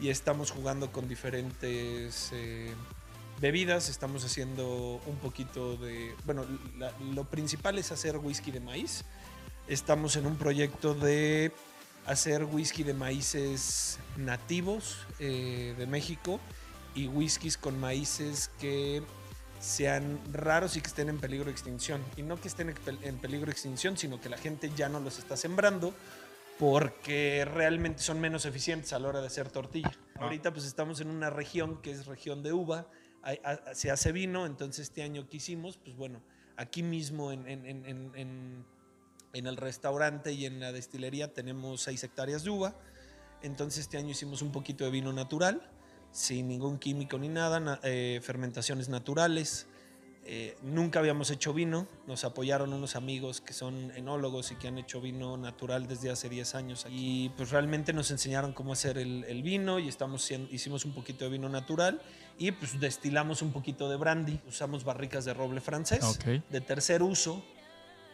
y 0.00 0.08
estamos 0.08 0.50
jugando 0.50 0.90
con 0.92 1.08
diferentes 1.08 2.30
eh, 2.32 2.72
bebidas. 3.40 3.88
Estamos 3.88 4.24
haciendo 4.24 5.00
un 5.06 5.16
poquito 5.16 5.76
de. 5.76 6.14
Bueno, 6.24 6.44
lo 7.14 7.24
principal 7.24 7.78
es 7.78 7.92
hacer 7.92 8.18
whisky 8.18 8.50
de 8.50 8.60
maíz. 8.60 9.04
Estamos 9.68 10.16
en 10.16 10.26
un 10.26 10.36
proyecto 10.36 10.94
de 10.94 11.52
hacer 12.06 12.44
whisky 12.44 12.82
de 12.82 12.94
maíces 12.94 13.98
nativos 14.16 14.98
eh, 15.20 15.74
de 15.78 15.86
México 15.86 16.38
y 16.94 17.06
whiskies 17.06 17.56
con 17.56 17.80
maíces 17.80 18.50
que 18.60 19.02
sean 19.60 20.20
raros 20.30 20.76
y 20.76 20.82
que 20.82 20.88
estén 20.88 21.08
en 21.08 21.18
peligro 21.18 21.46
de 21.46 21.52
extinción. 21.52 22.02
Y 22.16 22.22
no 22.22 22.38
que 22.38 22.48
estén 22.48 22.74
en 23.02 23.18
peligro 23.18 23.46
de 23.46 23.52
extinción, 23.52 23.96
sino 23.96 24.20
que 24.20 24.28
la 24.28 24.36
gente 24.36 24.70
ya 24.76 24.88
no 24.88 25.00
los 25.00 25.18
está 25.18 25.36
sembrando 25.36 25.94
porque 26.58 27.44
realmente 27.44 28.02
son 28.02 28.20
menos 28.20 28.46
eficientes 28.46 28.92
a 28.92 28.98
la 28.98 29.08
hora 29.08 29.20
de 29.20 29.26
hacer 29.26 29.48
tortilla. 29.50 29.92
Ah. 30.16 30.24
Ahorita 30.24 30.52
pues 30.52 30.64
estamos 30.66 31.00
en 31.00 31.08
una 31.08 31.30
región 31.30 31.80
que 31.82 31.90
es 31.90 32.06
región 32.06 32.42
de 32.42 32.52
uva, 32.52 32.88
se 33.72 33.90
hace 33.90 34.12
vino, 34.12 34.46
entonces 34.46 34.88
este 34.88 35.02
año 35.02 35.28
que 35.28 35.38
hicimos, 35.38 35.78
pues 35.78 35.96
bueno, 35.96 36.20
aquí 36.56 36.82
mismo 36.82 37.32
en, 37.32 37.48
en, 37.48 37.66
en, 37.66 38.64
en, 39.32 39.46
el 39.46 39.56
restaurante 39.56 40.32
y 40.32 40.46
en 40.46 40.60
la 40.60 40.72
destilería 40.72 41.32
tenemos 41.32 41.82
6 41.82 42.04
hectáreas 42.04 42.44
de 42.44 42.50
uva, 42.50 42.76
entonces 43.42 43.80
este 43.80 43.96
año 43.96 44.10
hicimos 44.10 44.42
un 44.42 44.52
poquito 44.52 44.84
de 44.84 44.90
vino 44.90 45.12
natural, 45.12 45.70
sin 46.12 46.48
ningún 46.48 46.78
químico 46.78 47.18
ni 47.18 47.28
nada, 47.28 47.80
eh, 47.82 48.20
fermentaciones 48.22 48.88
naturales, 48.88 49.66
eh, 50.26 50.56
nunca 50.62 51.00
habíamos 51.00 51.30
hecho 51.30 51.52
vino, 51.52 51.86
nos 52.06 52.24
apoyaron 52.24 52.72
unos 52.72 52.96
amigos 52.96 53.40
que 53.40 53.52
son 53.52 53.92
enólogos 53.94 54.52
y 54.52 54.56
que 54.56 54.68
han 54.68 54.78
hecho 54.78 55.00
vino 55.00 55.36
natural 55.36 55.86
desde 55.86 56.10
hace 56.10 56.28
10 56.28 56.54
años. 56.54 56.86
Y 56.88 57.28
pues 57.30 57.50
realmente 57.50 57.92
nos 57.92 58.10
enseñaron 58.10 58.52
cómo 58.52 58.72
hacer 58.72 58.96
el, 58.96 59.24
el 59.24 59.42
vino 59.42 59.78
y 59.78 59.88
estamos, 59.88 60.30
hicimos 60.50 60.84
un 60.84 60.92
poquito 60.92 61.24
de 61.26 61.30
vino 61.30 61.48
natural 61.48 62.00
y 62.38 62.52
pues 62.52 62.80
destilamos 62.80 63.42
un 63.42 63.52
poquito 63.52 63.88
de 63.88 63.96
brandy. 63.96 64.40
Usamos 64.48 64.84
barricas 64.84 65.24
de 65.24 65.34
roble 65.34 65.60
francés 65.60 66.02
okay. 66.02 66.42
de 66.48 66.60
tercer 66.60 67.02
uso 67.02 67.44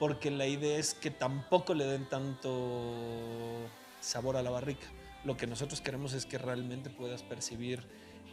porque 0.01 0.31
la 0.31 0.47
idea 0.47 0.79
es 0.79 0.95
que 0.95 1.11
tampoco 1.11 1.75
le 1.75 1.85
den 1.85 2.09
tanto 2.09 3.69
sabor 4.01 4.37
a 4.37 4.43
la 4.43 4.51
barrica. 4.51 4.87
Lo 5.25 5.37
que 5.37 5.47
nosotros 5.47 5.81
queremos 5.81 6.15
es 6.15 6.27
que 6.27 6.39
realmente 6.39 6.91
puedas 6.91 7.23
percibir 7.23 7.87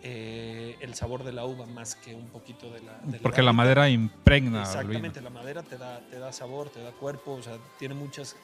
eh, 0.04 0.78
el 0.80 0.94
sabor 0.94 1.24
de 1.24 1.32
la 1.32 1.46
uva 1.46 1.66
más 1.66 1.96
que 1.96 2.14
un 2.14 2.28
poquito 2.28 2.72
de 2.72 2.82
la... 2.82 3.00
De 3.04 3.20
Porque 3.20 3.42
la, 3.42 3.48
la 3.48 3.54
madera 3.54 3.90
impregna. 3.90 4.62
Exactamente, 4.62 5.22
la 5.22 5.30
madera 5.30 5.64
te 5.64 5.78
da, 5.78 6.00
te 6.10 6.20
da 6.20 6.32
sabor, 6.32 6.70
te 6.70 6.82
da 6.82 6.92
cuerpo, 6.92 7.34
o 7.34 7.42
sea, 7.42 7.58
tiene 7.80 7.96
muchas, 7.96 8.36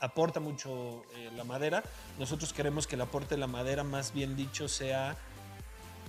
aporta 0.00 0.40
mucho 0.40 1.04
eh, 1.16 1.30
la 1.36 1.44
madera. 1.44 1.82
Nosotros 2.18 2.52
queremos 2.52 2.86
que 2.86 2.96
el 2.96 3.00
aporte 3.00 3.34
de 3.34 3.40
la 3.40 3.46
madera, 3.46 3.82
más 3.82 4.12
bien 4.12 4.36
dicho, 4.36 4.68
sea 4.68 5.16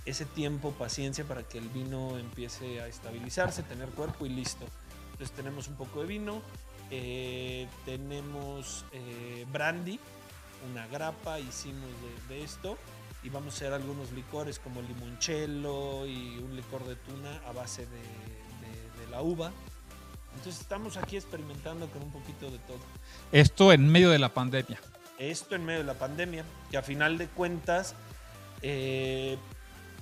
ese 0.04 0.24
tiempo, 0.26 0.72
paciencia 0.72 1.24
para 1.24 1.42
que 1.42 1.58
el 1.58 1.68
vino 1.68 2.18
empiece 2.18 2.80
a 2.80 2.86
estabilizarse, 2.86 3.62
tener 3.62 3.88
cuerpo 3.90 4.26
y 4.26 4.30
listo. 4.30 4.66
Entonces 5.12 5.34
tenemos 5.34 5.68
un 5.68 5.76
poco 5.76 6.00
de 6.00 6.06
vino, 6.06 6.42
eh, 6.90 7.66
tenemos 7.84 8.84
eh, 8.92 9.46
brandy, 9.52 9.98
una 10.70 10.86
grapa, 10.88 11.40
hicimos 11.40 11.88
de, 12.28 12.34
de 12.34 12.44
esto 12.44 12.76
y 13.22 13.28
vamos 13.28 13.54
a 13.54 13.56
hacer 13.56 13.72
algunos 13.72 14.12
licores 14.12 14.58
como 14.58 14.82
limoncello 14.82 16.06
y 16.06 16.38
un 16.38 16.56
licor 16.56 16.84
de 16.86 16.96
tuna 16.96 17.40
a 17.46 17.52
base 17.52 17.86
de, 17.86 17.96
de, 17.96 19.04
de, 19.04 19.10
la 19.10 19.22
uva. 19.22 19.52
Entonces 20.34 20.60
estamos 20.60 20.96
aquí 20.96 21.16
experimentando 21.16 21.88
con 21.88 22.02
un 22.02 22.10
poquito 22.10 22.50
de 22.50 22.58
todo. 22.58 22.80
Esto 23.30 23.72
en 23.72 23.86
medio 23.86 24.10
de 24.10 24.18
la 24.18 24.30
pandemia. 24.30 24.78
Esto 25.18 25.54
en 25.54 25.64
medio 25.64 25.80
de 25.80 25.86
la 25.86 25.94
pandemia, 25.94 26.44
que 26.70 26.76
a 26.76 26.82
final 26.82 27.18
de 27.18 27.28
cuentas, 27.28 27.94
eh, 28.62 29.38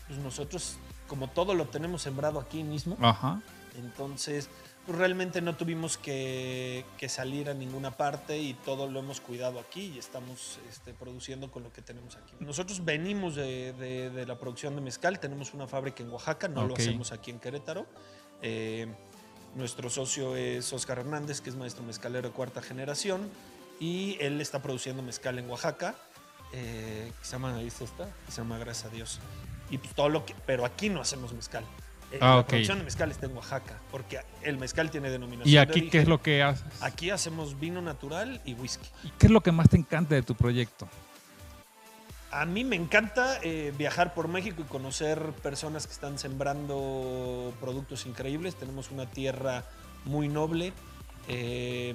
pues 0.07 0.19
nosotros 0.21 0.77
como 1.09 1.29
todo 1.29 1.55
lo 1.55 1.67
tenemos 1.67 2.03
sembrado 2.03 2.39
aquí 2.39 2.63
mismo. 2.63 2.97
Ajá. 3.03 3.43
Entonces, 3.77 4.49
pues 4.91 4.99
realmente 4.99 5.41
no 5.41 5.55
tuvimos 5.55 5.97
que, 5.97 6.85
que 6.99 7.09
salir 7.09 7.49
a 7.49 7.55
ninguna 7.55 7.93
parte 7.93 8.37
y 8.39 8.55
todo 8.55 8.89
lo 8.89 8.99
hemos 8.99 9.21
cuidado 9.21 9.61
aquí 9.61 9.93
y 9.95 9.99
estamos 10.01 10.59
este, 10.69 10.93
produciendo 10.95 11.49
con 11.53 11.63
lo 11.63 11.73
que 11.73 11.81
tenemos 11.81 12.17
aquí. 12.17 12.35
Nosotros 12.41 12.85
venimos 12.85 13.37
de, 13.37 13.73
de- 13.75 14.11
de 14.11 14.27
la 14.27 14.37
producción 14.37 14.75
de 14.75 14.81
mezcal, 14.81 15.21
tenemos 15.21 15.55
una 15.55 15.69
fábrica 15.69 16.03
en 16.03 16.11
Oaxaca, 16.11 16.49
no 16.49 16.67
lo 16.67 16.75
Ok. 16.75 16.81
hacemos 16.81 17.13
aquí 17.13 17.31
en 17.31 17.39
Querétaro. 17.39 17.87
Eh, 18.43 18.89
nuestro 19.55 19.91
socio 19.91 20.35
es 20.35 20.73
Oscar 20.73 20.99
Hernández, 20.99 21.41
que 21.41 21.51
es 21.51 21.55
maestro 21.57 21.85
mezcalero 21.85 22.29
de 22.31 22.35
cuarta 22.35 22.61
generación 22.61 23.31
y 23.79 24.17
él 24.21 24.41
está 24.41 24.61
produciendo 24.61 25.03
mezcal 25.05 25.39
en 25.39 25.49
Oaxaca, 25.49 25.95
eh, 26.53 27.13
que 27.17 27.25
se 27.25 27.31
llama, 27.31 27.55
ahí 27.55 27.69
está, 27.69 28.13
que 28.27 28.33
se 28.33 28.39
llama 28.39 28.59
Gracias 28.59 28.87
a 28.87 28.89
Dios. 28.93 29.21
Y 29.71 29.79
pues 29.79 29.95
todo 29.95 30.09
lo 30.09 30.27
que, 30.27 30.35
pero 30.47 30.65
aquí 30.65 30.89
no 30.89 31.01
hacemos 31.01 31.33
mezcal. 31.33 31.63
Eh, 32.13 32.19
Ah, 32.21 32.37
la 32.37 32.47
producción 32.47 32.79
de 32.79 32.85
mezcal 32.85 33.11
está 33.11 33.27
en 33.27 33.37
Oaxaca, 33.37 33.79
porque 33.91 34.21
el 34.43 34.57
mezcal 34.59 34.91
tiene 34.91 35.11
denominación 35.11 35.49
¿Y 35.49 35.53
de 35.53 35.61
aquí 35.61 35.89
qué 35.89 36.01
es 36.01 36.09
lo 36.09 36.21
que 36.21 36.43
haces? 36.43 36.65
Aquí 36.83 37.11
hacemos 37.11 37.59
vino 37.61 37.81
natural 37.81 38.41
y 38.45 38.55
whisky. 38.55 38.89
¿Y 39.05 39.11
qué 39.11 39.27
es 39.27 39.33
lo 39.33 39.41
que 39.43 39.53
más 39.53 39.69
te 39.69 39.77
encanta 39.77 40.15
de 40.15 40.23
tu 40.23 40.35
proyecto? 40.35 40.89
A 42.33 42.47
mí 42.47 42.65
me 42.65 42.77
encanta 42.77 43.39
eh, 43.43 43.73
viajar 43.77 44.15
por 44.15 44.29
México 44.29 44.63
y 44.63 44.65
conocer 44.65 45.21
personas 45.43 45.87
que 45.87 45.93
están 45.93 46.19
sembrando 46.19 47.53
productos 47.61 48.07
increíbles. 48.07 48.55
Tenemos 48.55 48.91
una 48.93 49.07
tierra 49.07 49.65
muy 50.05 50.29
noble, 50.29 50.73
eh, 51.29 51.95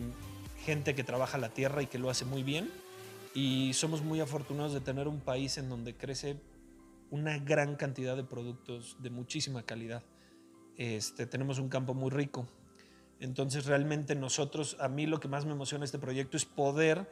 gente 0.66 0.94
que 0.94 1.04
trabaja 1.06 1.38
la 1.38 1.50
tierra 1.50 1.82
y 1.82 1.88
que 1.88 2.00
lo 2.00 2.10
hace 2.10 2.26
muy 2.26 2.44
bien. 2.44 2.70
Y 3.34 3.74
somos 3.74 4.02
muy 4.02 4.20
afortunados 4.20 4.74
de 4.74 4.82
tener 4.82 5.08
un 5.08 5.20
país 5.20 5.58
en 5.58 5.70
donde 5.70 5.94
crece 5.94 6.38
una 7.12 7.38
gran 7.40 7.76
cantidad 7.76 8.16
de 8.16 8.24
productos 8.24 8.98
de 9.00 9.10
muchísima 9.10 9.64
calidad. 9.64 10.04
Este, 10.78 11.26
tenemos 11.26 11.60
un 11.60 11.70
campo 11.70 11.94
muy 11.94 12.10
rico. 12.12 12.48
Entonces 13.20 13.66
realmente 13.66 14.16
nosotros, 14.16 14.78
a 14.80 14.90
mí 14.90 15.06
lo 15.06 15.20
que 15.20 15.28
más 15.28 15.46
me 15.46 15.54
emociona 15.54 15.86
este 15.86 16.00
proyecto 16.00 16.36
es 16.36 16.46
poder 16.46 17.10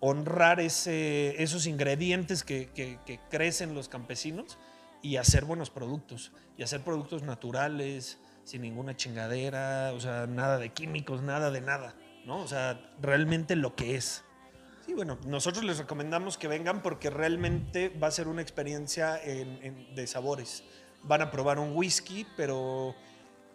honrar 0.00 0.60
esos 0.60 1.66
ingredientes 1.66 2.44
que- 2.44 2.70
que 2.74 3.20
crecen 3.30 3.74
los 3.74 3.88
campesinos 3.88 4.58
y 5.02 5.16
hacer 5.16 5.44
buenos 5.44 5.70
productos. 5.70 6.32
Y 6.56 6.62
hacer 6.62 6.82
productos 6.82 7.22
naturales, 7.22 8.18
sin 8.44 8.62
ninguna 8.62 8.96
chingadera, 8.96 9.92
o 9.94 10.00
sea, 10.00 10.26
nada 10.26 10.58
de 10.58 10.70
químicos, 10.70 11.22
nada 11.22 11.50
de 11.50 11.60
nada, 11.60 11.94
¿no? 12.24 12.38
O 12.40 12.48
sea, 12.48 12.94
realmente 13.00 13.56
lo 13.56 13.76
que 13.76 13.94
es. 13.94 14.24
Sí, 14.88 14.94
bueno, 14.94 15.18
nosotros 15.26 15.64
les 15.66 15.76
recomendamos 15.76 16.38
que 16.38 16.48
vengan 16.48 16.80
porque 16.80 17.10
realmente 17.10 17.90
va 17.90 18.06
a 18.06 18.10
ser 18.10 18.26
una 18.26 18.40
experiencia 18.40 19.22
en- 19.22 19.58
en- 19.62 19.94
de 19.94 20.06
sabores. 20.06 20.64
Van 21.02 21.20
a 21.20 21.30
probar 21.30 21.58
un 21.58 21.76
whisky, 21.76 22.26
pero 22.38 22.94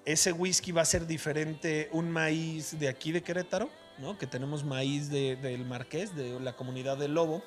ese 0.06 0.32
whisky 0.32 0.72
va 0.72 0.84
a 0.84 0.86
ser 0.86 1.08
diferente 1.08 1.90
un 1.92 2.12
maíz 2.12 2.78
de 2.80 2.88
aquí 2.88 3.12
de 3.12 3.24
Querétaro, 3.24 3.72
¿no? 3.98 4.16
que 4.20 4.28
tenemos 4.28 4.64
maíz 4.64 5.10
de- 5.10 5.36
del 5.38 5.66
Marqués, 5.66 6.16
de 6.16 6.40
la 6.40 6.56
comunidad 6.56 6.98
del 6.98 7.16
Lobo, 7.16 7.42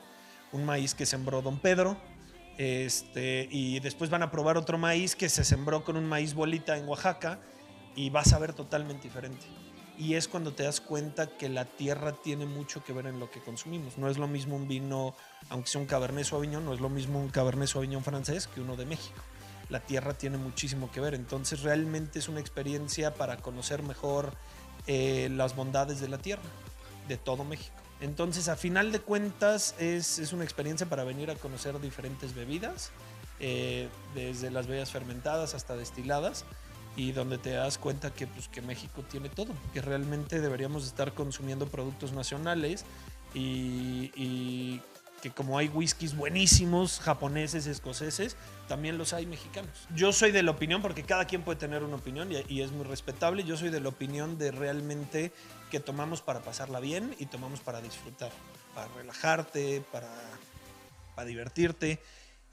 un 0.51 0.65
maíz 0.65 0.93
que 0.93 1.07
sembró 1.07 1.41
Don 1.41 1.61
Pedro, 1.61 1.97
este, 2.59 3.47
y 3.53 3.79
después 3.79 4.11
van 4.11 4.25
a 4.25 4.33
probar 4.33 4.57
otro 4.57 4.79
maíz 4.79 5.15
que 5.15 5.29
se 5.29 5.45
sembró 5.45 5.85
con 5.85 5.97
un 5.97 6.07
maíz 6.07 6.35
bolita 6.35 6.77
en 6.77 6.89
Oaxaca 6.89 7.39
y 7.95 8.11
va 8.11 8.23
a 8.23 8.25
saber 8.25 8.53
totalmente 8.53 9.05
diferente. 9.05 9.47
Y 9.99 10.15
es 10.15 10.29
cuando 10.29 10.53
te 10.53 10.63
das 10.63 10.81
cuenta 10.81 11.27
que 11.39 11.49
la 11.49 11.65
tierra 11.65 12.13
tiene 12.13 12.45
mucho 12.45 12.85
que 12.85 12.93
ver 12.93 13.07
en 13.07 13.19
lo 13.19 13.31
que 13.31 13.41
consumimos. 13.41 13.97
No 13.97 14.11
es 14.11 14.19
lo 14.19 14.29
mismo 14.29 14.57
un 14.57 14.69
vino, 14.69 15.15
aunque 15.49 15.71
sea 15.71 15.81
un 15.81 15.87
Cabernet 15.87 16.25
Sauvignon, 16.25 16.65
no 16.65 16.75
es 16.75 16.81
lo 16.81 16.91
mismo 16.91 17.19
un 17.19 17.31
Cabernet 17.31 17.69
Sauvignon 17.69 18.05
francés 18.05 18.47
que 18.47 18.61
uno 18.61 18.77
de 18.77 18.85
México 18.85 19.23
la 19.69 19.81
tierra 19.81 20.15
tiene 20.15 20.39
muchísimo 20.39 20.91
que 20.91 21.01
ver. 21.01 21.15
Entonces 21.15 21.63
realmente 21.63 22.19
es 22.19 22.29
una 22.29 22.41
experiencia 22.41 23.15
para 23.15 23.37
conocer 23.39 23.83
mejor 23.83 24.33
eh, 24.87 25.29
las 25.33 25.57
bondades 25.57 26.01
de 26.01 26.09
la 26.09 26.19
tierra, 26.19 26.43
de 27.09 27.17
todo 27.17 27.45
México. 27.45 27.77
Entonces 28.01 28.49
a 28.49 28.57
final 28.57 28.93
de 28.93 29.01
cuentas 29.01 29.75
es, 29.79 30.19
es 30.19 30.33
una 30.33 30.45
experiencia 30.45 30.89
para 30.89 31.05
venir 31.05 31.31
a 31.31 31.35
conocer 31.35 31.81
diferentes 31.81 32.35
bebidas, 32.35 32.91
eh, 33.41 33.89
desde 34.15 34.51
las 34.51 34.67
bebidas 34.67 34.91
fermentadas 34.91 35.55
hasta 35.55 35.77
destiladas, 35.77 36.45
y 36.97 37.13
donde 37.13 37.39
te 37.39 37.51
das 37.51 37.79
cuenta 37.79 38.13
que, 38.13 38.27
pues, 38.27 38.49
que 38.49 38.63
México 38.63 39.05
tiene 39.09 39.29
todo, 39.29 39.53
que 39.73 39.83
realmente 39.83 40.41
deberíamos 40.41 40.87
estar 40.87 41.13
consumiendo 41.13 41.67
productos 41.67 42.13
nacionales 42.13 42.85
y, 43.35 44.11
y 44.17 44.81
que 45.21 45.31
como 45.31 45.59
hay 45.59 45.69
whiskies 45.69 46.17
buenísimos, 46.17 47.01
japoneses, 47.01 47.67
escoceses, 47.67 48.37
también 48.67 48.97
los 48.97 49.13
hay 49.13 49.27
mexicanos. 49.27 49.87
Yo 49.95 50.13
soy 50.13 50.33
de 50.33 50.43
la 50.43 50.53
opinión, 50.53 50.81
porque 50.81 51.03
cada 51.03 51.27
quien 51.27 51.43
puede 51.43 51.59
tener 51.59 51.83
una 51.83 51.97
opinión 51.97 52.33
y, 52.33 52.43
y 52.49 52.63
es 52.63 52.73
muy 52.73 52.87
respetable, 52.87 53.45
yo 53.45 53.57
soy 53.57 53.69
de 53.69 53.81
la 53.81 53.91
opinión 53.91 54.39
de 54.39 54.51
realmente 54.51 55.33
que 55.71 55.81
tomamos 55.81 56.23
para 56.23 56.41
pasarla 56.41 56.81
bien 56.81 57.15
y 57.19 57.27
tomamos 57.27 57.61
para 57.61 57.81
disfrutar, 57.83 58.31
para 58.75 58.89
relajarte, 58.95 59.83
para, 59.93 60.13
para 61.15 61.27
divertirte. 61.27 62.01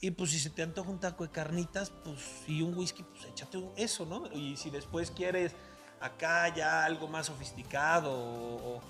Y 0.04 0.12
pues 0.12 0.32
si 0.32 0.40
se 0.40 0.50
te 0.50 0.62
antoja 0.64 0.90
un 0.90 1.00
taco 1.00 1.24
de 1.24 1.32
carnitas, 1.32 1.90
pues 2.04 2.20
y 2.46 2.62
un 2.62 2.78
whisky, 2.78 3.04
pues 3.04 3.24
échate 3.24 3.58
eso, 3.78 4.06
¿no? 4.06 4.30
Y 4.34 4.58
si 4.58 4.70
después 4.70 5.12
quieres 5.12 5.54
acá 6.02 6.54
ya 6.54 6.84
algo 6.84 7.08
más 7.08 7.28
sofisticado 7.28 8.12
o, 8.12 8.76
o, 8.76 8.82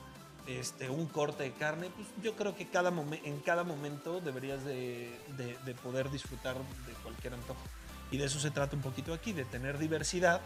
este, 0.47 0.89
un 0.89 1.05
corte 1.05 1.43
de 1.43 1.51
carne, 1.51 1.91
pues 1.95 2.07
yo 2.23 2.35
creo 2.35 2.55
que 2.55 2.67
cada 2.67 2.89
en 2.89 3.39
cada 3.41 3.63
momento 3.63 4.21
deberías 4.21 4.65
de, 4.65 5.15
de- 5.37 5.55
de 5.63 5.73
poder 5.75 6.09
disfrutar 6.09 6.55
de 6.57 6.93
cualquier 7.03 7.35
antojo. 7.35 7.61
Y 8.09 8.17
de 8.17 8.25
eso 8.25 8.39
se 8.39 8.49
trata 8.49 8.75
un 8.75 8.81
poquito 8.81 9.13
aquí, 9.13 9.33
de 9.33 9.45
tener 9.45 9.77
diversidad 9.77 10.41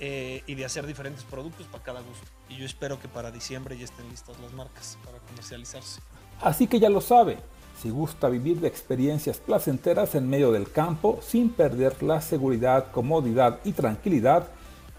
eh, 0.00 0.42
y 0.46 0.54
de 0.54 0.64
hacer 0.64 0.86
diferentes 0.86 1.24
productos 1.24 1.66
para 1.66 1.84
cada 1.84 2.00
gusto. 2.00 2.24
Y 2.48 2.56
yo 2.56 2.64
espero 2.64 2.98
que 2.98 3.08
para 3.08 3.30
diciembre 3.30 3.76
ya 3.76 3.84
estén 3.84 4.08
listas 4.08 4.40
las 4.40 4.52
marcas 4.54 4.96
para 5.04 5.18
comercializarse. 5.18 6.00
Así 6.40 6.66
que 6.66 6.80
ya 6.80 6.88
lo 6.88 7.02
sabe, 7.02 7.38
si 7.80 7.90
gusta 7.90 8.28
vivir 8.28 8.60
de 8.60 8.68
experiencias 8.68 9.38
placenteras 9.38 10.14
en 10.14 10.28
medio 10.28 10.50
del 10.50 10.70
campo 10.70 11.20
sin 11.22 11.50
perder 11.50 12.02
la 12.02 12.20
seguridad, 12.20 12.90
comodidad 12.90 13.60
y 13.64 13.72
tranquilidad, 13.72 14.48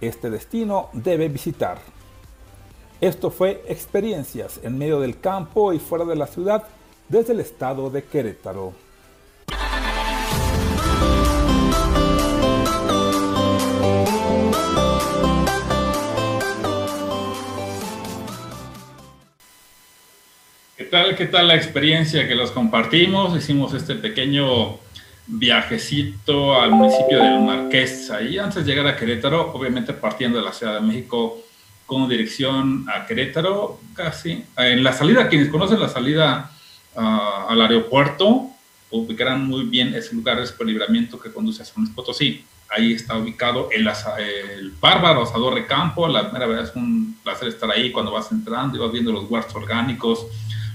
este 0.02 0.30
destino 0.30 0.90
debe 0.94 1.28
visitar. 1.28 1.80
Esto 3.02 3.32
fue 3.32 3.64
Experiencias 3.68 4.60
en 4.64 4.78
medio 4.78 5.00
del 5.00 5.20
campo 5.20 5.74
y 5.74 5.80
fuera 5.80 6.06
de 6.06 6.16
la 6.16 6.28
ciudad 6.28 6.64
desde 7.08 7.34
el 7.34 7.40
estado 7.40 7.90
de 7.90 8.04
Querétaro. 8.04 8.74
Tal? 20.90 21.16
¿Qué 21.16 21.28
tal 21.28 21.48
la 21.48 21.56
experiencia 21.56 22.28
que 22.28 22.36
los 22.36 22.52
compartimos? 22.52 23.38
Hicimos 23.38 23.74
este 23.74 23.96
pequeño 23.96 24.78
viajecito 25.28 26.60
al 26.60 26.72
municipio 26.72 27.24
del 27.24 27.42
Marqués. 27.42 28.10
Ahí 28.10 28.38
antes 28.40 28.66
de 28.66 28.72
llegar 28.72 28.88
a 28.88 28.96
Querétaro, 28.96 29.52
obviamente 29.54 29.94
partiendo 29.94 30.40
de 30.40 30.46
la 30.46 30.52
Ciudad 30.52 30.76
de 30.76 30.82
México 30.82 31.38
con 31.86 32.10
dirección 32.10 32.86
a 32.94 33.06
Querétaro, 33.06 33.80
casi. 33.94 34.44
En 34.58 34.84
la 34.84 34.94
salida, 34.94 35.28
quienes 35.30 35.50
conocen 35.50 35.80
la 35.80 35.90
salida 35.90 36.52
al 36.96 37.62
aeropuerto, 37.62 38.48
ubicarán 38.92 39.48
muy 39.48 39.66
bien 39.66 39.94
ese 39.94 40.16
lugar, 40.16 40.40
ese 40.40 40.54
libramiento 40.66 41.20
que 41.20 41.32
conduce 41.32 41.62
a 41.62 41.66
San 41.66 41.84
Luis 41.84 41.94
Potosí. 41.94 42.44
Ahí 42.70 42.94
está 42.94 43.18
ubicado 43.18 43.70
el, 43.72 43.88
el 43.88 44.72
bárbaro 44.80 45.24
asador 45.24 45.56
de 45.56 45.66
campo. 45.66 46.08
La 46.08 46.30
primera 46.30 46.48
vez 46.48 46.70
es 46.70 46.76
un 46.76 47.18
placer 47.24 47.48
estar 47.48 47.70
ahí 47.72 47.92
cuando 47.92 48.12
vas 48.12 48.32
entrando 48.32 48.78
y 48.78 48.80
vas 48.80 48.92
viendo 48.92 49.12
los 49.12 49.30
huertos 49.30 49.56
orgánicos, 49.56 50.28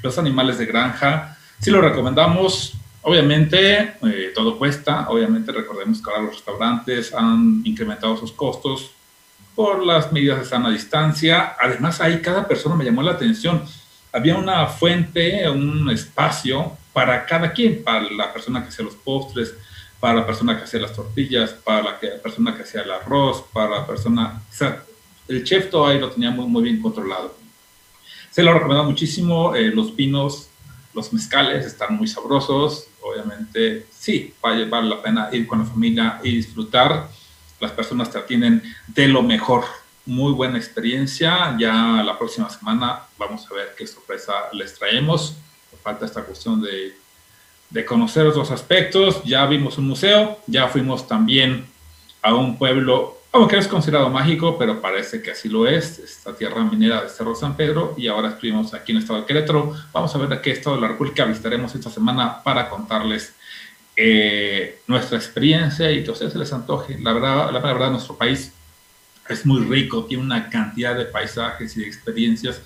los 0.04 0.18
animales 0.18 0.58
de 0.58 0.66
granja. 0.66 1.36
Sí 1.60 1.70
lo 1.70 1.80
recomendamos. 1.80 2.74
Obviamente, 3.02 3.94
eh, 4.02 4.32
todo 4.34 4.58
cuesta. 4.58 5.08
Obviamente, 5.08 5.50
recordemos 5.50 6.00
que 6.02 6.10
ahora 6.10 6.22
los 6.24 6.34
restaurantes 6.36 7.12
han 7.14 7.62
incrementado 7.64 8.16
sus 8.16 8.30
costos 8.32 8.90
por 9.54 9.84
las 9.84 10.12
medidas 10.12 10.38
de 10.40 10.44
sana 10.44 10.70
distancia. 10.70 11.56
Además, 11.58 12.00
ahí 12.00 12.20
cada 12.20 12.46
persona 12.46 12.74
me 12.76 12.84
llamó 12.84 13.02
la 13.02 13.12
atención. 13.12 13.64
Había 14.12 14.36
una 14.36 14.66
fuente, 14.66 15.48
un 15.48 15.90
espacio 15.90 16.72
para 16.92 17.24
cada 17.24 17.52
quien, 17.52 17.82
para 17.82 18.02
la 18.10 18.32
persona 18.32 18.62
que 18.62 18.68
hacía 18.68 18.84
los 18.84 18.94
postres, 18.94 19.54
para 20.00 20.16
la 20.16 20.26
persona 20.26 20.56
que 20.56 20.64
hacía 20.64 20.80
las 20.80 20.92
tortillas, 20.92 21.50
para 21.50 21.82
la 21.82 21.98
que- 21.98 22.08
persona 22.08 22.54
que 22.54 22.62
hacía 22.62 22.82
el 22.82 22.90
arroz, 22.90 23.42
para 23.52 23.70
la 23.80 23.86
persona... 23.86 24.42
O 24.50 24.54
sea, 24.54 24.82
el 25.28 25.42
chef 25.44 25.70
todo 25.70 25.86
ahí 25.86 25.98
lo 25.98 26.10
tenía 26.10 26.30
muy, 26.30 26.46
muy 26.46 26.62
bien 26.62 26.82
controlado. 26.82 27.34
Se 28.34 28.42
lo 28.42 28.52
recomiendo 28.52 28.82
muchísimo. 28.82 29.54
eh, 29.54 29.70
los 29.70 29.94
vinos, 29.94 30.48
los 30.92 31.12
mezcales 31.12 31.64
están 31.64 31.96
muy 31.96 32.08
sabrosos. 32.08 32.88
Obviamente, 33.00 33.86
sí, 33.96 34.34
vale, 34.42 34.64
vale 34.64 34.88
la 34.88 35.00
pena 35.00 35.28
ir 35.30 35.46
con 35.46 35.60
la 35.60 35.64
familia 35.64 36.18
y 36.20 36.34
disfrutar. 36.34 37.08
Las 37.60 37.70
personas 37.70 38.10
te 38.10 38.18
atienden 38.18 38.60
de 38.88 39.06
lo 39.06 39.22
mejor. 39.22 39.62
Muy 40.04 40.32
buena 40.32 40.58
experiencia. 40.58 41.56
Ya 41.60 42.02
la 42.04 42.18
próxima 42.18 42.50
semana 42.50 43.02
vamos 43.16 43.48
a 43.48 43.54
ver 43.54 43.72
qué 43.78 43.86
sorpresa 43.86 44.32
les 44.52 44.74
traemos. 44.74 45.36
Falta 45.84 46.04
esta 46.04 46.24
cuestión 46.24 46.60
de, 46.60 46.96
de 47.70 47.84
conocer 47.84 48.26
otros 48.26 48.50
aspectos. 48.50 49.22
Ya 49.22 49.46
vimos 49.46 49.78
un 49.78 49.86
museo, 49.86 50.40
ya 50.48 50.66
fuimos 50.66 51.06
también 51.06 51.66
a 52.20 52.34
un 52.34 52.58
pueblo 52.58 53.16
aunque 53.34 53.58
es 53.58 53.66
considerado 53.66 54.08
mágico, 54.10 54.56
pero 54.56 54.80
parece 54.80 55.20
que 55.20 55.32
así 55.32 55.48
lo 55.48 55.66
es, 55.66 55.98
esta 55.98 56.36
tierra 56.36 56.62
minera 56.62 57.02
de 57.02 57.08
Cerro 57.08 57.34
San 57.34 57.56
Pedro, 57.56 57.92
y 57.98 58.06
ahora 58.06 58.28
estuvimos 58.28 58.72
aquí 58.74 58.92
en 58.92 58.98
el 58.98 59.02
estado 59.02 59.20
de 59.20 59.26
Querétaro. 59.26 59.74
Vamos 59.92 60.14
a 60.14 60.18
ver 60.18 60.32
a 60.32 60.40
qué 60.40 60.52
estado 60.52 60.76
de 60.76 60.82
la 60.82 60.88
República 60.88 61.24
visitaremos 61.24 61.74
esta 61.74 61.90
semana 61.90 62.44
para 62.44 62.68
contarles 62.68 63.34
eh, 63.96 64.78
nuestra 64.86 65.18
experiencia 65.18 65.90
y 65.90 66.04
que 66.04 66.10
a 66.10 66.12
ustedes 66.12 66.32
se 66.32 66.38
les 66.38 66.52
antoje. 66.52 66.96
La 67.00 67.12
verdad, 67.12 67.50
la 67.50 67.58
verdad, 67.58 67.90
nuestro 67.90 68.16
país 68.16 68.52
es 69.28 69.44
muy 69.44 69.64
rico, 69.64 70.04
tiene 70.04 70.22
una 70.22 70.48
cantidad 70.48 70.94
de 70.94 71.06
paisajes 71.06 71.76
y 71.76 71.80
de 71.80 71.88
experiencias 71.88 72.62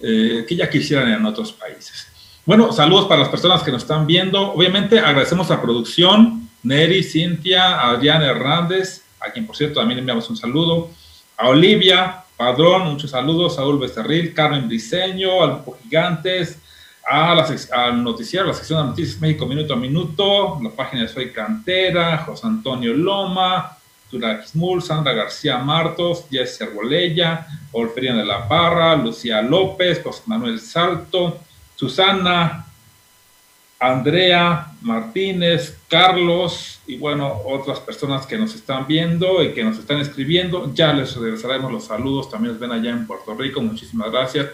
eh, 0.00 0.44
que 0.48 0.56
ya 0.56 0.68
quisieran 0.68 1.08
en 1.12 1.24
otros 1.24 1.52
países. 1.52 2.08
Bueno, 2.44 2.72
saludos 2.72 3.06
para 3.06 3.20
las 3.20 3.28
personas 3.28 3.62
que 3.62 3.70
nos 3.70 3.82
están 3.82 4.08
viendo. 4.08 4.54
Obviamente 4.54 4.98
agradecemos 4.98 5.48
la 5.48 5.62
producción, 5.62 6.48
Neri, 6.64 7.04
Cintia, 7.04 7.80
Adrián 7.80 8.22
Hernández, 8.22 9.04
a 9.20 9.30
quien 9.30 9.46
por 9.46 9.56
cierto 9.56 9.80
también 9.80 9.98
enviamos 9.98 10.28
un 10.30 10.36
saludo, 10.36 10.90
a 11.36 11.48
Olivia, 11.48 12.24
Padrón, 12.36 12.84
muchos 12.92 13.10
saludos, 13.10 13.56
Saúl 13.56 13.78
Becerril, 13.78 14.32
Carmen 14.32 14.66
Briseño, 14.66 15.42
al 15.42 15.62
Gigantes, 15.82 16.58
a 17.06 17.34
la, 17.34 17.46
al 17.72 18.02
noticiero, 18.02 18.46
la 18.46 18.54
sección 18.54 18.82
de 18.82 18.88
Noticias 18.90 19.20
México 19.20 19.46
Minuto 19.46 19.74
a 19.74 19.76
Minuto, 19.76 20.58
la 20.62 20.70
página 20.70 21.02
de 21.02 21.08
Soy 21.08 21.32
Cantera, 21.32 22.18
José 22.18 22.46
Antonio 22.46 22.94
Loma, 22.94 23.76
Tura 24.10 24.40
Quismul, 24.40 24.82
Sandra 24.82 25.12
García 25.12 25.58
Martos, 25.58 26.24
Jesse 26.30 26.62
Arbolella, 26.62 27.46
Olferina 27.72 28.16
de 28.16 28.24
la 28.24 28.48
Parra, 28.48 28.96
Lucía 28.96 29.42
López, 29.42 30.02
José 30.02 30.22
Manuel 30.26 30.60
Salto, 30.60 31.38
Susana, 31.76 32.66
Andrea 33.80 34.72
Martínez, 34.82 35.78
Carlos 35.88 36.80
y 36.86 36.98
bueno, 36.98 37.40
otras 37.46 37.80
personas 37.80 38.26
que 38.26 38.36
nos 38.36 38.54
están 38.54 38.86
viendo 38.86 39.42
y 39.42 39.54
que 39.54 39.64
nos 39.64 39.78
están 39.78 39.98
escribiendo. 39.98 40.70
Ya 40.74 40.92
les 40.92 41.16
regresaremos 41.16 41.72
los 41.72 41.84
saludos, 41.84 42.30
también 42.30 42.52
nos 42.52 42.60
ven 42.60 42.72
allá 42.72 42.90
en 42.90 43.06
Puerto 43.06 43.34
Rico, 43.34 43.62
muchísimas 43.62 44.12
gracias. 44.12 44.48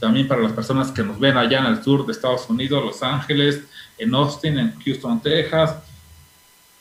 También 0.00 0.26
para 0.26 0.40
las 0.40 0.52
personas 0.52 0.90
que 0.90 1.02
nos 1.02 1.20
ven 1.20 1.36
allá 1.36 1.58
en 1.58 1.66
el 1.66 1.84
sur 1.84 2.06
de 2.06 2.12
Estados 2.12 2.48
Unidos, 2.48 2.82
Los 2.82 3.02
Ángeles, 3.02 3.60
en 3.98 4.14
Austin, 4.14 4.58
en 4.58 4.74
Houston, 4.80 5.20
Texas. 5.20 5.76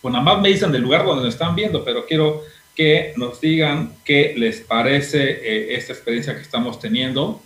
Pues 0.01 0.13
nada 0.13 0.23
más 0.23 0.41
me 0.41 0.47
dicen 0.47 0.71
del 0.71 0.83
lugar 0.83 1.03
donde 1.05 1.25
nos 1.25 1.33
están 1.33 1.53
viendo, 1.53 1.83
pero 1.83 2.05
quiero 2.05 2.43
que 2.73 3.11
nos 3.17 3.41
digan 3.41 3.91
qué 4.05 4.33
les 4.37 4.61
parece 4.61 5.21
eh, 5.21 5.75
esta 5.75 5.91
experiencia 5.91 6.33
que 6.33 6.43
estamos 6.43 6.79
teniendo 6.79 7.41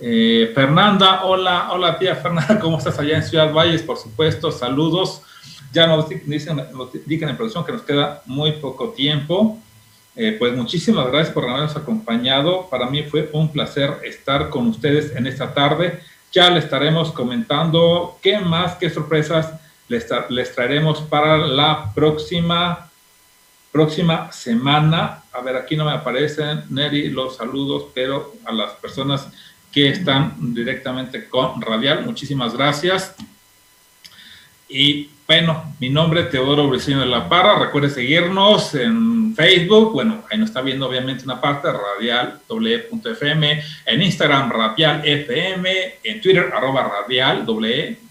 eh, 0.00 0.52
Fernanda, 0.54 1.24
hola, 1.24 1.68
hola 1.72 1.98
tía 1.98 2.16
Fernanda, 2.16 2.58
¿cómo 2.60 2.78
estás 2.78 2.98
allá 2.98 3.16
en 3.16 3.22
Ciudad 3.22 3.52
Valles? 3.52 3.82
Por 3.82 3.96
supuesto, 3.98 4.50
saludos. 4.50 5.22
Ya 5.72 5.86
nos 5.86 6.08
dicen, 6.08 6.56
nos 6.72 6.94
indican 6.94 7.28
en 7.28 7.36
producción 7.36 7.64
que 7.64 7.72
nos 7.72 7.82
queda 7.82 8.22
muy 8.26 8.52
poco 8.52 8.90
tiempo. 8.90 9.58
Eh, 10.16 10.36
pues 10.38 10.56
muchísimas 10.56 11.06
gracias 11.06 11.32
por 11.32 11.48
habernos 11.48 11.76
acompañado. 11.76 12.68
Para 12.68 12.86
mí 12.86 13.04
fue 13.04 13.30
un 13.32 13.52
placer 13.52 13.98
estar 14.04 14.50
con 14.50 14.68
ustedes 14.68 15.14
en 15.14 15.26
esta 15.26 15.54
tarde. 15.54 16.00
Ya 16.32 16.50
les 16.50 16.64
estaremos 16.64 17.12
comentando 17.12 18.18
qué 18.22 18.38
más, 18.40 18.76
qué 18.76 18.90
sorpresas 18.90 19.52
les, 19.88 20.06
les 20.30 20.54
traeremos 20.54 21.00
para 21.02 21.38
la 21.38 21.92
próxima, 21.94 22.90
próxima 23.70 24.32
semana. 24.32 25.22
A 25.32 25.40
ver, 25.40 25.56
aquí 25.56 25.76
no 25.76 25.84
me 25.84 25.92
aparecen, 25.92 26.64
Neri, 26.70 27.10
los 27.10 27.36
saludos, 27.36 27.86
pero 27.94 28.34
a 28.44 28.52
las 28.52 28.72
personas 28.72 29.28
que 29.72 29.88
están 29.88 30.54
directamente 30.54 31.28
con 31.28 31.60
Radial. 31.60 32.04
Muchísimas 32.04 32.56
gracias. 32.56 33.16
Y 34.68 35.10
bueno, 35.26 35.74
mi 35.80 35.90
nombre 35.90 36.22
es 36.22 36.30
Teodoro 36.30 36.68
Briceño 36.68 37.00
de 37.00 37.06
la 37.06 37.28
Parra. 37.28 37.58
Recuerde 37.58 37.90
seguirnos 37.90 38.74
en 38.74 39.34
Facebook. 39.34 39.92
Bueno, 39.92 40.24
ahí 40.30 40.38
nos 40.38 40.50
está 40.50 40.60
viendo 40.60 40.88
obviamente 40.88 41.24
una 41.24 41.40
parte, 41.40 41.68
radial 41.70 42.40
fm. 42.48 43.62
En 43.86 44.02
Instagram, 44.02 44.50
radial 44.50 45.02
FM. 45.04 45.98
En 46.02 46.20
Twitter, 46.20 46.50
arroba 46.52 46.82
radial 46.82 47.46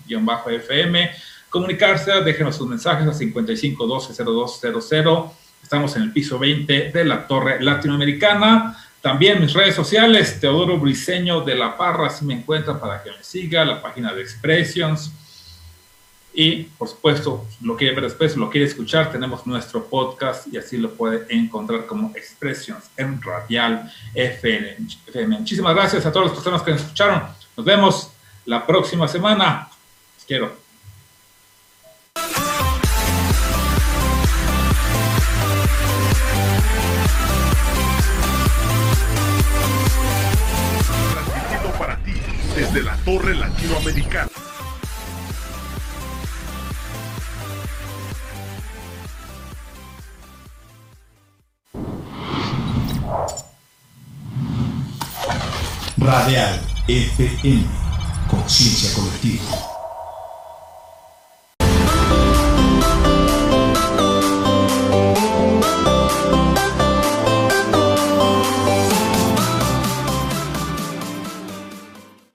fm. 0.08 1.12
Comunicarse, 1.50 2.12
déjenos 2.24 2.56
sus 2.56 2.68
mensajes 2.68 3.08
a 3.08 3.14
55120200. 3.14 5.32
Estamos 5.64 5.96
en 5.96 6.04
el 6.04 6.14
piso 6.14 6.38
20 6.40 6.92
de 6.92 7.06
la 7.06 7.28
Torre 7.28 7.62
Latinoamericana. 7.62 8.78
También 9.02 9.40
mis 9.40 9.54
redes 9.54 9.76
sociales, 9.76 10.40
Teodoro 10.42 10.78
Briseño 10.78 11.42
de 11.42 11.56
la 11.56 11.78
Parra, 11.78 12.10
si 12.10 12.26
me 12.26 12.34
encuentra 12.34 12.80
para 12.80 13.02
que 13.02 13.12
me 13.12 13.24
siga, 13.24 13.64
la 13.64 13.82
página 13.82 14.14
de 14.14 14.22
Expressions. 14.22 15.12
Y 16.34 16.64
por 16.64 16.88
supuesto, 16.88 17.46
lo 17.62 17.76
quiere 17.76 17.96
ver 17.96 18.04
después, 18.04 18.36
lo 18.36 18.50
quiere 18.50 18.68
escuchar, 18.68 19.12
tenemos 19.12 19.48
nuestro 19.48 19.86
podcast 19.86 20.48
y 20.54 20.58
así 20.58 20.78
lo 20.78 20.92
puede 20.94 21.26
encontrar 21.30 21.86
como 21.86 22.12
Expressions 22.16 22.90
en 22.98 23.22
Radial 23.22 23.92
FM. 24.14 24.78
Muchísimas 25.28 25.76
gracias 25.76 26.06
a 26.06 26.12
todas 26.12 26.28
las 26.28 26.36
personas 26.36 26.62
que 26.62 26.72
nos 26.72 26.82
escucharon. 26.82 27.24
Nos 27.56 27.66
vemos 27.66 28.12
la 28.46 28.66
próxima 28.66 29.08
semana. 29.08 29.70
Quiero. 30.28 30.69
Desde 42.60 42.84
la 42.84 42.94
Torre 43.06 43.36
Latinoamericana. 43.36 44.30
Radial 55.98 56.62
FM, 56.88 57.64
conciencia 58.30 58.94
colectiva. 58.94 59.69